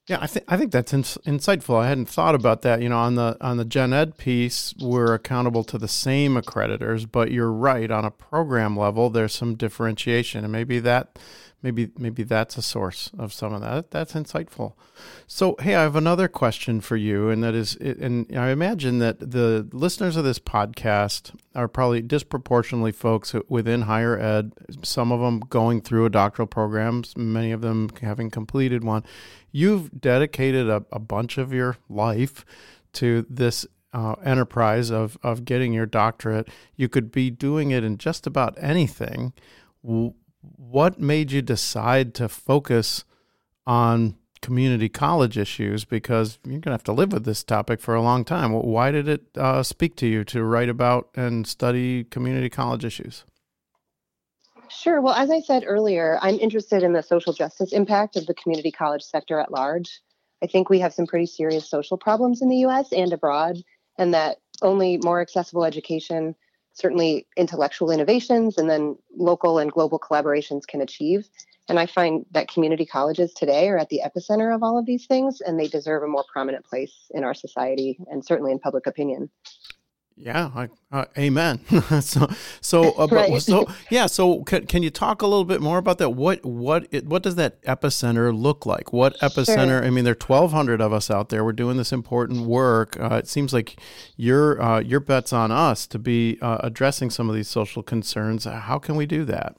Yeah, 0.08 0.18
I 0.22 0.26
think 0.26 0.46
I 0.48 0.58
think 0.58 0.72
that's 0.72 0.92
ins- 0.92 1.20
insightful. 1.20 1.80
I 1.80 1.88
hadn't 1.88 2.10
thought 2.10 2.34
about 2.34 2.64
that. 2.64 2.82
You 2.82 2.90
know, 2.90 2.98
on 2.98 3.14
the 3.14 3.38
on 3.42 3.58
the 3.58 3.66
gen 3.66 3.94
ed 3.94 4.18
piece, 4.18 4.74
we're 4.80 5.14
accountable 5.14 5.64
to 5.66 5.78
the 5.78 5.88
same 5.88 6.34
accreditors, 6.34 7.10
but 7.10 7.32
you're 7.32 7.52
right. 7.52 7.92
On 7.92 8.04
a 8.04 8.10
program 8.10 8.76
level, 8.76 9.12
there's 9.12 9.36
some 9.36 9.54
differentiation, 9.54 10.44
and 10.44 10.52
maybe 10.52 10.80
that 10.80 11.20
maybe 11.62 11.89
maybe 11.97 12.24
that's 12.24 12.57
a 12.57 12.62
source 12.62 13.12
of 13.18 13.34
some 13.34 13.53
of 13.53 13.62
that. 13.62 13.91
That's 13.91 14.14
insightful. 14.14 14.74
So, 15.28 15.55
hey, 15.60 15.76
I 15.76 15.82
have 15.82 15.95
another 15.95 16.28
question 16.28 16.82
for 16.82 16.95
you, 16.95 17.30
and 17.30 17.43
that 17.43 17.53
is, 17.53 17.76
and 17.76 18.26
I 18.36 18.49
imagine 18.49 18.99
that 18.99 19.20
the 19.20 19.68
listeners 19.72 20.16
of 20.16 20.24
this 20.24 20.39
podcast 20.39 21.36
are 21.55 21.68
probably 21.68 22.01
disproportionately 22.01 22.91
folks 22.91 23.34
within 23.47 23.84
higher 23.84 24.20
ed. 24.20 24.53
Some 24.84 25.12
of 25.12 25.20
them 25.20 25.39
going 25.39 25.82
through 25.82 26.05
a 26.05 26.10
doctoral 26.10 26.47
program, 26.47 27.03
many 27.16 27.51
of 27.51 27.62
them 27.62 27.89
having 28.01 28.30
completed 28.30 28.84
one. 28.84 29.03
You've 29.51 29.99
dedicated 29.99 30.70
a, 30.70 30.86
a 30.91 30.99
bunch 30.99 31.38
of 31.38 31.53
your 31.53 31.78
life 31.89 32.45
to 32.93 33.26
this 33.30 33.66
uh, 33.91 34.14
enterprise 34.24 34.91
of 34.91 35.18
of 35.24 35.45
getting 35.45 35.74
your 35.74 35.86
doctorate. 35.86 36.47
You 36.76 36.89
could 36.89 37.12
be 37.12 37.30
doing 37.30 37.72
it 37.72 37.84
in 37.84 37.97
just 37.97 38.28
about 38.28 38.55
anything 38.62 39.34
what 40.42 41.00
made 41.00 41.32
you 41.32 41.42
decide 41.42 42.14
to 42.16 42.30
focus 42.30 43.04
on 43.68 44.16
community 44.42 44.88
college 44.88 45.38
issues 45.38 45.86
because 45.86 46.40
you're 46.46 46.54
going 46.54 46.62
to 46.62 46.72
have 46.72 46.84
to 46.84 46.94
live 46.94 47.12
with 47.12 47.26
this 47.26 47.44
topic 47.44 47.82
for 47.82 47.94
a 47.94 48.02
long 48.02 48.24
time. 48.24 48.54
Why 48.54 48.92
did 48.92 49.08
it 49.08 49.24
uh, 49.38 49.64
speak 49.64 49.96
to 49.98 50.08
you 50.08 50.24
to 50.26 50.44
write 50.44 50.70
about 50.70 51.10
and 51.16 51.46
study 51.46 52.06
community 52.06 52.50
college 52.50 52.86
issues? 52.86 53.26
Sure. 54.70 55.02
Well, 55.02 55.16
as 55.16 55.32
I 55.32 55.42
said 55.42 55.64
earlier, 55.66 56.20
I'm 56.22 56.40
interested 56.40 56.84
in 56.84 56.94
the 56.94 57.02
social 57.02 57.34
justice 57.34 57.74
impact 57.74 58.16
of 58.16 58.28
the 58.28 58.36
community 58.36 58.72
college 58.72 59.02
sector 59.02 59.40
at 59.40 59.52
large. 59.52 60.00
I 60.44 60.48
think 60.48 60.70
we 60.70 60.80
have 60.80 60.94
some 60.94 61.08
pretty 61.08 61.26
serious 61.26 61.70
social 61.70 61.98
problems 61.98 62.42
in 62.42 62.50
the 62.50 62.58
US 62.58 62.94
and 62.94 63.12
abroad, 63.12 63.58
and 63.98 64.14
that 64.14 64.38
only 64.62 64.98
more 65.04 65.22
accessible 65.22 65.66
education 65.66 66.36
certainly 66.74 67.28
intellectual 67.36 67.91
innovations 67.91 68.57
and 68.57 68.70
then 68.70 68.97
local 69.15 69.59
and 69.59 69.72
global 69.72 69.99
collaborations 69.99 70.67
can 70.67 70.82
achieve. 70.82 71.30
And 71.67 71.80
I 71.80 71.86
find 71.86 72.26
that 72.32 72.47
community 72.47 72.86
colleges 72.86 73.34
today 73.34 73.70
are 73.70 73.78
at 73.78 73.89
the 73.89 74.01
epicenter 74.03 74.53
of 74.53 74.63
all 74.63 74.78
of 74.78 74.88
these 74.88 75.05
things, 75.05 75.39
and 75.39 75.59
they 75.59 75.67
deserve 75.67 76.01
a 76.01 76.07
more 76.07 76.26
prominent 76.32 76.65
place 76.65 76.93
in 77.11 77.24
our 77.24 77.36
society 77.36 77.99
and 78.09 78.26
certainly 78.26 78.51
in 78.51 78.59
public 78.59 78.88
opinion. 78.88 79.30
Yeah, 80.22 80.51
I, 80.53 80.67
uh, 80.91 81.05
amen. 81.17 81.61
so, 82.01 82.30
so, 82.59 82.91
uh, 82.99 83.07
right. 83.09 83.41
so, 83.41 83.65
yeah. 83.89 84.05
So, 84.05 84.43
can, 84.43 84.65
can 84.67 84.84
you 84.84 84.89
talk 84.89 85.22
a 85.22 85.28
little 85.28 85.45
bit 85.45 85.61
more 85.61 85.78
about 85.78 85.97
that? 85.99 86.09
What, 86.09 86.43
what, 86.43 86.88
it, 86.91 87.05
what 87.05 87.24
does 87.24 87.36
that 87.36 87.63
epicenter 87.63 88.38
look 88.38 88.65
like? 88.65 88.91
What 88.91 89.17
epicenter? 89.20 89.80
Sure. 89.80 89.86
I 89.86 89.89
mean, 89.89 90.03
there 90.03 90.11
are 90.11 90.15
twelve 90.15 90.51
hundred 90.51 90.82
of 90.82 90.91
us 90.91 91.09
out 91.09 91.30
there. 91.30 91.45
We're 91.45 91.53
doing 91.53 91.78
this 91.78 91.93
important 91.93 92.45
work. 92.47 92.99
Uh, 92.99 93.15
it 93.15 93.30
seems 93.30 93.53
like 93.53 93.80
your, 94.17 94.61
uh, 94.61 94.80
your 94.82 94.99
bet's 94.99 95.32
on 95.32 95.51
us 95.51 95.88
to 95.88 95.97
be 95.97 96.38
uh, 96.41 96.57
addressing 96.61 97.11
some 97.11 97.30
of 97.30 97.36
these 97.36 97.47
social 97.47 97.82
concerns. 97.82 98.43
How 98.43 98.78
can 98.78 98.97
we 98.97 99.05
do 99.05 99.24
that? 99.24 99.55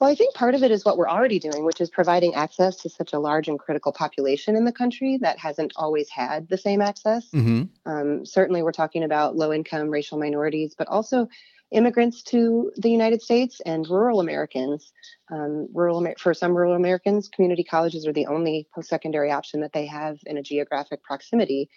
Well, 0.00 0.08
I 0.08 0.14
think 0.14 0.34
part 0.34 0.54
of 0.54 0.62
it 0.62 0.70
is 0.70 0.84
what 0.84 0.96
we're 0.96 1.08
already 1.08 1.40
doing, 1.40 1.64
which 1.64 1.80
is 1.80 1.90
providing 1.90 2.34
access 2.34 2.76
to 2.76 2.88
such 2.88 3.12
a 3.12 3.18
large 3.18 3.48
and 3.48 3.58
critical 3.58 3.92
population 3.92 4.54
in 4.54 4.64
the 4.64 4.72
country 4.72 5.18
that 5.22 5.38
hasn't 5.38 5.72
always 5.74 6.08
had 6.08 6.48
the 6.48 6.56
same 6.58 6.80
access. 6.80 7.28
Mm-hmm. 7.30 7.64
Um, 7.90 8.24
certainly, 8.24 8.62
we're 8.62 8.70
talking 8.70 9.02
about 9.02 9.36
low 9.36 9.52
income 9.52 9.88
racial 9.88 10.18
minorities, 10.18 10.76
but 10.78 10.86
also 10.86 11.28
immigrants 11.72 12.22
to 12.22 12.72
the 12.76 12.90
United 12.90 13.22
States 13.22 13.60
and 13.66 13.88
rural 13.88 14.20
Americans. 14.20 14.92
Um, 15.30 15.68
rural 15.74 16.06
for 16.16 16.32
some 16.32 16.56
rural 16.56 16.74
Americans, 16.74 17.28
community 17.28 17.64
colleges 17.64 18.06
are 18.06 18.12
the 18.12 18.26
only 18.26 18.68
post 18.72 18.88
secondary 18.88 19.32
option 19.32 19.60
that 19.62 19.72
they 19.72 19.86
have 19.86 20.18
in 20.26 20.38
a 20.38 20.42
geographic 20.42 21.02
proximity. 21.02 21.70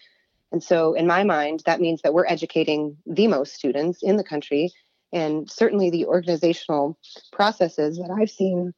And 0.51 0.63
so, 0.63 0.93
in 0.93 1.07
my 1.07 1.23
mind, 1.23 1.63
that 1.65 1.81
means 1.81 2.03
that 2.03 2.13
we're 2.13 2.27
educating 2.27 2.97
the 3.07 3.27
most 3.27 3.55
students 3.55 4.03
in 4.03 4.17
the 4.17 4.23
country 4.23 4.71
and 5.13 5.49
certainly 5.49 5.89
the 5.89 6.05
organizational 6.05 6.97
processes 7.31 7.97
that 7.97 8.09
I've 8.11 8.29
seen. 8.29 8.73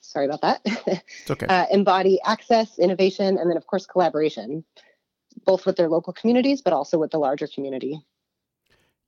Sorry 0.00 0.26
about 0.26 0.42
that. 0.42 0.60
It's 1.22 1.30
okay. 1.30 1.46
uh, 1.46 1.66
embody 1.70 2.20
access, 2.24 2.78
innovation, 2.78 3.38
and 3.38 3.50
then, 3.50 3.56
of 3.56 3.66
course, 3.66 3.86
collaboration, 3.86 4.64
both 5.44 5.66
with 5.66 5.76
their 5.76 5.88
local 5.88 6.12
communities, 6.12 6.62
but 6.62 6.72
also 6.72 6.98
with 6.98 7.10
the 7.10 7.18
larger 7.18 7.48
community. 7.48 8.00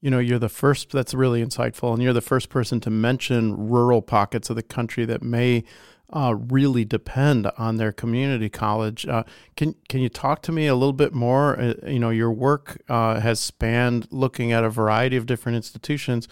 You 0.01 0.11
know, 0.11 0.19
you're 0.19 0.39
the 0.39 0.49
first, 0.49 0.91
that's 0.91 1.15
really 1.15 1.45
insightful, 1.45 1.93
and 1.93 2.03
you're 2.03 2.13
the 2.13 2.21
first 2.21 2.51
person 2.51 2.81
to 2.81 2.91
mention 2.91 3.69
rural 3.69 4.03
pockets 4.03 4.51
of 4.51 4.57
the 4.57 4.63
country 4.63 5.05
that 5.05 5.23
may 5.23 5.65
uh, 6.11 6.35
really 6.35 6.85
depend 6.85 7.51
on 7.59 7.77
their 7.77 7.93
community 7.93 8.49
college. 8.49 9.07
Uh, 9.07 9.25
can 9.57 9.75
can 9.89 10.01
you 10.01 10.09
talk 10.09 10.43
to 10.43 10.53
me 10.53 10.67
a 10.67 10.75
little 10.75 10.93
bit 10.93 11.13
more? 11.13 11.59
Uh, 11.59 11.75
you 11.87 11.99
know, 11.99 12.11
your 12.11 12.33
work 12.33 12.83
uh, 12.89 13.21
has 13.21 13.39
spanned 13.41 14.09
looking 14.11 14.53
at 14.53 14.65
a 14.65 14.71
variety 14.71 15.17
of 15.17 15.27
different 15.27 15.57
institutions. 15.57 16.27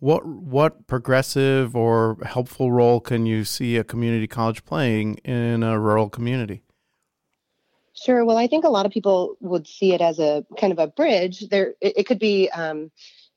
What 0.00 0.26
what 0.26 0.86
progressive 0.86 1.74
or 1.74 2.18
helpful 2.24 2.72
role 2.72 3.00
can 3.00 3.24
you 3.24 3.44
see 3.44 3.76
a 3.76 3.84
community 3.84 4.26
college 4.26 4.64
playing 4.64 5.14
in 5.24 5.62
a 5.62 5.78
rural 5.78 6.10
community? 6.10 6.62
Sure. 7.94 8.24
Well, 8.24 8.36
I 8.36 8.48
think 8.48 8.64
a 8.64 8.70
lot 8.70 8.84
of 8.84 8.92
people 8.92 9.36
would 9.40 9.66
see 9.66 9.92
it 9.92 10.00
as 10.00 10.18
a 10.18 10.44
kind 10.58 10.72
of 10.72 10.78
a 10.78 10.88
bridge. 10.88 11.48
There, 11.48 11.74
it, 11.80 11.98
it 11.98 12.06
could 12.06 12.18
be. 12.18 12.50
Um, 12.50 12.90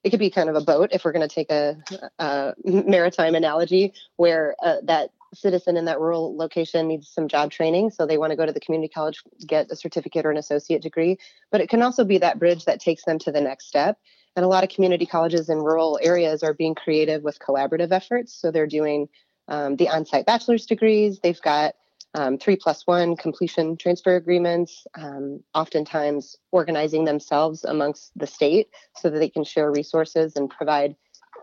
it 0.03 0.11
could 0.11 0.19
be 0.19 0.29
kind 0.29 0.49
of 0.49 0.55
a 0.55 0.61
boat 0.61 0.89
if 0.91 1.03
we're 1.03 1.11
going 1.11 1.27
to 1.27 1.33
take 1.33 1.51
a, 1.51 1.75
a, 2.19 2.53
maritime 2.63 3.33
analogy 3.33 3.91
where 4.17 4.55
uh, 4.61 4.75
that 4.83 5.09
citizen 5.35 5.77
in 5.77 5.85
that 5.85 5.99
rural 5.99 6.35
location 6.35 6.87
needs 6.87 7.09
some 7.09 7.27
job 7.27 7.51
training, 7.51 7.91
so 7.91 8.05
they 8.05 8.17
want 8.17 8.31
to 8.31 8.35
go 8.35 8.45
to 8.45 8.53
the 8.53 8.59
community 8.59 8.91
college, 8.91 9.21
get 9.45 9.71
a 9.71 9.75
certificate 9.75 10.25
or 10.25 10.31
an 10.31 10.37
associate 10.37 10.81
degree. 10.81 11.17
But 11.51 11.61
it 11.61 11.69
can 11.69 11.81
also 11.81 12.03
be 12.03 12.17
that 12.19 12.39
bridge 12.39 12.65
that 12.65 12.79
takes 12.79 13.05
them 13.05 13.19
to 13.19 13.31
the 13.31 13.41
next 13.41 13.67
step. 13.67 13.97
And 14.35 14.43
a 14.43 14.49
lot 14.49 14.63
of 14.63 14.69
community 14.69 15.05
colleges 15.05 15.49
in 15.49 15.59
rural 15.59 15.99
areas 16.01 16.43
are 16.43 16.53
being 16.53 16.75
creative 16.75 17.23
with 17.23 17.39
collaborative 17.39 17.91
efforts. 17.91 18.33
So 18.33 18.51
they're 18.51 18.67
doing 18.67 19.07
um, 19.47 19.75
the 19.75 19.89
on 19.89 20.05
site 20.05 20.25
bachelor's 20.25 20.65
degrees, 20.65 21.19
they've 21.21 21.41
got 21.41 21.75
um, 22.15 22.37
three 22.37 22.55
plus 22.55 22.87
one 22.87 23.15
completion 23.17 23.75
transfer 23.77 24.15
agreements, 24.15 24.87
um, 24.95 25.43
oftentimes 25.53 26.35
organizing 26.51 27.03
themselves 27.03 27.63
amongst 27.65 28.11
the 28.15 28.25
state 28.25 28.69
so 28.95 29.09
that 29.09 29.19
they 29.19 29.29
can 29.29 29.43
share 29.43 29.71
resources 29.71 30.35
and 30.35 30.49
provide 30.49 30.95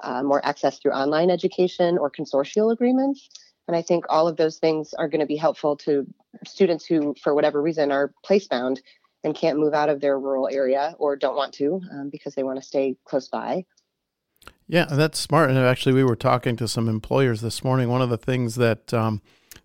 uh, 0.03 0.23
more 0.23 0.45
access 0.45 0.79
through 0.79 0.93
online 0.93 1.31
education 1.31 1.99
or 1.99 2.11
consortial 2.11 2.73
agreements. 2.73 3.29
And 3.69 3.77
I 3.77 3.83
think 3.83 4.05
all 4.09 4.29
of 4.29 4.37
those 4.37 4.59
things 4.59 4.93
are 4.95 5.09
going 5.09 5.21
to 5.21 5.27
be 5.27 5.37
helpful 5.37 5.77
to 5.79 6.07
students 6.45 6.85
who, 6.85 7.15
for 7.23 7.35
whatever 7.35 7.63
reason, 7.63 7.93
are 7.93 8.13
place 8.25 8.49
bound 8.49 8.83
and 9.25 9.35
can't 9.35 9.59
move 9.59 9.73
out 9.73 9.89
of 9.89 10.01
their 10.01 10.19
rural 10.19 10.49
area 10.49 10.95
or 10.99 11.17
don't 11.17 11.37
want 11.37 11.55
to 11.55 11.81
um, 11.93 12.11
because 12.11 12.35
they 12.35 12.43
want 12.43 12.59
to 12.59 12.67
stay 12.67 12.97
close 13.05 13.29
by. 13.29 13.65
Yeah, 14.67 14.87
that's 14.87 15.19
smart. 15.19 15.51
And 15.51 15.59
actually, 15.59 15.93
we 15.93 16.05
were 16.05 16.17
talking 16.17 16.57
to 16.57 16.67
some 16.67 16.89
employers 16.89 17.41
this 17.41 17.63
morning. 17.63 17.89
One 17.89 18.03
of 18.03 18.11
the 18.11 18.17
things 18.17 18.57
that 18.57 18.93
um, 18.93 19.23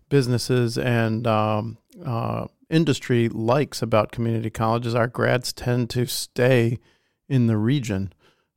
businesses 0.08 0.78
and 0.78 1.26
um, 1.26 1.78
uh, 2.04 2.46
industry 2.70 3.28
likes 3.28 3.82
about 3.82 4.12
community 4.12 4.50
colleges, 4.50 4.94
our 4.94 5.06
grads 5.06 5.52
tend 5.52 5.90
to 5.90 6.06
stay 6.06 6.78
in 7.28 7.46
the 7.46 7.56
region 7.56 8.12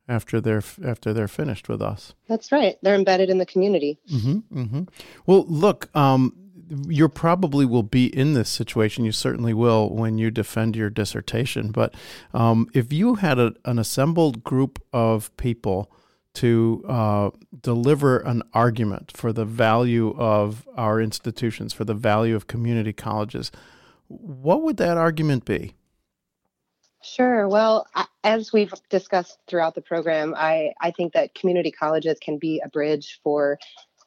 after 0.08 0.40
they're 0.40 0.62
after 0.84 1.12
they're 1.12 1.28
finished 1.28 1.68
with 1.68 1.80
us. 1.80 2.14
That's 2.28 2.52
right. 2.52 2.76
They're 2.82 2.94
embedded 2.94 3.30
in 3.30 3.38
the 3.38 3.46
community. 3.46 3.98
Mm-hmm, 4.10 4.60
mm-hmm. 4.60 4.82
Well, 5.26 5.44
look, 5.48 5.94
um, 5.96 6.36
you 6.88 7.08
probably 7.08 7.66
will 7.66 7.82
be 7.82 8.06
in 8.06 8.34
this 8.34 8.48
situation. 8.48 9.04
You 9.04 9.12
certainly 9.12 9.54
will 9.54 9.90
when 9.90 10.18
you 10.18 10.30
defend 10.30 10.76
your 10.76 10.90
dissertation. 10.90 11.70
But 11.70 11.94
um, 12.32 12.68
if 12.74 12.92
you 12.92 13.16
had 13.16 13.38
a, 13.38 13.54
an 13.64 13.78
assembled 13.78 14.42
group 14.42 14.82
of 14.92 15.34
people 15.36 15.92
to 16.34 16.82
uh, 16.88 17.30
deliver 17.60 18.18
an 18.18 18.42
argument 18.54 19.12
for 19.14 19.32
the 19.32 19.44
value 19.44 20.14
of 20.16 20.66
our 20.76 21.00
institutions, 21.00 21.74
for 21.74 21.84
the 21.84 21.94
value 21.94 22.34
of 22.34 22.46
community 22.46 22.92
colleges, 22.92 23.52
what 24.08 24.62
would 24.62 24.78
that 24.78 24.96
argument 24.96 25.44
be? 25.44 25.74
Sure. 27.02 27.48
Well, 27.48 27.86
as 28.22 28.52
we've 28.52 28.72
discussed 28.88 29.38
throughout 29.48 29.74
the 29.74 29.82
program, 29.82 30.34
I, 30.36 30.72
I 30.80 30.92
think 30.92 31.14
that 31.14 31.34
community 31.34 31.72
colleges 31.72 32.18
can 32.20 32.38
be 32.38 32.62
a 32.64 32.68
bridge 32.68 33.20
for 33.24 33.58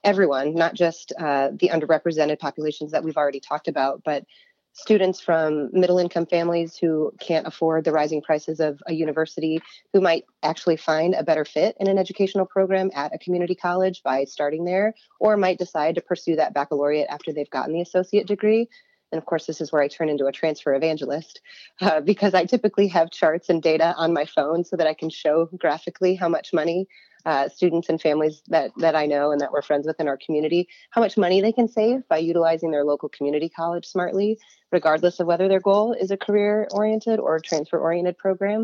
everyone, 0.03 0.55
not 0.55 0.75
just 0.75 1.11
uh, 1.19 1.49
the 1.51 1.69
underrepresented 1.73 2.39
populations 2.39 2.91
that 2.91 3.03
we've 3.03 3.17
already 3.17 3.41
talked 3.41 3.67
about, 3.67 4.01
but 4.05 4.23
students 4.71 5.19
from 5.19 5.69
middle 5.73 5.97
income 5.97 6.25
families 6.25 6.77
who 6.77 7.11
can't 7.19 7.47
afford 7.47 7.83
the 7.83 7.91
rising 7.91 8.21
prices 8.21 8.59
of 8.59 8.81
a 8.87 8.93
university, 8.93 9.61
who 9.93 10.01
might 10.01 10.25
actually 10.43 10.77
find 10.77 11.15
a 11.15 11.23
better 11.23 11.45
fit 11.45 11.75
in 11.79 11.87
an 11.87 11.97
educational 11.97 12.45
program 12.45 12.91
at 12.93 13.13
a 13.15 13.17
community 13.17 13.55
college 13.55 14.03
by 14.03 14.23
starting 14.25 14.63
there, 14.63 14.93
or 15.19 15.37
might 15.37 15.57
decide 15.57 15.95
to 15.95 16.01
pursue 16.01 16.35
that 16.35 16.53
baccalaureate 16.53 17.07
after 17.09 17.33
they've 17.33 17.49
gotten 17.49 17.73
the 17.73 17.81
associate 17.81 18.27
degree. 18.27 18.69
And 19.15 19.21
of 19.21 19.25
course, 19.25 19.45
this 19.45 19.61
is 19.61 19.71
where 19.71 19.81
I 19.81 19.87
turn 19.87 20.09
into 20.09 20.25
a 20.25 20.31
transfer 20.33 20.75
evangelist 20.75 21.39
uh, 21.79 22.01
because 22.01 22.33
I 22.33 22.43
typically 22.43 22.89
have 22.89 23.11
charts 23.11 23.47
and 23.47 23.63
data 23.63 23.95
on 23.95 24.11
my 24.11 24.25
phone 24.25 24.65
so 24.65 24.75
that 24.75 24.87
I 24.87 24.93
can 24.93 25.09
show 25.09 25.45
graphically 25.57 26.15
how 26.15 26.27
much 26.27 26.51
money 26.51 26.85
uh, 27.25 27.47
students 27.47 27.87
and 27.87 28.01
families 28.01 28.41
that, 28.49 28.71
that 28.79 28.93
I 28.93 29.05
know 29.05 29.31
and 29.31 29.39
that 29.39 29.53
we're 29.53 29.61
friends 29.61 29.87
with 29.87 30.01
in 30.01 30.09
our 30.09 30.17
community, 30.17 30.67
how 30.89 30.99
much 30.99 31.15
money 31.15 31.39
they 31.39 31.53
can 31.53 31.69
save 31.69 32.05
by 32.09 32.17
utilizing 32.17 32.71
their 32.71 32.83
local 32.83 33.07
community 33.07 33.47
college 33.47 33.85
smartly, 33.85 34.37
regardless 34.69 35.21
of 35.21 35.27
whether 35.27 35.47
their 35.47 35.61
goal 35.61 35.93
is 35.93 36.11
a 36.11 36.17
career 36.17 36.67
oriented 36.73 37.21
or 37.21 37.39
transfer 37.39 37.79
oriented 37.79 38.17
program. 38.17 38.63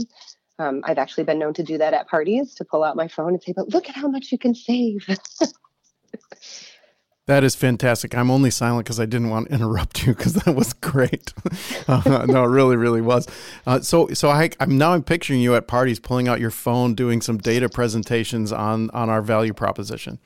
Um, 0.59 0.81
I've 0.83 0.97
actually 0.97 1.23
been 1.23 1.39
known 1.39 1.53
to 1.53 1.63
do 1.63 1.77
that 1.77 1.93
at 1.93 2.09
parties 2.09 2.55
to 2.55 2.65
pull 2.65 2.83
out 2.83 2.97
my 2.97 3.07
phone 3.07 3.29
and 3.29 3.41
say, 3.41 3.53
but 3.55 3.69
look 3.69 3.87
at 3.87 3.95
how 3.95 4.09
much 4.09 4.33
you 4.33 4.37
can 4.37 4.53
save. 4.53 5.07
That 7.27 7.43
is 7.43 7.55
fantastic. 7.55 8.15
I'm 8.15 8.31
only 8.31 8.49
silent 8.49 8.85
because 8.85 8.99
I 8.99 9.05
didn't 9.05 9.29
want 9.29 9.47
to 9.47 9.53
interrupt 9.55 10.05
you 10.05 10.13
because 10.13 10.33
that 10.33 10.55
was 10.55 10.73
great. 10.73 11.33
uh, 11.87 12.25
no, 12.27 12.43
it 12.43 12.47
really, 12.47 12.75
really 12.75 13.01
was. 13.01 13.27
Uh, 13.65 13.79
so, 13.81 14.07
so 14.09 14.29
I, 14.29 14.49
am 14.59 14.77
now 14.77 14.93
I'm 14.93 15.03
picturing 15.03 15.39
you 15.39 15.55
at 15.55 15.67
parties, 15.67 15.99
pulling 15.99 16.27
out 16.27 16.39
your 16.39 16.51
phone, 16.51 16.95
doing 16.95 17.21
some 17.21 17.37
data 17.37 17.69
presentations 17.69 18.51
on 18.51 18.89
on 18.91 19.09
our 19.09 19.21
value 19.21 19.53
proposition. 19.53 20.19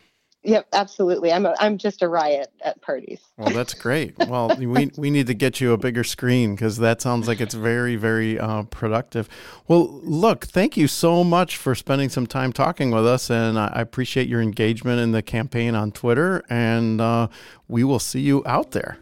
Yep, 0.46 0.68
absolutely. 0.74 1.32
I'm 1.32 1.46
a, 1.46 1.56
I'm 1.60 1.78
just 1.78 2.04
a 2.04 2.08
riot 2.08 2.52
at 2.62 2.80
parties. 2.82 3.20
Well, 3.38 3.50
that's 3.50 3.74
great. 3.74 4.16
Well, 4.28 4.56
we 4.60 4.92
we 4.96 5.10
need 5.10 5.28
to 5.28 5.34
get 5.34 5.60
you 5.60 5.74
a 5.74 5.78
bigger 5.78 6.04
screen 6.04 6.56
because 6.56 6.78
that 6.78 7.02
sounds 7.02 7.28
like 7.28 7.42
it's 7.42 7.56
very 7.56 7.96
very 7.96 8.40
uh, 8.40 8.64
productive. 8.64 9.28
Well, 9.68 10.00
look, 10.04 10.46
thank 10.46 10.78
you 10.78 10.88
so 10.88 11.24
much 11.24 11.58
for 11.58 11.74
spending 11.74 12.10
some 12.10 12.28
time 12.28 12.54
talking 12.54 12.92
with 12.92 13.08
us, 13.08 13.30
and 13.30 13.58
I 13.58 13.72
appreciate 13.76 14.28
your 14.28 14.42
engagement 14.42 15.00
in 15.00 15.12
the 15.12 15.24
campaign 15.24 15.74
on 15.74 15.92
Twitter. 15.92 16.44
And 16.50 17.02
uh, 17.02 17.28
we 17.68 17.84
will 17.84 18.00
see 18.00 18.22
you 18.22 18.44
out 18.46 18.72
there. 18.72 18.98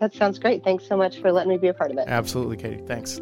That 0.00 0.12
sounds 0.12 0.40
great. 0.40 0.64
Thanks 0.64 0.86
so 0.86 0.96
much 0.96 1.20
for 1.20 1.30
letting 1.30 1.50
me 1.50 1.58
be 1.58 1.68
a 1.68 1.74
part 1.74 1.92
of 1.92 1.98
it. 1.98 2.08
Absolutely, 2.08 2.56
Katie. 2.56 2.82
Thanks. 2.86 3.20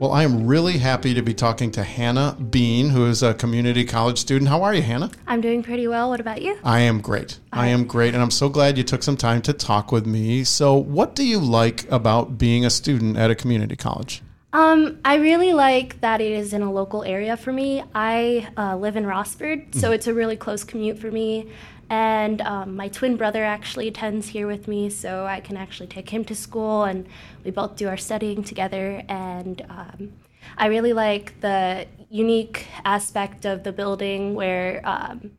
Well, 0.00 0.12
I 0.12 0.22
am 0.22 0.46
really 0.46 0.78
happy 0.78 1.12
to 1.12 1.20
be 1.20 1.34
talking 1.34 1.70
to 1.72 1.84
Hannah 1.84 2.34
Bean, 2.48 2.88
who 2.88 3.04
is 3.04 3.22
a 3.22 3.34
community 3.34 3.84
college 3.84 4.16
student. 4.16 4.48
How 4.48 4.62
are 4.62 4.72
you, 4.72 4.80
Hannah? 4.80 5.10
I'm 5.26 5.42
doing 5.42 5.62
pretty 5.62 5.86
well. 5.88 6.08
What 6.08 6.20
about 6.20 6.40
you? 6.40 6.58
I 6.64 6.80
am 6.80 7.02
great. 7.02 7.38
I 7.52 7.66
am 7.66 7.84
great. 7.84 8.14
And 8.14 8.22
I'm 8.22 8.30
so 8.30 8.48
glad 8.48 8.78
you 8.78 8.82
took 8.82 9.02
some 9.02 9.18
time 9.18 9.42
to 9.42 9.52
talk 9.52 9.92
with 9.92 10.06
me. 10.06 10.42
So, 10.42 10.74
what 10.74 11.14
do 11.14 11.22
you 11.22 11.38
like 11.38 11.86
about 11.92 12.38
being 12.38 12.64
a 12.64 12.70
student 12.70 13.18
at 13.18 13.30
a 13.30 13.34
community 13.34 13.76
college? 13.76 14.22
Um, 14.54 15.00
I 15.04 15.16
really 15.16 15.52
like 15.52 16.00
that 16.00 16.22
it 16.22 16.32
is 16.32 16.54
in 16.54 16.62
a 16.62 16.72
local 16.72 17.04
area 17.04 17.36
for 17.36 17.52
me. 17.52 17.84
I 17.94 18.48
uh, 18.56 18.78
live 18.78 18.96
in 18.96 19.04
Rossford, 19.04 19.74
so 19.74 19.90
mm. 19.90 19.94
it's 19.94 20.06
a 20.06 20.14
really 20.14 20.36
close 20.36 20.64
commute 20.64 20.98
for 20.98 21.10
me. 21.10 21.50
And 21.90 22.40
um, 22.42 22.76
my 22.76 22.88
twin 22.88 23.16
brother 23.16 23.44
actually 23.44 23.88
attends 23.88 24.28
here 24.28 24.46
with 24.46 24.68
me, 24.68 24.88
so 24.90 25.26
I 25.26 25.40
can 25.40 25.56
actually 25.56 25.88
take 25.88 26.08
him 26.10 26.24
to 26.26 26.36
school, 26.36 26.84
and 26.84 27.04
we 27.44 27.50
both 27.50 27.74
do 27.74 27.88
our 27.88 27.96
studying 27.96 28.44
together. 28.44 29.02
And 29.08 29.60
um, 29.68 30.12
I 30.56 30.66
really 30.66 30.92
like 30.92 31.40
the 31.40 31.86
unique 32.08 32.68
aspect 32.84 33.44
of 33.44 33.64
the 33.64 33.72
building 33.72 34.36
where 34.36 34.80
um, 34.84 35.32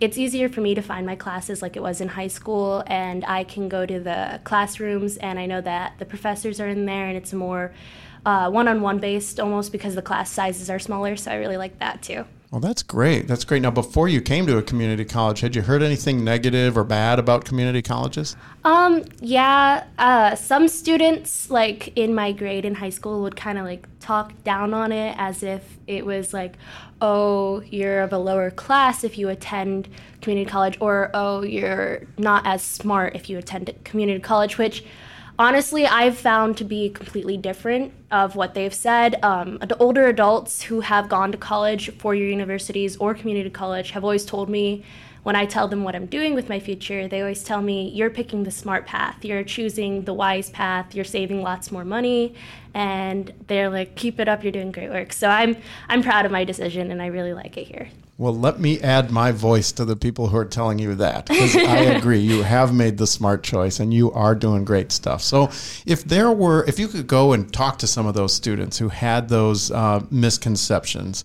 it's 0.00 0.16
easier 0.16 0.48
for 0.48 0.62
me 0.62 0.74
to 0.74 0.80
find 0.80 1.04
my 1.04 1.14
classes 1.14 1.60
like 1.60 1.76
it 1.76 1.82
was 1.82 2.00
in 2.00 2.08
high 2.08 2.28
school, 2.28 2.82
and 2.86 3.22
I 3.26 3.44
can 3.44 3.68
go 3.68 3.84
to 3.84 4.00
the 4.00 4.40
classrooms, 4.44 5.18
and 5.18 5.38
I 5.38 5.44
know 5.44 5.60
that 5.60 5.98
the 5.98 6.06
professors 6.06 6.58
are 6.58 6.68
in 6.68 6.86
there, 6.86 7.06
and 7.06 7.18
it's 7.18 7.34
more 7.34 7.72
one 8.24 8.66
on 8.66 8.80
one 8.80 8.98
based 8.98 9.38
almost 9.38 9.72
because 9.72 9.94
the 9.94 10.02
class 10.02 10.30
sizes 10.30 10.70
are 10.70 10.78
smaller, 10.78 11.16
so 11.16 11.30
I 11.30 11.36
really 11.36 11.58
like 11.58 11.78
that 11.80 12.00
too. 12.02 12.24
Well, 12.50 12.62
that's 12.62 12.82
great. 12.82 13.28
That's 13.28 13.44
great. 13.44 13.60
Now, 13.60 13.70
before 13.70 14.08
you 14.08 14.22
came 14.22 14.46
to 14.46 14.56
a 14.56 14.62
community 14.62 15.04
college, 15.04 15.40
had 15.40 15.54
you 15.54 15.60
heard 15.60 15.82
anything 15.82 16.24
negative 16.24 16.78
or 16.78 16.84
bad 16.84 17.18
about 17.18 17.44
community 17.44 17.82
colleges? 17.82 18.36
Um, 18.64 19.04
yeah. 19.20 19.84
Uh, 19.98 20.34
some 20.34 20.66
students, 20.66 21.50
like 21.50 21.94
in 21.94 22.14
my 22.14 22.32
grade 22.32 22.64
in 22.64 22.74
high 22.74 22.88
school, 22.88 23.20
would 23.22 23.36
kind 23.36 23.58
of 23.58 23.66
like 23.66 23.86
talk 24.00 24.32
down 24.44 24.72
on 24.72 24.92
it 24.92 25.14
as 25.18 25.42
if 25.42 25.76
it 25.86 26.06
was 26.06 26.32
like, 26.32 26.54
oh, 27.02 27.60
you're 27.68 28.00
of 28.00 28.14
a 28.14 28.18
lower 28.18 28.50
class 28.50 29.04
if 29.04 29.18
you 29.18 29.28
attend 29.28 29.86
community 30.22 30.50
college, 30.50 30.78
or 30.80 31.10
oh, 31.12 31.42
you're 31.42 32.04
not 32.16 32.46
as 32.46 32.62
smart 32.62 33.14
if 33.14 33.28
you 33.28 33.36
attend 33.36 33.74
community 33.84 34.20
college, 34.20 34.56
which 34.56 34.84
honestly, 35.38 35.86
I've 35.86 36.18
found 36.18 36.56
to 36.58 36.64
be 36.64 36.90
completely 36.90 37.36
different 37.36 37.92
of 38.10 38.36
what 38.36 38.54
they've 38.54 38.74
said. 38.74 39.22
Um, 39.22 39.58
older 39.78 40.06
adults 40.06 40.62
who 40.62 40.80
have 40.80 41.08
gone 41.08 41.32
to 41.32 41.38
college, 41.38 41.90
four 41.98 42.14
year 42.14 42.28
universities, 42.28 42.96
or 42.96 43.14
community 43.14 43.50
college 43.50 43.92
have 43.92 44.04
always 44.04 44.24
told 44.24 44.48
me 44.48 44.84
when 45.22 45.36
I 45.36 45.46
tell 45.46 45.68
them 45.68 45.84
what 45.84 45.94
I'm 45.94 46.06
doing 46.06 46.34
with 46.34 46.48
my 46.48 46.58
future, 46.58 47.06
they 47.06 47.20
always 47.20 47.42
tell 47.42 47.60
me, 47.60 47.90
You're 47.90 48.10
picking 48.10 48.44
the 48.44 48.50
smart 48.50 48.86
path, 48.86 49.24
you're 49.24 49.44
choosing 49.44 50.04
the 50.04 50.14
wise 50.14 50.48
path, 50.50 50.94
you're 50.94 51.04
saving 51.04 51.42
lots 51.42 51.70
more 51.70 51.84
money. 51.84 52.34
And 52.72 53.32
they're 53.46 53.68
like, 53.68 53.94
Keep 53.94 54.20
it 54.20 54.28
up, 54.28 54.42
you're 54.42 54.52
doing 54.52 54.72
great 54.72 54.90
work. 54.90 55.12
So 55.12 55.28
I'm, 55.28 55.56
I'm 55.88 56.02
proud 56.02 56.24
of 56.24 56.32
my 56.32 56.44
decision 56.44 56.90
and 56.90 57.02
I 57.02 57.06
really 57.06 57.34
like 57.34 57.56
it 57.56 57.66
here. 57.66 57.88
Well, 58.18 58.36
let 58.36 58.58
me 58.58 58.80
add 58.80 59.12
my 59.12 59.30
voice 59.30 59.70
to 59.70 59.84
the 59.84 59.94
people 59.94 60.26
who 60.26 60.36
are 60.38 60.44
telling 60.44 60.80
you 60.80 60.96
that 60.96 61.26
because 61.26 61.54
I 61.54 61.76
agree. 61.96 62.18
You 62.18 62.42
have 62.42 62.74
made 62.74 62.98
the 62.98 63.06
smart 63.06 63.44
choice 63.44 63.78
and 63.78 63.94
you 63.94 64.10
are 64.10 64.34
doing 64.34 64.64
great 64.64 64.90
stuff. 64.90 65.22
So, 65.22 65.44
if 65.86 66.02
there 66.02 66.32
were, 66.32 66.64
if 66.66 66.80
you 66.80 66.88
could 66.88 67.06
go 67.06 67.32
and 67.32 67.52
talk 67.52 67.78
to 67.78 67.86
some 67.86 68.08
of 68.08 68.14
those 68.14 68.34
students 68.34 68.76
who 68.76 68.88
had 68.88 69.28
those 69.28 69.70
uh, 69.70 70.04
misconceptions 70.10 71.24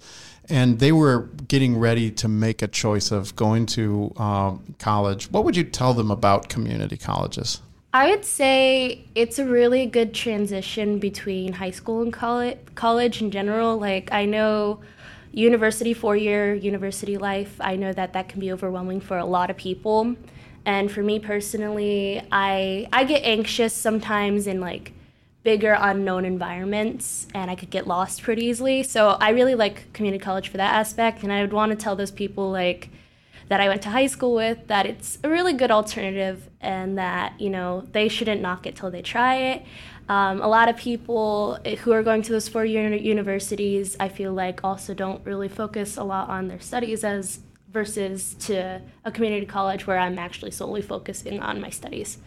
and 0.50 0.78
they 0.78 0.92
were 0.92 1.30
getting 1.48 1.80
ready 1.80 2.12
to 2.12 2.28
make 2.28 2.62
a 2.62 2.68
choice 2.68 3.12
of 3.12 3.36
going 3.36 3.66
to 3.66 4.14
um, 4.18 4.76
college, 4.78 5.32
what 5.32 5.46
would 5.46 5.58
you 5.58 5.64
tell 5.64 5.96
them 5.96 6.12
about 6.12 6.48
community 6.48 6.98
colleges? 6.98 7.60
I 7.92 8.12
would 8.12 8.24
say 8.24 9.04
it's 9.16 9.40
a 9.40 9.46
really 9.46 9.88
good 9.88 10.14
transition 10.14 11.00
between 11.00 11.54
high 11.54 11.72
school 11.72 12.04
and 12.04 12.14
college, 12.14 12.60
college 12.76 13.20
in 13.20 13.32
general. 13.32 13.80
Like, 13.80 14.12
I 14.12 14.26
know 14.26 14.82
university 15.34 15.94
four 15.94 16.16
year 16.16 16.54
university 16.54 17.18
life 17.18 17.56
i 17.60 17.76
know 17.76 17.92
that 17.92 18.14
that 18.14 18.30
can 18.30 18.40
be 18.40 18.52
overwhelming 18.52 19.02
for 19.02 19.18
a 19.18 19.26
lot 19.26 19.50
of 19.50 19.58
people. 19.58 20.16
And 20.66 20.90
for 20.90 21.02
me 21.02 21.20
personally 21.20 22.22
i 22.32 22.88
i 22.94 23.04
get 23.04 23.24
anxious 23.24 23.74
sometimes 23.74 24.48
in 24.48 24.62
like 24.62 24.94
bigger 25.42 25.76
unknown 25.78 26.24
environments 26.24 27.28
and 27.34 27.50
i 27.50 27.56
could 27.56 27.72
get 27.72 27.88
lost 27.88 28.22
pretty 28.22 28.46
easily. 28.46 28.84
So 28.84 29.18
i 29.20 29.32
really 29.32 29.56
like 29.56 29.92
community 29.92 30.24
college 30.24 30.50
for 30.50 30.58
that 30.58 30.76
aspect 30.76 31.24
and 31.24 31.34
i 31.34 31.42
would 31.42 31.52
want 31.52 31.72
to 31.72 31.76
tell 31.76 31.96
those 31.96 32.12
people 32.12 32.52
like 32.52 32.90
that 33.50 33.60
i 33.60 33.68
went 33.68 33.82
to 33.82 33.90
high 33.90 34.08
school 34.08 34.36
with 34.36 34.68
that 34.68 34.86
it's 34.86 35.18
a 35.24 35.30
really 35.30 35.54
good 35.54 35.72
alternative 35.72 36.50
and 36.62 36.98
that 36.98 37.40
you 37.42 37.50
know 37.50 37.82
they 37.92 38.08
shouldn't 38.08 38.42
knock 38.42 38.66
it 38.66 38.76
till 38.76 38.90
they 38.90 39.02
try 39.02 39.36
it 39.36 39.66
um, 40.14 40.42
a 40.44 40.48
lot 40.48 40.70
of 40.70 40.78
people 40.78 41.58
who 41.80 41.92
are 41.92 42.04
going 42.04 42.22
to 42.22 42.32
those 42.32 42.48
four 42.48 42.64
year 42.64 42.94
universities, 42.94 43.98
I 44.00 44.10
feel 44.10 44.32
like, 44.32 44.64
also 44.64 44.94
don't 44.94 45.26
really 45.26 45.50
focus 45.50 45.98
a 45.98 46.04
lot 46.04 46.30
on 46.30 46.50
their 46.50 46.60
studies 46.60 47.04
as 47.04 47.40
versus 47.72 48.36
to 48.42 48.80
a 49.04 49.12
community 49.12 49.48
college 49.48 49.88
where 49.88 49.98
I'm 49.98 50.20
actually 50.20 50.52
solely 50.52 50.84
focusing 50.84 51.40
on 51.40 51.60
my 51.60 51.72
studies. 51.72 52.20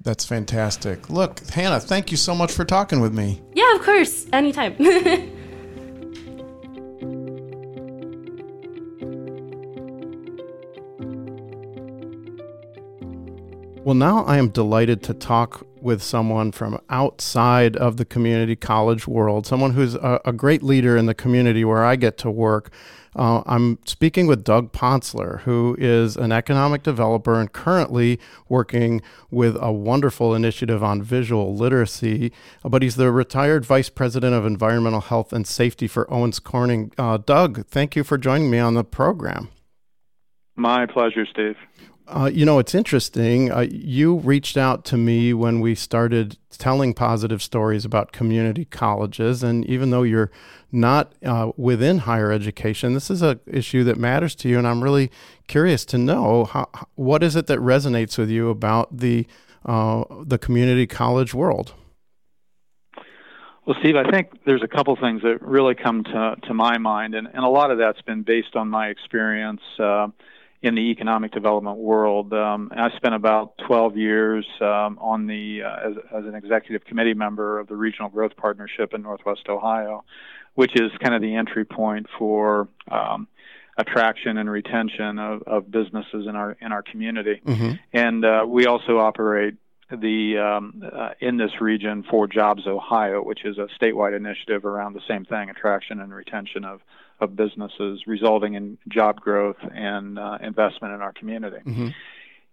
That's 0.00 0.24
fantastic. 0.24 1.10
Look, 1.10 1.46
Hannah, 1.50 1.80
thank 1.80 2.10
you 2.10 2.16
so 2.16 2.34
much 2.34 2.50
for 2.50 2.64
talking 2.64 3.00
with 3.00 3.12
me. 3.12 3.42
Yeah, 3.52 3.74
of 3.74 3.82
course. 3.82 4.24
Anytime. 4.32 4.76
well, 13.84 13.94
now 13.94 14.24
I 14.24 14.38
am 14.38 14.48
delighted 14.48 15.02
to 15.02 15.12
talk 15.12 15.65
with 15.86 16.02
someone 16.02 16.50
from 16.50 16.80
outside 16.90 17.76
of 17.76 17.96
the 17.96 18.04
community 18.04 18.56
college 18.56 19.06
world, 19.06 19.46
someone 19.46 19.70
who's 19.70 19.94
a, 19.94 20.20
a 20.24 20.32
great 20.32 20.60
leader 20.60 20.96
in 20.96 21.06
the 21.06 21.14
community 21.14 21.64
where 21.64 21.84
I 21.84 21.94
get 21.94 22.18
to 22.18 22.30
work. 22.30 22.72
Uh, 23.14 23.44
I'm 23.46 23.78
speaking 23.86 24.26
with 24.26 24.42
Doug 24.42 24.72
Ponsler, 24.72 25.42
who 25.42 25.76
is 25.78 26.16
an 26.16 26.32
economic 26.32 26.82
developer 26.82 27.40
and 27.40 27.50
currently 27.50 28.18
working 28.48 29.00
with 29.30 29.56
a 29.60 29.72
wonderful 29.72 30.34
initiative 30.34 30.82
on 30.82 31.02
visual 31.02 31.54
literacy. 31.54 32.32
But 32.64 32.82
he's 32.82 32.96
the 32.96 33.12
retired 33.12 33.64
vice 33.64 33.88
president 33.88 34.34
of 34.34 34.44
environmental 34.44 35.02
health 35.02 35.32
and 35.32 35.46
safety 35.46 35.86
for 35.86 36.12
Owens 36.12 36.40
Corning. 36.40 36.90
Uh, 36.98 37.18
Doug, 37.18 37.64
thank 37.66 37.94
you 37.94 38.02
for 38.02 38.18
joining 38.18 38.50
me 38.50 38.58
on 38.58 38.74
the 38.74 38.84
program. 38.84 39.50
My 40.56 40.84
pleasure, 40.86 41.26
Steve. 41.30 41.56
Uh, 42.08 42.30
you 42.32 42.44
know, 42.44 42.60
it's 42.60 42.74
interesting. 42.74 43.50
Uh, 43.50 43.66
you 43.68 44.18
reached 44.18 44.56
out 44.56 44.84
to 44.84 44.96
me 44.96 45.34
when 45.34 45.60
we 45.60 45.74
started 45.74 46.38
telling 46.50 46.94
positive 46.94 47.42
stories 47.42 47.84
about 47.84 48.12
community 48.12 48.64
colleges, 48.64 49.42
and 49.42 49.64
even 49.66 49.90
though 49.90 50.04
you're 50.04 50.30
not 50.70 51.12
uh, 51.24 51.50
within 51.56 51.98
higher 51.98 52.30
education, 52.30 52.94
this 52.94 53.10
is 53.10 53.22
an 53.22 53.40
issue 53.46 53.82
that 53.82 53.96
matters 53.96 54.36
to 54.36 54.48
you, 54.48 54.56
and 54.56 54.68
I'm 54.68 54.84
really 54.84 55.10
curious 55.48 55.84
to 55.86 55.98
know 55.98 56.44
how, 56.44 56.68
what 56.94 57.24
is 57.24 57.34
it 57.34 57.48
that 57.48 57.58
resonates 57.58 58.16
with 58.16 58.30
you 58.30 58.50
about 58.50 58.96
the 58.96 59.26
uh, 59.64 60.04
the 60.24 60.38
community 60.38 60.86
college 60.86 61.34
world. 61.34 61.74
Well, 63.66 63.76
Steve, 63.80 63.96
I 63.96 64.08
think 64.08 64.44
there's 64.46 64.62
a 64.62 64.68
couple 64.68 64.94
things 64.94 65.22
that 65.22 65.42
really 65.42 65.74
come 65.74 66.04
to 66.04 66.36
to 66.46 66.54
my 66.54 66.78
mind, 66.78 67.16
and, 67.16 67.26
and 67.26 67.44
a 67.44 67.48
lot 67.48 67.72
of 67.72 67.78
that's 67.78 68.00
been 68.02 68.22
based 68.22 68.54
on 68.54 68.68
my 68.68 68.88
experience 68.90 69.62
uh, 69.80 70.06
in 70.66 70.74
the 70.74 70.90
economic 70.90 71.30
development 71.30 71.78
world. 71.78 72.32
Um, 72.32 72.72
I 72.76 72.90
spent 72.96 73.14
about 73.14 73.56
12 73.68 73.96
years 73.96 74.44
um, 74.60 74.98
on 75.00 75.28
the 75.28 75.62
uh, 75.62 75.90
as, 75.90 75.96
as, 76.12 76.24
an 76.24 76.34
executive 76.34 76.84
committee 76.84 77.14
member 77.14 77.60
of 77.60 77.68
the 77.68 77.76
Regional 77.76 78.10
Growth 78.10 78.36
Partnership 78.36 78.92
in 78.92 79.02
Northwest 79.02 79.48
Ohio, 79.48 80.04
which 80.54 80.72
is 80.74 80.90
kind 81.00 81.14
of 81.14 81.22
the 81.22 81.36
entry 81.36 81.64
point 81.64 82.06
for 82.18 82.68
um, 82.90 83.28
attraction 83.78 84.38
and 84.38 84.50
retention 84.50 85.20
of, 85.20 85.42
of, 85.42 85.70
businesses 85.70 86.26
in 86.28 86.34
our 86.34 86.56
in 86.60 86.72
our 86.72 86.82
community. 86.82 87.40
Mm-hmm. 87.46 87.72
And 87.92 88.24
uh, 88.24 88.44
we 88.48 88.66
also 88.66 88.98
operate 88.98 89.54
the 89.88 90.38
um, 90.38 90.82
uh, 90.84 91.10
in 91.20 91.36
this 91.36 91.60
region 91.60 92.04
for 92.10 92.26
Jobs 92.26 92.66
Ohio, 92.66 93.22
which 93.22 93.44
is 93.44 93.56
a 93.56 93.68
statewide 93.80 94.16
initiative 94.16 94.64
around 94.64 94.94
the 94.94 95.02
same 95.06 95.24
thing: 95.24 95.48
attraction 95.48 96.00
and 96.00 96.12
retention 96.12 96.64
of 96.64 96.80
of 97.20 97.36
businesses, 97.36 98.02
resulting 98.06 98.54
in 98.54 98.78
job 98.88 99.20
growth 99.20 99.56
and 99.74 100.18
uh, 100.18 100.38
investment 100.42 100.94
in 100.94 101.00
our 101.00 101.12
community. 101.12 101.58
Mm-hmm. 101.64 101.88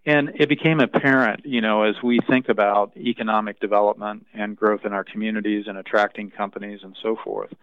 And 0.05 0.32
it 0.36 0.49
became 0.49 0.82
apparent, 0.82 1.45
you 1.45 1.61
know, 1.61 1.84
as 1.84 1.95
we 2.03 2.20
think 2.30 2.49
about 2.49 2.95
economic 2.97 3.59
development 3.61 4.26
and 4.34 4.55
growth 4.55 4.82
in 4.84 4.91
our 4.91 5.03
communities 5.03 5.66
and 5.68 5.78
attracting 5.78 6.30
companies 6.30 6.82
and 6.84 6.95
so 7.01 7.16
forth, 7.24 7.53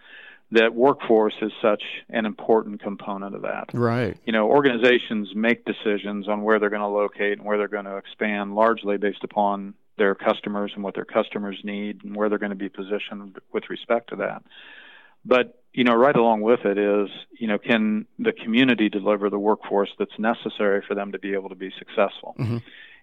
that 0.52 0.74
workforce 0.74 1.34
is 1.42 1.52
such 1.62 1.82
an 2.08 2.26
important 2.26 2.82
component 2.82 3.34
of 3.34 3.42
that. 3.42 3.68
Right. 3.72 4.16
You 4.24 4.32
know, 4.32 4.48
organizations 4.48 5.28
make 5.34 5.64
decisions 5.64 6.28
on 6.28 6.42
where 6.42 6.58
they're 6.58 6.70
going 6.70 6.80
to 6.80 6.88
locate 6.88 7.38
and 7.38 7.46
where 7.46 7.58
they're 7.58 7.68
going 7.68 7.84
to 7.84 7.98
expand 7.98 8.54
largely 8.54 8.96
based 8.96 9.22
upon 9.22 9.74
their 9.96 10.14
customers 10.14 10.72
and 10.74 10.82
what 10.82 10.94
their 10.94 11.04
customers 11.04 11.60
need 11.62 12.02
and 12.04 12.16
where 12.16 12.28
they're 12.28 12.38
going 12.38 12.50
to 12.50 12.56
be 12.56 12.70
positioned 12.70 13.38
with 13.52 13.68
respect 13.68 14.08
to 14.08 14.16
that. 14.16 14.42
But 15.24 15.59
you 15.72 15.84
know, 15.84 15.94
right 15.94 16.16
along 16.16 16.40
with 16.40 16.60
it 16.64 16.78
is, 16.78 17.08
you 17.38 17.46
know, 17.46 17.58
can 17.58 18.06
the 18.18 18.32
community 18.32 18.88
deliver 18.88 19.30
the 19.30 19.38
workforce 19.38 19.90
that's 19.98 20.18
necessary 20.18 20.82
for 20.86 20.94
them 20.94 21.12
to 21.12 21.18
be 21.18 21.34
able 21.34 21.48
to 21.48 21.54
be 21.54 21.72
successful? 21.78 22.34
Mm-hmm. 22.38 22.58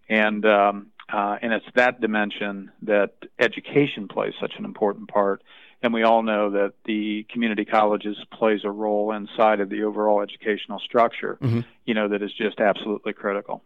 And 0.10 0.46
um, 0.46 0.88
uh, 1.12 1.38
and 1.42 1.54
it's 1.54 1.66
that 1.76 2.02
dimension 2.02 2.72
that 2.82 3.12
education 3.40 4.08
plays 4.08 4.34
such 4.40 4.54
an 4.58 4.66
important 4.66 5.10
part. 5.10 5.42
And 5.82 5.94
we 5.94 6.04
all 6.04 6.24
know 6.24 6.50
that 6.52 6.74
the 6.86 7.26
community 7.30 7.64
colleges 7.64 8.18
plays 8.34 8.62
a 8.64 8.72
role 8.72 9.12
inside 9.12 9.60
of 9.60 9.70
the 9.70 9.84
overall 9.84 10.22
educational 10.22 10.80
structure, 10.80 11.38
mm-hmm. 11.40 11.62
you 11.86 11.94
know, 11.94 12.10
that 12.10 12.24
is 12.24 12.34
just 12.34 12.60
absolutely 12.60 13.14
critical. 13.14 13.62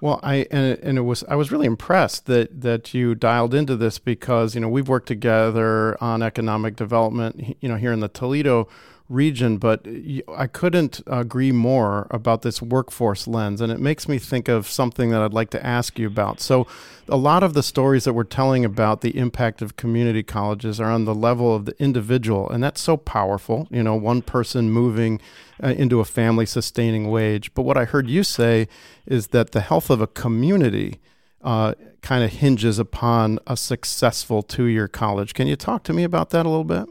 Well, 0.00 0.18
I 0.22 0.46
and, 0.50 0.78
and 0.82 0.98
it 0.98 1.02
was 1.02 1.24
I 1.28 1.34
was 1.34 1.52
really 1.52 1.66
impressed 1.66 2.26
that 2.26 2.60
that 2.62 2.94
you 2.94 3.14
dialed 3.14 3.54
into 3.54 3.76
this 3.76 3.98
because 3.98 4.54
you 4.54 4.60
know 4.60 4.68
we've 4.68 4.88
worked 4.88 5.08
together 5.08 6.02
on 6.02 6.22
economic 6.22 6.76
development 6.76 7.56
you 7.60 7.68
know 7.68 7.76
here 7.76 7.92
in 7.92 8.00
the 8.00 8.08
Toledo 8.08 8.68
region, 9.10 9.58
but 9.58 9.86
I 10.34 10.46
couldn't 10.46 11.02
agree 11.06 11.52
more 11.52 12.06
about 12.10 12.42
this 12.42 12.62
workforce 12.62 13.26
lens. 13.26 13.60
And 13.60 13.72
it 13.72 13.80
makes 13.80 14.08
me 14.08 14.18
think 14.18 14.48
of 14.48 14.68
something 14.68 15.10
that 15.10 15.20
I'd 15.20 15.34
like 15.34 15.50
to 15.50 15.66
ask 15.66 15.98
you 15.98 16.06
about. 16.06 16.40
So, 16.40 16.66
a 17.08 17.16
lot 17.16 17.42
of 17.42 17.54
the 17.54 17.62
stories 17.62 18.04
that 18.04 18.12
we're 18.12 18.22
telling 18.22 18.64
about 18.64 19.00
the 19.00 19.18
impact 19.18 19.62
of 19.62 19.76
community 19.76 20.22
colleges 20.22 20.80
are 20.80 20.90
on 20.90 21.06
the 21.06 21.14
level 21.14 21.54
of 21.54 21.64
the 21.64 21.74
individual. 21.82 22.48
And 22.48 22.62
that's 22.62 22.80
so 22.80 22.96
powerful, 22.96 23.66
you 23.68 23.82
know, 23.82 23.96
one 23.96 24.22
person 24.22 24.70
moving 24.70 25.20
uh, 25.62 25.68
into 25.68 25.98
a 25.98 26.04
family 26.04 26.46
sustaining 26.46 27.10
wage. 27.10 27.52
But 27.52 27.62
what 27.62 27.76
I 27.76 27.84
heard 27.84 28.08
you 28.08 28.22
say 28.22 28.68
is 29.06 29.28
that 29.28 29.50
the 29.50 29.60
health 29.60 29.90
of 29.90 30.00
a 30.00 30.06
community. 30.06 31.00
Uh, 31.42 31.72
kind 32.02 32.22
of 32.22 32.30
hinges 32.30 32.78
upon 32.78 33.38
a 33.46 33.56
successful 33.56 34.42
two 34.42 34.64
year 34.64 34.88
college. 34.88 35.34
Can 35.34 35.46
you 35.46 35.56
talk 35.56 35.84
to 35.84 35.92
me 35.92 36.04
about 36.04 36.30
that 36.30 36.46
a 36.46 36.48
little 36.48 36.64
bit? 36.64 36.86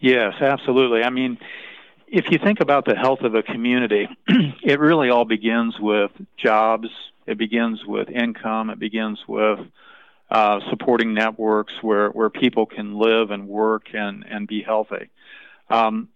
Yes, 0.00 0.34
absolutely. 0.40 1.02
I 1.02 1.10
mean, 1.10 1.38
if 2.06 2.30
you 2.30 2.38
think 2.38 2.60
about 2.60 2.84
the 2.84 2.94
health 2.94 3.20
of 3.20 3.34
a 3.34 3.42
community, 3.42 4.08
it 4.62 4.80
really 4.80 5.10
all 5.10 5.24
begins 5.24 5.78
with 5.78 6.10
jobs, 6.36 6.88
it 7.26 7.36
begins 7.36 7.84
with 7.84 8.08
income, 8.08 8.70
it 8.70 8.78
begins 8.78 9.18
with 9.26 9.60
uh, 10.30 10.60
supporting 10.70 11.14
networks 11.14 11.72
where, 11.82 12.10
where 12.10 12.30
people 12.30 12.66
can 12.66 12.98
live 12.98 13.30
and 13.30 13.48
work 13.48 13.86
and, 13.92 14.24
and 14.28 14.46
be 14.46 14.62
healthy. 14.62 15.10
Um, 15.68 16.08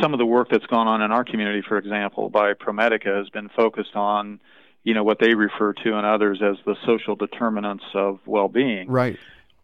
some 0.00 0.12
of 0.12 0.18
the 0.18 0.26
work 0.26 0.48
that's 0.50 0.66
gone 0.66 0.86
on 0.86 1.02
in 1.02 1.10
our 1.10 1.24
community, 1.24 1.62
for 1.66 1.78
example, 1.78 2.28
by 2.30 2.54
ProMedica 2.54 3.18
has 3.18 3.28
been 3.30 3.48
focused 3.48 3.96
on, 3.96 4.40
you 4.82 4.94
know, 4.94 5.02
what 5.02 5.18
they 5.18 5.34
refer 5.34 5.72
to 5.72 5.96
and 5.96 6.06
others 6.06 6.40
as 6.42 6.56
the 6.64 6.76
social 6.86 7.16
determinants 7.16 7.84
of 7.94 8.20
well-being. 8.26 8.88
Right 8.88 9.18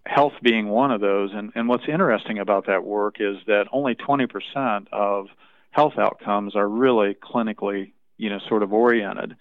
health 0.06 0.32
being 0.42 0.68
one 0.68 0.90
of 0.90 1.00
those. 1.00 1.30
And, 1.32 1.52
and 1.54 1.68
what's 1.68 1.84
interesting 1.88 2.38
about 2.38 2.66
that 2.66 2.84
work 2.84 3.16
is 3.20 3.36
that 3.46 3.66
only 3.72 3.94
20% 3.94 4.86
of 4.92 5.26
health 5.70 5.94
outcomes 5.98 6.56
are 6.56 6.68
really 6.68 7.14
clinically, 7.14 7.92
you 8.16 8.30
know, 8.30 8.38
sort 8.48 8.62
of 8.62 8.72
oriented. 8.72 9.36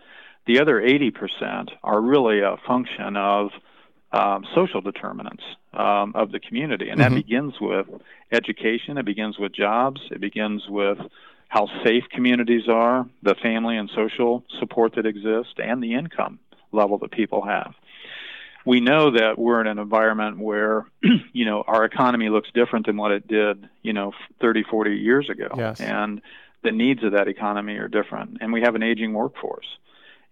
The 0.45 0.59
other 0.59 0.81
80% 0.81 1.69
are 1.83 2.01
really 2.01 2.41
a 2.41 2.57
function 2.67 3.15
of 3.15 3.49
um, 4.11 4.45
social 4.55 4.81
determinants 4.81 5.43
um, 5.73 6.13
of 6.15 6.31
the 6.31 6.39
community. 6.39 6.89
And 6.89 6.99
mm-hmm. 6.99 7.13
that 7.13 7.23
begins 7.23 7.53
with 7.61 7.87
education, 8.31 8.97
it 8.97 9.05
begins 9.05 9.37
with 9.37 9.53
jobs, 9.53 10.01
it 10.11 10.19
begins 10.19 10.63
with 10.67 10.97
how 11.47 11.67
safe 11.83 12.03
communities 12.11 12.67
are, 12.67 13.07
the 13.23 13.35
family 13.41 13.77
and 13.77 13.89
social 13.95 14.43
support 14.59 14.95
that 14.95 15.05
exists, 15.05 15.53
and 15.57 15.81
the 15.81 15.95
income 15.95 16.39
level 16.71 16.99
that 16.99 17.11
people 17.11 17.43
have 17.43 17.73
we 18.65 18.81
know 18.81 19.11
that 19.11 19.37
we're 19.37 19.61
in 19.61 19.67
an 19.67 19.79
environment 19.79 20.37
where 20.37 20.85
you 21.33 21.45
know 21.45 21.63
our 21.67 21.85
economy 21.85 22.29
looks 22.29 22.49
different 22.53 22.85
than 22.85 22.97
what 22.97 23.11
it 23.11 23.27
did 23.27 23.69
you 23.81 23.93
know 23.93 24.13
30 24.41 24.63
40 24.63 24.95
years 24.95 25.29
ago. 25.29 25.47
Yes. 25.55 25.79
and 25.79 26.21
the 26.63 26.71
needs 26.71 27.03
of 27.03 27.13
that 27.13 27.27
economy 27.27 27.75
are 27.77 27.87
different. 27.87 28.37
And 28.41 28.51
we 28.51 28.61
have 28.61 28.75
an 28.75 28.83
aging 28.83 29.13
workforce. 29.13 29.67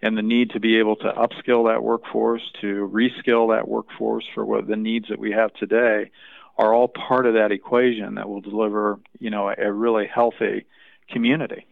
And 0.01 0.17
the 0.17 0.21
need 0.21 0.51
to 0.51 0.59
be 0.59 0.77
able 0.77 0.95
to 0.97 1.11
upskill 1.11 1.71
that 1.71 1.81
workforce 1.81 2.43
to 2.61 2.89
reskill 2.93 3.55
that 3.55 3.67
workforce 3.67 4.25
for 4.35 4.45
what 4.45 4.67
the 4.67 4.75
needs 4.75 5.07
that 5.09 5.17
we 5.17 5.31
have 5.31 5.53
today 5.53 6.11
are 6.57 6.73
all 6.73 6.87
part 6.87 7.25
of 7.25 7.33
that 7.33 7.51
equation 7.51 8.15
that 8.15 8.29
will 8.29 8.41
deliver 8.41 8.99
you 9.19 9.29
know 9.29 9.51
a 9.55 9.71
really 9.71 10.07
healthy 10.07 10.65
community 11.09 11.65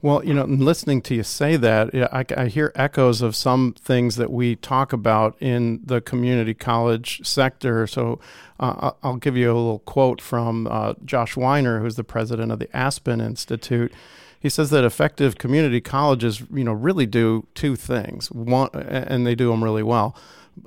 well, 0.00 0.24
you 0.24 0.34
know, 0.34 0.44
listening 0.44 1.00
to 1.02 1.14
you 1.14 1.22
say 1.22 1.56
that, 1.56 1.94
I, 1.94 2.24
I, 2.36 2.48
hear 2.48 2.72
echoes 2.74 3.22
of 3.22 3.36
some 3.36 3.74
things 3.78 4.16
that 4.16 4.30
we 4.30 4.56
talk 4.56 4.92
about 4.92 5.36
in 5.40 5.80
the 5.84 6.00
community 6.00 6.54
college 6.54 7.26
sector. 7.26 7.86
So 7.86 8.18
uh, 8.58 8.92
I'll 9.02 9.16
give 9.16 9.36
you 9.36 9.46
a 9.46 9.54
little 9.54 9.78
quote 9.80 10.20
from 10.20 10.66
uh, 10.66 10.94
Josh 11.04 11.34
Wyner, 11.34 11.80
who's 11.80 11.96
the 11.96 12.04
president 12.04 12.50
of 12.50 12.58
the 12.58 12.74
Aspen 12.76 13.20
Institute. 13.20 13.92
He 14.40 14.48
says 14.48 14.70
that 14.70 14.82
effective 14.82 15.38
community 15.38 15.80
colleges, 15.80 16.42
you 16.52 16.64
know, 16.64 16.72
really 16.72 17.06
do 17.06 17.46
two 17.54 17.76
things. 17.76 18.30
One, 18.32 18.70
and 18.74 19.24
they 19.24 19.36
do 19.36 19.50
them 19.50 19.62
really 19.62 19.84
well. 19.84 20.16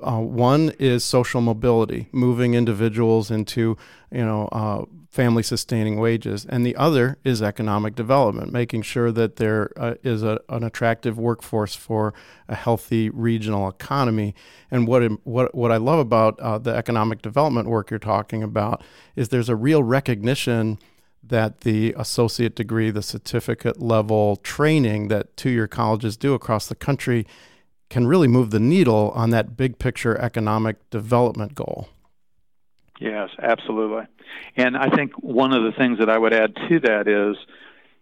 Uh, 0.04 0.18
one 0.20 0.72
is 0.78 1.04
social 1.04 1.40
mobility, 1.40 2.08
moving 2.12 2.54
individuals 2.54 3.30
into, 3.30 3.76
you 4.10 4.24
know, 4.24 4.48
uh, 4.52 4.84
family 5.16 5.42
sustaining 5.42 5.98
wages. 5.98 6.44
And 6.44 6.64
the 6.66 6.76
other 6.76 7.16
is 7.24 7.40
economic 7.40 7.94
development, 7.94 8.52
making 8.52 8.82
sure 8.82 9.10
that 9.12 9.36
there 9.36 9.70
uh, 9.76 9.94
is 10.02 10.22
a, 10.22 10.38
an 10.50 10.62
attractive 10.62 11.18
workforce 11.18 11.74
for 11.74 12.12
a 12.48 12.54
healthy 12.54 13.08
regional 13.08 13.66
economy. 13.68 14.34
And 14.70 14.86
what, 14.86 15.02
what, 15.24 15.54
what 15.54 15.72
I 15.72 15.78
love 15.78 16.00
about 16.00 16.38
uh, 16.38 16.58
the 16.58 16.74
economic 16.76 17.22
development 17.22 17.68
work 17.68 17.90
you're 17.90 17.98
talking 17.98 18.42
about 18.42 18.82
is 19.16 19.30
there's 19.30 19.48
a 19.48 19.56
real 19.56 19.82
recognition 19.82 20.78
that 21.22 21.62
the 21.62 21.94
associate 21.96 22.54
degree, 22.54 22.90
the 22.90 23.02
certificate 23.02 23.80
level 23.80 24.36
training 24.36 25.08
that 25.08 25.36
two 25.36 25.50
year 25.50 25.66
colleges 25.66 26.16
do 26.16 26.34
across 26.34 26.66
the 26.66 26.74
country 26.74 27.26
can 27.88 28.06
really 28.06 28.28
move 28.28 28.50
the 28.50 28.60
needle 28.60 29.12
on 29.14 29.30
that 29.30 29.56
big 29.56 29.78
picture 29.78 30.18
economic 30.18 30.90
development 30.90 31.54
goal. 31.54 31.88
Yes, 33.00 33.30
absolutely. 33.40 34.04
And 34.56 34.76
I 34.76 34.88
think 34.90 35.12
one 35.20 35.52
of 35.52 35.62
the 35.62 35.72
things 35.72 35.98
that 35.98 36.08
I 36.08 36.18
would 36.18 36.32
add 36.32 36.56
to 36.68 36.80
that 36.80 37.06
is 37.06 37.36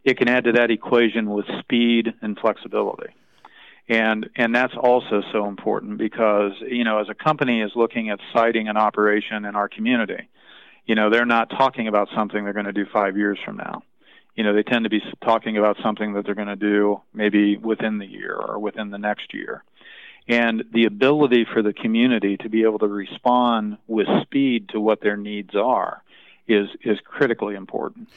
it 0.04 0.18
can 0.18 0.28
add 0.28 0.44
to 0.44 0.52
that 0.52 0.70
equation 0.70 1.30
with 1.30 1.46
speed 1.60 2.14
and 2.22 2.38
flexibility. 2.38 3.12
And 3.88 4.30
and 4.36 4.54
that's 4.54 4.74
also 4.80 5.22
so 5.32 5.46
important 5.46 5.98
because 5.98 6.52
you 6.66 6.84
know 6.84 7.00
as 7.00 7.08
a 7.10 7.14
company 7.14 7.60
is 7.60 7.72
looking 7.74 8.08
at 8.08 8.18
siting 8.32 8.68
an 8.68 8.78
operation 8.78 9.44
in 9.44 9.56
our 9.56 9.68
community, 9.68 10.28
you 10.86 10.94
know 10.94 11.10
they're 11.10 11.26
not 11.26 11.50
talking 11.50 11.86
about 11.86 12.08
something 12.16 12.44
they're 12.44 12.54
going 12.54 12.64
to 12.64 12.72
do 12.72 12.86
5 12.90 13.16
years 13.16 13.38
from 13.44 13.58
now. 13.58 13.82
You 14.36 14.44
know 14.44 14.54
they 14.54 14.62
tend 14.62 14.84
to 14.84 14.90
be 14.90 15.02
talking 15.22 15.58
about 15.58 15.76
something 15.82 16.14
that 16.14 16.24
they're 16.24 16.34
going 16.34 16.48
to 16.48 16.56
do 16.56 17.02
maybe 17.12 17.58
within 17.58 17.98
the 17.98 18.06
year 18.06 18.34
or 18.34 18.58
within 18.58 18.90
the 18.90 18.98
next 18.98 19.34
year. 19.34 19.62
And 20.26 20.64
the 20.72 20.86
ability 20.86 21.46
for 21.52 21.62
the 21.62 21.72
community 21.72 22.38
to 22.38 22.48
be 22.48 22.62
able 22.62 22.78
to 22.78 22.86
respond 22.86 23.76
with 23.86 24.06
speed 24.22 24.70
to 24.70 24.80
what 24.80 25.00
their 25.02 25.16
needs 25.16 25.54
are 25.54 26.02
is 26.46 26.68
is 26.82 26.98
critically 27.04 27.54
important. 27.54 28.08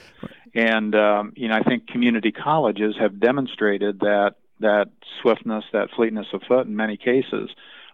And 0.53 0.95
um, 0.95 1.33
you 1.35 1.47
know, 1.47 1.55
I 1.55 1.63
think 1.63 1.87
community 1.87 2.31
colleges 2.31 2.95
have 2.99 3.19
demonstrated 3.19 3.99
that 3.99 4.35
that 4.59 4.89
swiftness, 5.21 5.65
that 5.73 5.89
fleetness 5.95 6.27
of 6.33 6.41
foot 6.47 6.65
in 6.65 6.75
many 6.75 6.97
cases, 6.97 7.49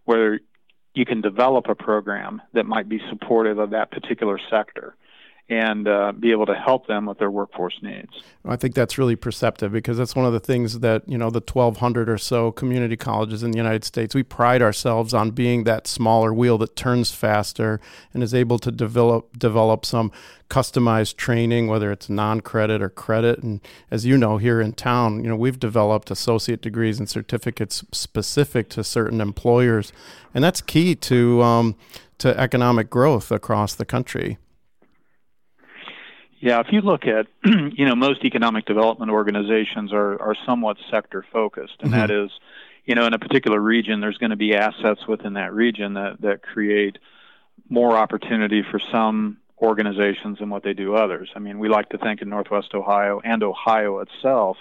where 0.06 0.40
you 0.94 1.06
can 1.06 1.22
develop 1.22 1.68
a 1.68 1.76
program 1.76 2.42
that 2.54 2.66
might 2.66 2.88
be 2.88 3.02
supportive 3.10 3.58
of 3.58 3.72
that 3.72 3.92
particular 3.92 4.40
sector 4.50 4.96
and 5.50 5.88
uh, 5.88 6.14
be 6.14 6.32
able 6.32 6.46
to 6.46 6.56
help 6.56 6.88
them 6.88 7.06
with 7.06 7.20
their 7.20 7.30
workforce 7.30 7.78
needs. 7.82 8.10
I 8.46 8.56
think 8.56 8.76
that's 8.76 8.98
really 8.98 9.18
perceptive 9.18 9.74
because 9.74 9.98
that's 9.98 10.16
one 10.16 10.26
of 10.26 10.32
the 10.32 10.40
things 10.40 10.80
that, 10.80 11.08
you 11.08 11.18
know, 11.18 11.30
the 11.30 11.42
1,200 11.42 12.10
or 12.10 12.18
so 12.18 12.52
community 12.52 12.96
colleges 12.96 13.44
in 13.44 13.52
the 13.52 13.58
United 13.58 13.84
States, 13.84 14.16
we 14.16 14.24
pride 14.24 14.62
ourselves 14.62 15.14
on 15.14 15.32
being 15.32 15.66
that 15.66 15.86
smaller 15.86 16.34
wheel 16.34 16.58
that 16.60 16.76
turns 16.78 17.12
faster 17.12 17.82
and 18.14 18.24
is 18.24 18.34
able 18.34 18.58
to 18.60 18.72
develop, 18.72 19.38
develop 19.38 19.86
some 19.86 20.12
customized 20.50 21.18
training, 21.18 21.68
whether 21.68 21.92
it's 21.92 22.10
non-credit 22.10 22.82
or 22.82 22.90
credit. 22.90 23.44
And 23.44 23.60
as 23.92 24.06
you 24.06 24.18
know, 24.18 24.38
here 24.38 24.62
in 24.62 24.72
town, 24.74 25.24
you 25.24 25.30
know, 25.30 25.36
we've 25.36 25.60
developed 25.60 26.10
associate 26.10 26.62
degrees 26.62 27.00
and 27.00 27.10
certificates 27.10 27.84
specific 27.92 28.70
to 28.70 28.84
certain 28.84 29.20
employers, 29.20 29.92
and 30.34 30.44
that's 30.44 30.62
key 30.62 30.96
to 30.96 31.42
um, 31.42 31.76
to 32.20 32.40
economic 32.40 32.90
growth 32.90 33.32
across 33.32 33.74
the 33.76 33.86
country. 33.86 34.38
Yeah, 36.44 36.60
if 36.60 36.74
you 36.74 36.82
look 36.82 37.08
at, 37.08 37.28
you 37.46 37.86
know, 37.86 37.96
most 37.96 38.26
economic 38.26 38.66
development 38.66 39.10
organizations 39.10 39.94
are, 39.94 40.22
are 40.22 40.36
somewhat 40.46 40.76
sector 40.92 41.26
focused, 41.32 41.76
and 41.80 41.94
mm-hmm. 41.94 42.02
that 42.02 42.12
is, 42.12 42.32
you 42.84 42.96
know, 42.96 43.06
in 43.06 43.14
a 43.14 43.18
particular 43.18 43.62
region, 43.62 44.02
there's 44.02 44.18
going 44.18 44.32
to 44.32 44.36
be 44.36 44.54
assets 44.54 45.08
within 45.08 45.36
that 45.36 45.54
region 45.54 45.94
that, 45.94 46.20
that 46.20 46.44
create 46.44 46.98
more 47.70 47.96
opportunity 47.96 48.62
for 48.62 48.78
some 48.92 49.38
organizations 49.62 50.40
than 50.40 50.50
what 50.50 50.64
they 50.64 50.74
do 50.74 50.96
others. 50.96 51.30
I 51.34 51.40
mean, 51.40 51.60
we 51.60 51.70
like 51.70 51.88
to 51.92 51.98
think 51.98 52.22
in 52.22 52.28
Northwest 52.28 52.74
Ohio 52.74 53.22
and 53.24 53.42
Ohio 53.42 54.00
itself 54.00 54.58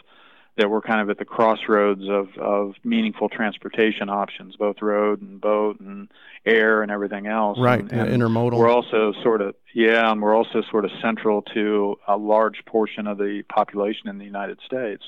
that 0.59 0.69
we're 0.69 0.83
kind 0.83 1.01
of 1.01 1.09
at 1.09 1.19
the 1.19 1.25
crossroads 1.25 2.03
of, 2.09 2.29
of 2.39 2.75
meaningful 2.85 3.29
transportation 3.29 4.11
options, 4.11 4.55
both 4.57 4.83
road 4.83 5.23
and 5.23 5.41
boat 5.41 5.81
and 5.81 6.09
air 6.45 6.83
and 6.83 6.91
everything 6.91 7.27
else. 7.27 7.59
Right, 7.59 7.81
and, 7.81 7.93
and 7.93 8.23
intermodal. 8.23 8.59
We're 8.59 8.69
also 8.71 9.13
sort 9.23 9.41
of 9.41 9.55
yeah, 9.75 10.11
and 10.11 10.21
we're 10.21 10.37
also 10.37 10.63
sort 10.71 10.85
of 10.85 10.91
central 11.01 11.43
to 11.55 11.97
a 12.07 12.17
large 12.17 12.65
portion 12.67 13.07
of 13.07 13.17
the 13.19 13.43
population 13.49 14.09
in 14.09 14.19
the 14.19 14.27
United 14.27 14.59
States. 14.67 15.03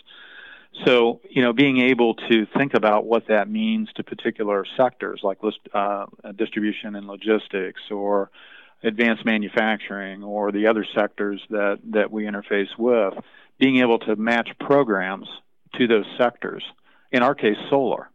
So, 0.85 1.21
you 1.31 1.43
know, 1.43 1.53
being 1.53 1.79
able 1.79 2.15
to 2.15 2.47
think 2.57 2.75
about 2.75 3.07
what 3.07 3.29
that 3.29 3.49
means 3.49 3.89
to 3.95 4.03
particular 4.03 4.65
sectors 4.77 5.21
like 5.23 5.39
uh, 5.73 6.07
distribution 6.35 6.97
and 6.97 7.07
logistics 7.07 7.81
or 7.91 8.31
advanced 8.83 9.25
manufacturing 9.25 10.25
or 10.25 10.51
the 10.51 10.67
other 10.67 10.85
sectors 10.95 11.41
that, 11.51 11.79
that 11.93 12.11
we 12.11 12.25
interface 12.25 12.77
with 12.77 13.15
being 13.59 13.79
able 13.79 13.99
to 14.01 14.17
match 14.17 14.51
programs 14.61 15.29
to 15.79 15.87
those 15.87 16.07
sectors. 16.19 16.63
In 17.13 17.23
our 17.23 17.35
case, 17.35 17.57
solar. 17.71 18.11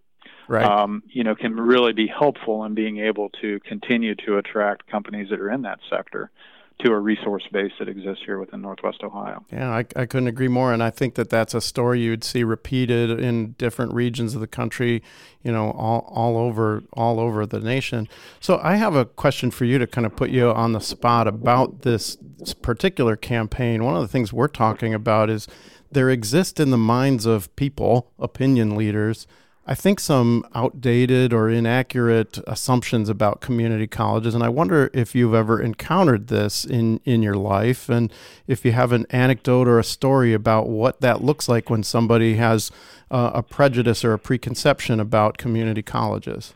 Right. 0.47 0.65
Um, 0.65 1.03
you 1.07 1.23
know, 1.23 1.35
can 1.35 1.55
really 1.55 1.93
be 1.93 2.07
helpful 2.07 2.65
in 2.65 2.73
being 2.73 2.99
able 2.99 3.29
to 3.41 3.59
continue 3.61 4.15
to 4.25 4.37
attract 4.37 4.87
companies 4.87 5.29
that 5.29 5.39
are 5.39 5.51
in 5.51 5.61
that 5.61 5.79
sector 5.89 6.31
to 6.79 6.91
a 6.91 6.99
resource 6.99 7.43
base 7.51 7.73
that 7.77 7.89
exists 7.89 8.23
here 8.25 8.39
within 8.39 8.61
Northwest 8.61 9.03
Ohio. 9.03 9.43
Yeah, 9.51 9.69
I, 9.69 9.79
I 9.95 10.05
couldn't 10.05 10.27
agree 10.27 10.47
more. 10.47 10.71
And 10.71 10.81
I 10.81 10.89
think 10.89 11.15
that 11.15 11.29
that's 11.29 11.53
a 11.53 11.59
story 11.59 11.99
you'd 11.99 12.23
see 12.23 12.43
repeated 12.43 13.19
in 13.19 13.51
different 13.57 13.93
regions 13.93 14.33
of 14.33 14.39
the 14.39 14.47
country, 14.47 15.03
you 15.43 15.51
know, 15.51 15.71
all, 15.71 16.09
all 16.09 16.37
over 16.37 16.83
all 16.93 17.19
over 17.19 17.45
the 17.45 17.59
nation. 17.59 18.07
So 18.39 18.59
I 18.63 18.75
have 18.75 18.95
a 18.95 19.05
question 19.05 19.51
for 19.51 19.65
you 19.65 19.77
to 19.77 19.87
kind 19.87 20.05
of 20.05 20.15
put 20.15 20.29
you 20.29 20.49
on 20.51 20.71
the 20.71 20.79
spot 20.79 21.27
about 21.27 21.81
this 21.81 22.17
particular 22.61 23.17
campaign. 23.17 23.83
One 23.83 23.95
of 23.95 24.01
the 24.01 24.07
things 24.07 24.31
we're 24.31 24.47
talking 24.47 24.93
about 24.93 25.29
is 25.29 25.47
there 25.91 26.09
exist 26.09 26.59
in 26.59 26.69
the 26.69 26.77
minds 26.77 27.25
of 27.25 27.53
people, 27.55 28.11
opinion 28.19 28.75
leaders, 28.75 29.27
I 29.69 29.75
think, 29.75 29.99
some 29.99 30.43
outdated 30.55 31.31
or 31.31 31.47
inaccurate 31.47 32.39
assumptions 32.47 33.07
about 33.07 33.39
community 33.39 33.85
colleges. 33.85 34.33
And 34.33 34.43
I 34.43 34.49
wonder 34.49 34.89
if 34.95 35.13
you've 35.13 35.35
ever 35.35 35.61
encountered 35.61 36.25
this 36.27 36.65
in, 36.65 36.99
in 37.05 37.21
your 37.21 37.35
life 37.35 37.87
and 37.87 38.11
if 38.47 38.65
you 38.65 38.71
have 38.71 38.91
an 38.91 39.05
anecdote 39.11 39.67
or 39.67 39.77
a 39.77 39.83
story 39.83 40.33
about 40.33 40.67
what 40.67 41.01
that 41.01 41.23
looks 41.23 41.47
like 41.47 41.69
when 41.69 41.83
somebody 41.83 42.37
has 42.37 42.71
uh, 43.11 43.29
a 43.35 43.43
prejudice 43.43 44.03
or 44.03 44.13
a 44.13 44.17
preconception 44.17 44.99
about 44.99 45.37
community 45.37 45.83
colleges. 45.83 46.55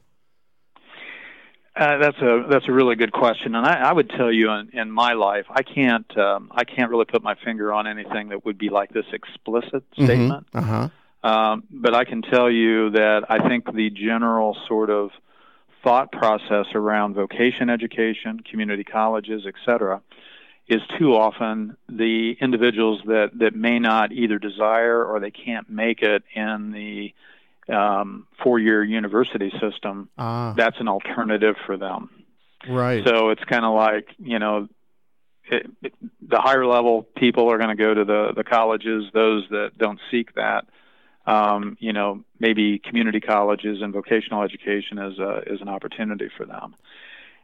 Uh, 1.75 1.97
that's 1.99 2.17
a 2.17 2.47
that's 2.49 2.67
a 2.67 2.71
really 2.71 2.95
good 2.95 3.11
question, 3.11 3.55
and 3.55 3.65
I, 3.65 3.89
I 3.89 3.93
would 3.93 4.07
tell 4.09 4.31
you 4.31 4.51
in, 4.51 4.69
in 4.73 4.91
my 4.91 5.13
life, 5.13 5.45
I 5.49 5.63
can't 5.63 6.17
um, 6.17 6.51
I 6.53 6.65
can't 6.65 6.91
really 6.91 7.05
put 7.05 7.23
my 7.23 7.33
finger 7.43 7.73
on 7.73 7.87
anything 7.87 8.29
that 8.29 8.45
would 8.45 8.59
be 8.59 8.69
like 8.69 8.91
this 8.91 9.05
explicit 9.11 9.83
mm-hmm. 9.91 10.05
statement. 10.05 10.47
Mm-hmm. 10.51 10.57
Uh-huh. 10.59 10.89
Um, 11.23 11.63
but 11.71 11.95
I 11.95 12.03
can 12.03 12.21
tell 12.21 12.51
you 12.51 12.89
that 12.91 13.21
I 13.29 13.47
think 13.47 13.73
the 13.73 13.89
general 13.89 14.57
sort 14.67 14.89
of 14.89 15.11
thought 15.83 16.11
process 16.11 16.65
around 16.75 17.13
vocation 17.13 17.69
education, 17.69 18.41
community 18.41 18.83
colleges, 18.83 19.43
et 19.47 19.53
cetera, 19.65 20.01
is 20.67 20.81
too 20.97 21.15
often 21.15 21.77
the 21.89 22.35
individuals 22.39 23.01
that, 23.05 23.31
that 23.39 23.55
may 23.55 23.79
not 23.79 24.11
either 24.11 24.37
desire 24.37 25.03
or 25.03 25.19
they 25.19 25.31
can't 25.31 25.69
make 25.69 26.01
it 26.01 26.23
in 26.35 26.71
the 26.71 27.13
um, 27.73 28.27
four 28.41 28.59
year 28.59 28.83
university 28.83 29.51
system. 29.61 30.09
Ah. 30.17 30.53
That's 30.57 30.79
an 30.79 30.87
alternative 30.87 31.55
for 31.65 31.77
them. 31.77 32.09
Right. 32.67 33.05
So 33.05 33.29
it's 33.29 33.43
kind 33.45 33.65
of 33.65 33.73
like, 33.75 34.07
you 34.19 34.39
know, 34.39 34.67
it, 35.49 35.69
it, 35.81 35.93
the 36.21 36.39
higher 36.39 36.65
level 36.65 37.03
people 37.03 37.51
are 37.51 37.57
going 37.57 37.75
to 37.75 37.81
go 37.81 37.93
to 37.93 38.05
the, 38.05 38.33
the 38.35 38.43
colleges, 38.45 39.05
those 39.13 39.45
that 39.49 39.71
don't 39.77 39.99
seek 40.11 40.33
that 40.35 40.65
um, 41.25 41.77
you 41.79 41.93
know, 41.93 42.23
maybe 42.39 42.79
community 42.79 43.19
colleges 43.19 43.81
and 43.81 43.93
vocational 43.93 44.43
education 44.43 44.97
is 44.97 45.19
a, 45.19 45.43
is 45.47 45.61
an 45.61 45.69
opportunity 45.69 46.29
for 46.37 46.45
them. 46.45 46.75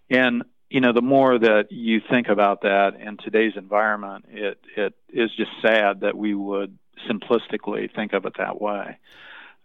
And 0.09 0.43
you 0.69 0.81
know, 0.81 0.93
the 0.93 1.01
more 1.01 1.37
that 1.37 1.71
you 1.71 1.99
think 2.11 2.27
about 2.27 2.61
that 2.61 2.91
in 2.99 3.17
today's 3.17 3.53
environment, 3.55 4.25
it 4.29 4.59
it 4.75 4.93
is 5.09 5.31
just 5.35 5.51
sad 5.61 6.01
that 6.01 6.15
we 6.15 6.35
would 6.35 6.77
simplistically 7.09 7.93
think 7.93 8.13
of 8.13 8.25
it 8.25 8.33
that 8.37 8.61
way. 8.61 8.97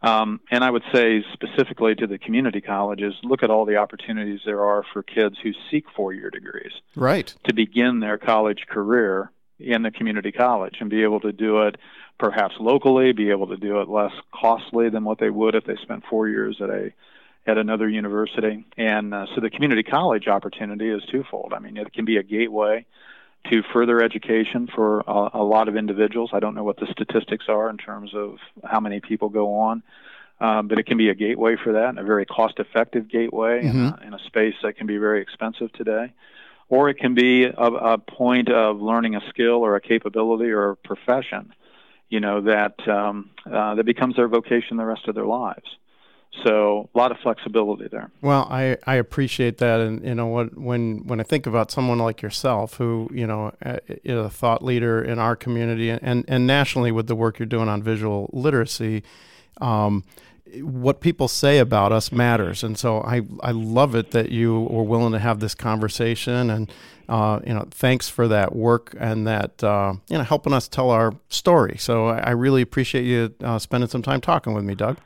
Um, 0.00 0.40
and 0.50 0.62
I 0.62 0.70
would 0.70 0.82
say 0.92 1.24
specifically 1.32 1.94
to 1.94 2.06
the 2.06 2.18
community 2.18 2.60
colleges, 2.60 3.14
look 3.22 3.42
at 3.42 3.50
all 3.50 3.64
the 3.64 3.76
opportunities 3.76 4.40
there 4.44 4.62
are 4.62 4.84
for 4.92 5.02
kids 5.02 5.36
who 5.42 5.52
seek 5.70 5.86
four-year 5.96 6.28
degrees, 6.30 6.72
right, 6.94 7.34
to 7.44 7.54
begin 7.54 8.00
their 8.00 8.18
college 8.18 8.66
career 8.68 9.30
in 9.58 9.82
the 9.82 9.90
community 9.90 10.32
college 10.32 10.76
and 10.80 10.90
be 10.90 11.02
able 11.02 11.20
to 11.20 11.32
do 11.32 11.62
it 11.62 11.76
perhaps 12.18 12.54
locally, 12.60 13.12
be 13.12 13.30
able 13.30 13.48
to 13.48 13.56
do 13.56 13.80
it 13.80 13.88
less 13.88 14.12
costly 14.32 14.88
than 14.88 15.04
what 15.04 15.18
they 15.18 15.30
would 15.30 15.54
if 15.54 15.64
they 15.64 15.76
spent 15.76 16.04
four 16.08 16.28
years 16.28 16.58
at 16.60 16.70
a 16.70 16.92
at 17.46 17.58
another 17.58 17.88
university. 17.88 18.64
And 18.78 19.12
uh, 19.12 19.26
so 19.34 19.40
the 19.42 19.50
community 19.50 19.82
college 19.82 20.28
opportunity 20.28 20.88
is 20.88 21.02
twofold. 21.10 21.52
I 21.54 21.58
mean, 21.58 21.76
it 21.76 21.92
can 21.92 22.06
be 22.06 22.16
a 22.16 22.22
gateway 22.22 22.86
to 23.50 23.62
further 23.70 24.02
education 24.02 24.66
for 24.74 25.00
a, 25.00 25.30
a 25.34 25.44
lot 25.44 25.68
of 25.68 25.76
individuals. 25.76 26.30
I 26.32 26.40
don't 26.40 26.54
know 26.54 26.64
what 26.64 26.78
the 26.78 26.86
statistics 26.90 27.44
are 27.48 27.68
in 27.68 27.76
terms 27.76 28.12
of 28.14 28.38
how 28.64 28.80
many 28.80 29.00
people 29.00 29.28
go 29.28 29.58
on. 29.58 29.82
Um, 30.40 30.68
but 30.68 30.78
it 30.78 30.86
can 30.86 30.96
be 30.96 31.10
a 31.10 31.14
gateway 31.14 31.56
for 31.62 31.74
that, 31.74 31.90
and 31.90 31.98
a 31.98 32.02
very 32.02 32.26
cost-effective 32.26 33.08
gateway 33.08 33.62
mm-hmm. 33.62 33.78
in, 33.78 33.84
a, 33.84 34.06
in 34.08 34.14
a 34.14 34.18
space 34.26 34.54
that 34.62 34.76
can 34.76 34.86
be 34.86 34.96
very 34.96 35.22
expensive 35.22 35.72
today 35.72 36.12
or 36.68 36.88
it 36.88 36.98
can 36.98 37.14
be 37.14 37.44
a, 37.44 37.50
a, 37.52 37.98
point 37.98 38.48
of 38.50 38.80
learning 38.80 39.14
a 39.14 39.20
skill 39.28 39.64
or 39.64 39.76
a 39.76 39.80
capability 39.80 40.50
or 40.50 40.70
a 40.70 40.76
profession 40.76 41.52
you 42.14 42.20
know 42.20 42.42
that 42.42 42.76
um, 42.86 43.30
uh, 43.44 43.74
that 43.74 43.84
becomes 43.84 44.14
their 44.14 44.28
vocation 44.28 44.76
the 44.76 44.84
rest 44.84 45.08
of 45.08 45.16
their 45.16 45.26
lives. 45.26 45.66
So 46.44 46.88
a 46.94 46.98
lot 46.98 47.10
of 47.10 47.18
flexibility 47.18 47.88
there. 47.90 48.10
Well, 48.20 48.46
I, 48.48 48.76
I 48.86 48.96
appreciate 48.96 49.58
that, 49.58 49.80
and 49.80 50.04
you 50.04 50.14
know 50.14 50.28
what 50.28 50.56
when 50.56 51.08
when 51.08 51.18
I 51.18 51.24
think 51.24 51.48
about 51.48 51.72
someone 51.72 51.98
like 51.98 52.22
yourself, 52.22 52.74
who 52.74 53.10
you 53.12 53.26
know 53.26 53.52
uh, 53.66 53.78
is 53.88 54.16
a 54.16 54.30
thought 54.30 54.64
leader 54.64 55.02
in 55.02 55.18
our 55.18 55.34
community 55.34 55.90
and 55.90 56.24
and 56.28 56.46
nationally 56.46 56.92
with 56.92 57.08
the 57.08 57.16
work 57.16 57.40
you're 57.40 57.46
doing 57.46 57.68
on 57.68 57.82
visual 57.82 58.30
literacy. 58.32 59.02
Um, 59.60 60.04
what 60.62 61.00
people 61.00 61.28
say 61.28 61.58
about 61.58 61.92
us 61.92 62.12
matters. 62.12 62.62
And 62.62 62.78
so 62.78 63.00
I, 63.00 63.22
I 63.42 63.50
love 63.52 63.94
it 63.94 64.10
that 64.12 64.30
you 64.30 64.60
were 64.62 64.82
willing 64.82 65.12
to 65.12 65.18
have 65.18 65.40
this 65.40 65.54
conversation 65.54 66.50
and, 66.50 66.72
uh, 67.08 67.40
you 67.46 67.54
know, 67.54 67.66
thanks 67.70 68.08
for 68.08 68.28
that 68.28 68.54
work 68.54 68.94
and 68.98 69.26
that, 69.26 69.62
uh, 69.62 69.94
you 70.08 70.18
know, 70.18 70.24
helping 70.24 70.52
us 70.52 70.68
tell 70.68 70.90
our 70.90 71.14
story. 71.28 71.76
So 71.78 72.06
I, 72.06 72.18
I 72.18 72.30
really 72.30 72.62
appreciate 72.62 73.04
you 73.04 73.34
uh, 73.42 73.58
spending 73.58 73.88
some 73.88 74.02
time 74.02 74.20
talking 74.20 74.54
with 74.54 74.64
me, 74.64 74.74
Doug. 74.74 74.98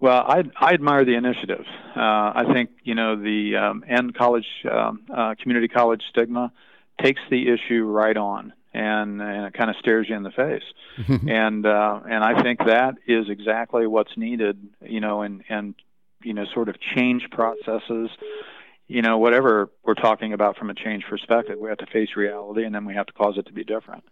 Well, 0.00 0.24
I, 0.26 0.42
I 0.60 0.72
admire 0.72 1.04
the 1.04 1.14
initiative. 1.14 1.64
Uh, 1.96 2.32
I 2.34 2.42
think, 2.52 2.70
you 2.82 2.94
know, 2.94 3.14
the 3.14 3.56
um, 3.56 3.84
end 3.88 4.14
college, 4.16 4.46
um, 4.70 5.06
uh, 5.14 5.34
community 5.40 5.68
college 5.68 6.02
stigma 6.10 6.52
takes 7.00 7.20
the 7.30 7.48
issue 7.48 7.84
right 7.84 8.16
on 8.16 8.52
and, 8.74 9.20
and 9.20 9.46
it 9.46 9.54
kind 9.54 9.70
of 9.70 9.76
stares 9.76 10.08
you 10.08 10.16
in 10.16 10.22
the 10.22 10.30
face. 10.30 10.62
and 11.28 11.66
uh, 11.66 12.00
and 12.04 12.24
I 12.24 12.42
think 12.42 12.60
that 12.60 12.94
is 13.06 13.28
exactly 13.28 13.86
what's 13.86 14.16
needed, 14.16 14.58
you 14.80 15.00
know, 15.00 15.22
and 15.22 15.42
and 15.48 15.74
you 16.22 16.34
know, 16.34 16.44
sort 16.52 16.68
of 16.68 16.76
change 16.80 17.28
processes. 17.30 18.10
You 18.88 19.00
know, 19.00 19.18
whatever 19.18 19.70
we're 19.84 19.94
talking 19.94 20.32
about 20.32 20.56
from 20.58 20.68
a 20.68 20.74
change 20.74 21.04
perspective, 21.08 21.58
we 21.58 21.68
have 21.68 21.78
to 21.78 21.86
face 21.86 22.10
reality, 22.16 22.64
and 22.64 22.74
then 22.74 22.84
we 22.84 22.94
have 22.94 23.06
to 23.06 23.12
cause 23.12 23.38
it 23.38 23.46
to 23.46 23.52
be 23.52 23.64
different. 23.64 24.04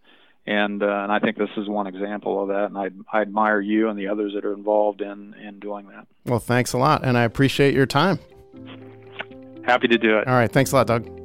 And 0.46 0.82
uh, 0.82 0.86
and 0.86 1.12
I 1.12 1.18
think 1.18 1.36
this 1.36 1.50
is 1.56 1.68
one 1.68 1.86
example 1.86 2.42
of 2.42 2.48
that. 2.48 2.66
And 2.66 2.78
I 2.78 2.90
I 3.12 3.22
admire 3.22 3.60
you 3.60 3.88
and 3.88 3.98
the 3.98 4.08
others 4.08 4.32
that 4.34 4.44
are 4.44 4.54
involved 4.54 5.00
in 5.00 5.34
in 5.34 5.58
doing 5.58 5.88
that. 5.88 6.06
Well, 6.24 6.38
thanks 6.38 6.72
a 6.72 6.78
lot, 6.78 7.04
and 7.04 7.18
I 7.18 7.24
appreciate 7.24 7.74
your 7.74 7.86
time. 7.86 8.18
Happy 9.64 9.88
to 9.88 9.98
do 9.98 10.18
it. 10.18 10.26
All 10.26 10.34
right, 10.34 10.50
thanks 10.50 10.72
a 10.72 10.76
lot, 10.76 10.86
Doug. 10.86 11.19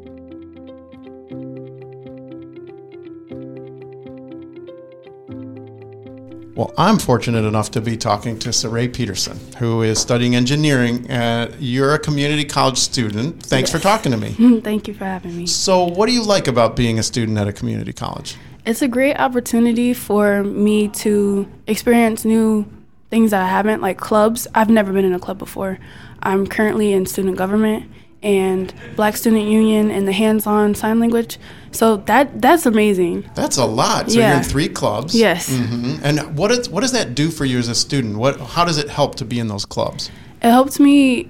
Well, 6.55 6.73
I'm 6.77 6.99
fortunate 6.99 7.43
enough 7.43 7.71
to 7.71 7.81
be 7.81 7.97
talking 7.97 8.39
to 8.39 8.49
Saray 8.49 8.91
Peterson, 8.93 9.37
who 9.57 9.81
is 9.81 9.99
studying 9.99 10.37
engineering. 10.37 11.11
At, 11.11 11.61
you're 11.61 11.93
a 11.93 11.99
community 11.99 12.45
college 12.45 12.77
student. 12.77 13.43
Thanks 13.43 13.69
yes. 13.69 13.77
for 13.77 13.83
talking 13.83 14.13
to 14.13 14.17
me. 14.17 14.61
Thank 14.61 14.87
you 14.87 14.93
for 14.93 15.03
having 15.03 15.35
me. 15.35 15.47
So, 15.47 15.83
what 15.83 16.05
do 16.05 16.13
you 16.13 16.23
like 16.23 16.47
about 16.47 16.77
being 16.77 16.97
a 16.97 17.03
student 17.03 17.37
at 17.37 17.49
a 17.49 17.51
community 17.51 17.91
college? 17.91 18.37
It's 18.65 18.81
a 18.81 18.87
great 18.87 19.19
opportunity 19.19 19.93
for 19.93 20.45
me 20.45 20.87
to 20.87 21.45
experience 21.67 22.23
new 22.23 22.65
things 23.09 23.31
that 23.31 23.41
I 23.43 23.49
haven't, 23.49 23.81
like 23.81 23.97
clubs. 23.97 24.47
I've 24.55 24.69
never 24.69 24.93
been 24.93 25.03
in 25.03 25.13
a 25.13 25.19
club 25.19 25.37
before. 25.37 25.77
I'm 26.23 26.47
currently 26.47 26.93
in 26.93 27.05
student 27.05 27.37
government, 27.37 27.91
and 28.25 28.73
Black 28.95 29.15
Student 29.15 29.47
Union 29.47 29.91
and 29.91 30.07
the 30.07 30.11
hands-on 30.11 30.73
sign 30.73 30.99
language. 30.99 31.37
So 31.71 31.97
that 32.07 32.41
that's 32.41 32.65
amazing. 32.65 33.29
That's 33.35 33.57
a 33.57 33.65
lot. 33.65 34.09
So 34.09 34.19
yeah. 34.19 34.29
you're 34.29 34.37
in 34.39 34.43
three 34.43 34.67
clubs. 34.67 35.13
Yes. 35.13 35.49
Mm-hmm. 35.49 36.03
And 36.03 36.37
what 36.37 36.51
is, 36.51 36.67
what 36.69 36.81
does 36.81 36.91
that 36.93 37.15
do 37.15 37.29
for 37.29 37.45
you 37.45 37.59
as 37.59 37.69
a 37.69 37.75
student? 37.75 38.17
What 38.17 38.39
how 38.39 38.65
does 38.65 38.77
it 38.77 38.89
help 38.89 39.15
to 39.15 39.25
be 39.25 39.39
in 39.39 39.47
those 39.47 39.65
clubs? 39.65 40.09
It 40.41 40.49
helps 40.49 40.79
me 40.79 41.29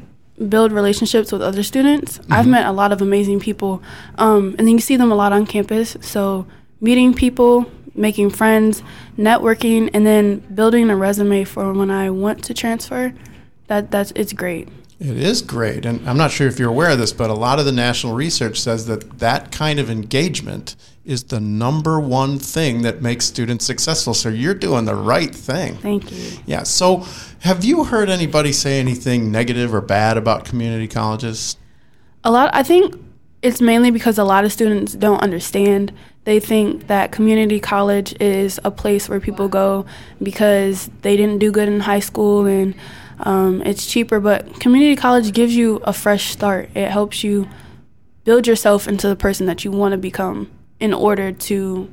build 0.49 0.71
relationships 0.71 1.31
with 1.31 1.41
other 1.41 1.63
students. 1.63 2.17
Mm-hmm. 2.17 2.33
I've 2.33 2.47
met 2.47 2.65
a 2.65 2.71
lot 2.71 2.91
of 2.91 3.01
amazing 3.01 3.39
people, 3.39 3.83
um, 4.17 4.55
and 4.57 4.67
then 4.67 4.75
you 4.75 4.79
see 4.79 4.95
them 4.95 5.11
a 5.11 5.15
lot 5.15 5.33
on 5.33 5.45
campus. 5.45 5.97
So 6.01 6.47
meeting 6.79 7.13
people, 7.13 7.65
making 7.93 8.29
friends, 8.29 8.83
networking, 9.17 9.89
and 9.93 10.05
then 10.05 10.39
building 10.53 10.89
a 10.89 10.95
resume 10.95 11.43
for 11.43 11.73
when 11.73 11.91
I 11.91 12.09
want 12.09 12.43
to 12.45 12.53
transfer. 12.53 13.13
That 13.67 13.91
that's 13.91 14.11
it's 14.15 14.31
great. 14.31 14.69
It 14.99 15.17
is 15.17 15.41
great. 15.41 15.85
And 15.85 16.07
I'm 16.07 16.17
not 16.17 16.31
sure 16.31 16.47
if 16.47 16.57
you're 16.57 16.69
aware 16.69 16.91
of 16.91 16.97
this, 16.97 17.11
but 17.11 17.29
a 17.29 17.33
lot 17.33 17.59
of 17.59 17.65
the 17.65 17.71
national 17.71 18.13
research 18.13 18.59
says 18.59 18.85
that 18.85 19.19
that 19.19 19.51
kind 19.51 19.79
of 19.79 19.89
engagement 19.89 20.75
is 21.03 21.25
the 21.25 21.39
number 21.39 21.99
one 21.99 22.39
thing 22.39 22.81
that 22.83 23.01
makes 23.01 23.25
students 23.25 23.65
successful. 23.65 24.13
So 24.13 24.29
you're 24.29 24.53
doing 24.53 24.85
the 24.85 24.95
right 24.95 25.35
thing. 25.35 25.75
Thank 25.77 26.11
you. 26.11 26.39
Yeah. 26.45 26.63
So 26.63 27.05
have 27.39 27.63
you 27.65 27.83
heard 27.83 28.09
anybody 28.09 28.53
say 28.53 28.79
anything 28.79 29.31
negative 29.31 29.73
or 29.73 29.81
bad 29.81 30.17
about 30.17 30.45
community 30.45 30.87
colleges? 30.87 31.57
A 32.23 32.31
lot. 32.31 32.49
I 32.55 32.63
think 32.63 32.95
it's 33.41 33.61
mainly 33.61 33.91
because 33.91 34.17
a 34.17 34.23
lot 34.23 34.45
of 34.45 34.51
students 34.51 34.93
don't 34.93 35.21
understand. 35.21 35.91
They 36.23 36.39
think 36.39 36.87
that 36.87 37.11
community 37.11 37.59
college 37.59 38.15
is 38.19 38.59
a 38.63 38.71
place 38.71 39.07
where 39.07 39.19
people 39.19 39.47
go 39.47 39.85
because 40.23 40.89
they 41.01 41.15
didn't 41.15 41.37
do 41.37 41.51
good 41.51 41.67
in 41.67 41.81
high 41.81 41.99
school 41.99 42.47
and 42.47 42.73
um, 43.19 43.61
it's 43.63 43.85
cheaper, 43.85 44.19
but 44.19 44.59
community 44.59 44.95
college 44.95 45.33
gives 45.33 45.55
you 45.55 45.77
a 45.83 45.93
fresh 45.93 46.31
start. 46.31 46.69
It 46.75 46.89
helps 46.89 47.23
you 47.23 47.47
build 48.23 48.47
yourself 48.47 48.87
into 48.87 49.07
the 49.07 49.15
person 49.15 49.45
that 49.45 49.63
you 49.63 49.71
want 49.71 49.93
to 49.93 49.97
become 49.97 50.51
in 50.79 50.93
order 50.93 51.31
to 51.31 51.91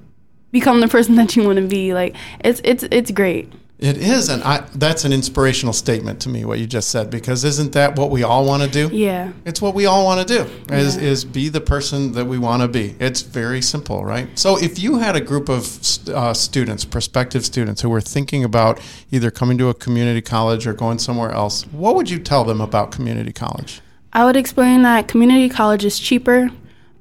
become 0.50 0.80
the 0.80 0.88
person 0.88 1.14
that 1.16 1.36
you 1.36 1.44
want 1.44 1.58
to 1.58 1.66
be. 1.66 1.94
Like 1.94 2.16
it's 2.40 2.60
it's 2.64 2.84
it's 2.90 3.10
great. 3.10 3.52
It 3.82 3.96
is, 3.96 4.28
and 4.28 4.44
I, 4.44 4.60
that's 4.76 5.04
an 5.04 5.12
inspirational 5.12 5.72
statement 5.72 6.20
to 6.20 6.28
me. 6.28 6.44
What 6.44 6.60
you 6.60 6.68
just 6.68 6.88
said, 6.88 7.10
because 7.10 7.42
isn't 7.42 7.72
that 7.72 7.98
what 7.98 8.10
we 8.10 8.22
all 8.22 8.46
want 8.46 8.62
to 8.62 8.68
do? 8.68 8.88
Yeah, 8.94 9.32
it's 9.44 9.60
what 9.60 9.74
we 9.74 9.86
all 9.86 10.04
want 10.04 10.26
to 10.26 10.38
do. 10.38 10.50
Is 10.72 10.96
yeah. 10.96 11.02
is 11.02 11.24
be 11.24 11.48
the 11.48 11.60
person 11.60 12.12
that 12.12 12.26
we 12.26 12.38
want 12.38 12.62
to 12.62 12.68
be. 12.68 12.94
It's 13.00 13.22
very 13.22 13.60
simple, 13.60 14.04
right? 14.04 14.28
So, 14.38 14.56
if 14.56 14.78
you 14.78 14.98
had 14.98 15.16
a 15.16 15.20
group 15.20 15.48
of 15.48 15.80
uh, 16.08 16.32
students, 16.32 16.84
prospective 16.84 17.44
students, 17.44 17.82
who 17.82 17.88
were 17.88 18.00
thinking 18.00 18.44
about 18.44 18.80
either 19.10 19.32
coming 19.32 19.58
to 19.58 19.68
a 19.68 19.74
community 19.74 20.20
college 20.20 20.64
or 20.64 20.74
going 20.74 21.00
somewhere 21.00 21.32
else, 21.32 21.64
what 21.72 21.96
would 21.96 22.08
you 22.08 22.20
tell 22.20 22.44
them 22.44 22.60
about 22.60 22.92
community 22.92 23.32
college? 23.32 23.80
I 24.12 24.24
would 24.24 24.36
explain 24.36 24.82
that 24.82 25.08
community 25.08 25.48
college 25.48 25.84
is 25.84 25.98
cheaper. 25.98 26.50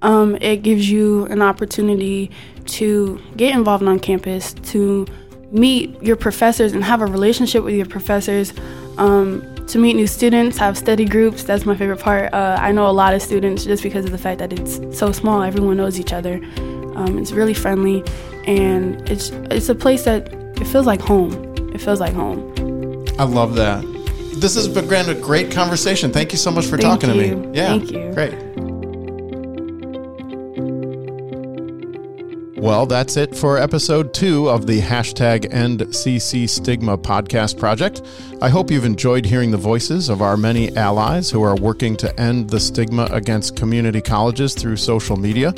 Um, 0.02 0.36
it 0.42 0.64
gives 0.64 0.90
you 0.90 1.26
an 1.26 1.44
opportunity 1.44 2.32
to 2.66 3.22
get 3.38 3.54
involved 3.54 3.84
on 3.84 4.00
campus, 4.00 4.54
to 4.54 5.06
meet 5.52 6.02
your 6.02 6.16
professors 6.16 6.74
and 6.74 6.84
have 6.84 7.02
a 7.02 7.06
relationship 7.06 7.64
with 7.64 7.76
your 7.76 7.86
professors. 7.86 8.54
Um, 8.98 9.48
to 9.68 9.78
meet 9.80 9.96
new 9.96 10.08
students, 10.08 10.58
have 10.58 10.78
study 10.78 11.06
groups. 11.06 11.44
That's 11.44 11.66
my 11.66 11.76
favorite 11.76 12.00
part. 12.00 12.34
Uh, 12.34 12.58
I 12.60 12.72
know 12.72 12.88
a 12.88 12.92
lot 12.92 13.14
of 13.14 13.22
students 13.22 13.64
just 13.64 13.84
because 13.84 14.06
of 14.06 14.12
the 14.12 14.18
fact 14.18 14.40
that 14.40 14.52
it's 14.52 14.80
so 14.98 15.12
small. 15.12 15.42
Everyone 15.42 15.78
knows 15.78 16.00
each 16.00 16.14
other. 16.14 16.36
Um, 16.96 17.18
it's 17.18 17.32
really 17.32 17.54
friendly, 17.54 18.04
and 18.46 19.10
it's 19.10 19.30
it's 19.50 19.70
a 19.70 19.76
place 19.76 20.04
that 20.04 20.28
it 20.34 20.66
feels 20.66 20.86
like 20.86 21.00
home. 21.00 21.32
It 21.74 21.80
feels 21.80 22.00
like 22.00 22.14
home. 22.14 22.40
I 23.18 23.24
love 23.24 23.56
that. 23.56 23.82
This 24.36 24.56
has 24.56 24.68
been 24.68 25.10
a 25.10 25.14
great 25.14 25.52
conversation. 25.52 26.12
Thank 26.12 26.32
you 26.32 26.38
so 26.38 26.52
much 26.52 26.66
for 26.66 26.78
Thank 26.78 27.02
talking 27.02 27.16
you. 27.16 27.30
to 27.30 27.36
me. 27.36 27.58
Yeah, 27.58 27.68
Thank 27.68 27.92
you. 27.92 28.12
Great. 28.14 28.71
Well, 32.62 32.86
that's 32.86 33.18
it 33.18 33.36
for 33.36 33.58
episode 33.58 34.14
two 34.14 34.48
of 34.48 34.68
the 34.68 34.80
hashtag 34.82 35.52
EndCC 35.52 36.48
Stigma 36.48 36.96
podcast 36.96 37.58
project. 37.58 38.04
I 38.40 38.50
hope 38.50 38.70
you've 38.70 38.86
enjoyed 38.86 39.26
hearing 39.26 39.50
the 39.50 39.58
voices 39.58 40.10
of 40.10 40.22
our 40.22 40.38
many 40.38 40.78
allies 40.78 41.32
who 41.32 41.42
are 41.42 41.56
working 41.56 41.98
to 41.98 42.20
end 42.20 42.52
the 42.52 42.60
stigma 42.60 43.10
against 43.12 43.56
community 43.56 44.00
colleges 44.00 44.54
through 44.54 44.78
social 44.78 45.18
media. 45.18 45.56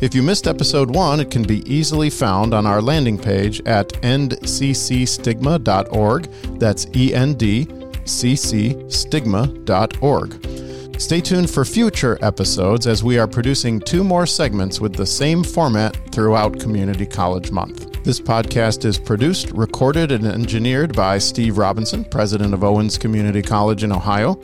If 0.00 0.14
you 0.14 0.22
missed 0.22 0.46
episode 0.46 0.90
one, 0.90 1.20
it 1.20 1.30
can 1.30 1.42
be 1.42 1.70
easily 1.70 2.08
found 2.08 2.54
on 2.54 2.64
our 2.64 2.80
landing 2.80 3.18
page 3.18 3.60
at 3.66 3.90
endccstigma.org. 4.00 6.22
That's 6.58 6.86
E 6.96 7.12
N 7.12 7.34
D 7.34 7.68
C 8.06 8.36
C 8.36 8.88
stigma.org. 8.88 10.67
Stay 10.98 11.20
tuned 11.20 11.48
for 11.48 11.64
future 11.64 12.18
episodes 12.22 12.88
as 12.88 13.04
we 13.04 13.20
are 13.20 13.28
producing 13.28 13.78
two 13.78 14.02
more 14.02 14.26
segments 14.26 14.80
with 14.80 14.92
the 14.92 15.06
same 15.06 15.44
format 15.44 15.96
throughout 16.10 16.58
Community 16.58 17.06
College 17.06 17.52
Month. 17.52 18.02
This 18.02 18.20
podcast 18.20 18.84
is 18.84 18.98
produced, 18.98 19.52
recorded, 19.52 20.10
and 20.10 20.26
engineered 20.26 20.96
by 20.96 21.18
Steve 21.18 21.56
Robinson, 21.56 22.04
president 22.04 22.52
of 22.52 22.64
Owens 22.64 22.98
Community 22.98 23.42
College 23.42 23.84
in 23.84 23.92
Ohio. 23.92 24.34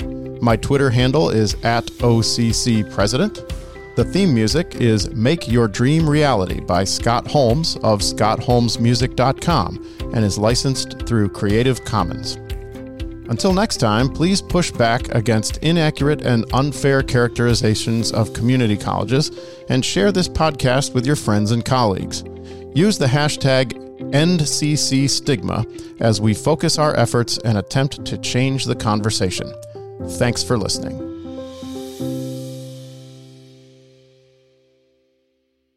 My 0.40 0.54
Twitter 0.54 0.90
handle 0.90 1.28
is 1.28 1.54
at 1.64 1.86
OCC 1.98 2.88
President. 2.94 3.42
The 3.96 4.04
theme 4.04 4.32
music 4.32 4.76
is 4.76 5.10
Make 5.10 5.48
Your 5.48 5.66
Dream 5.66 6.08
Reality 6.08 6.60
by 6.60 6.84
Scott 6.84 7.26
Holmes 7.26 7.74
of 7.82 7.98
ScottHolmesMusic.com 7.98 10.12
and 10.14 10.24
is 10.24 10.38
licensed 10.38 11.04
through 11.04 11.30
Creative 11.30 11.84
Commons. 11.84 12.38
Until 13.28 13.52
next 13.52 13.78
time, 13.78 14.08
please 14.08 14.42
push 14.42 14.70
back 14.70 15.08
against 15.14 15.56
inaccurate 15.58 16.22
and 16.22 16.44
unfair 16.52 17.02
characterizations 17.02 18.12
of 18.12 18.32
community 18.32 18.76
colleges 18.76 19.30
and 19.68 19.84
share 19.84 20.12
this 20.12 20.28
podcast 20.28 20.94
with 20.94 21.06
your 21.06 21.16
friends 21.16 21.50
and 21.50 21.64
colleagues. 21.64 22.22
Use 22.74 22.98
the 22.98 23.06
hashtag 23.06 23.72
EndCCStigma 24.12 26.00
as 26.00 26.20
we 26.20 26.34
focus 26.34 26.78
our 26.78 26.94
efforts 26.96 27.38
and 27.38 27.56
attempt 27.56 28.04
to 28.04 28.18
change 28.18 28.64
the 28.64 28.76
conversation. 28.76 29.50
Thanks 30.06 30.42
for 30.42 30.58
listening. 30.58 31.13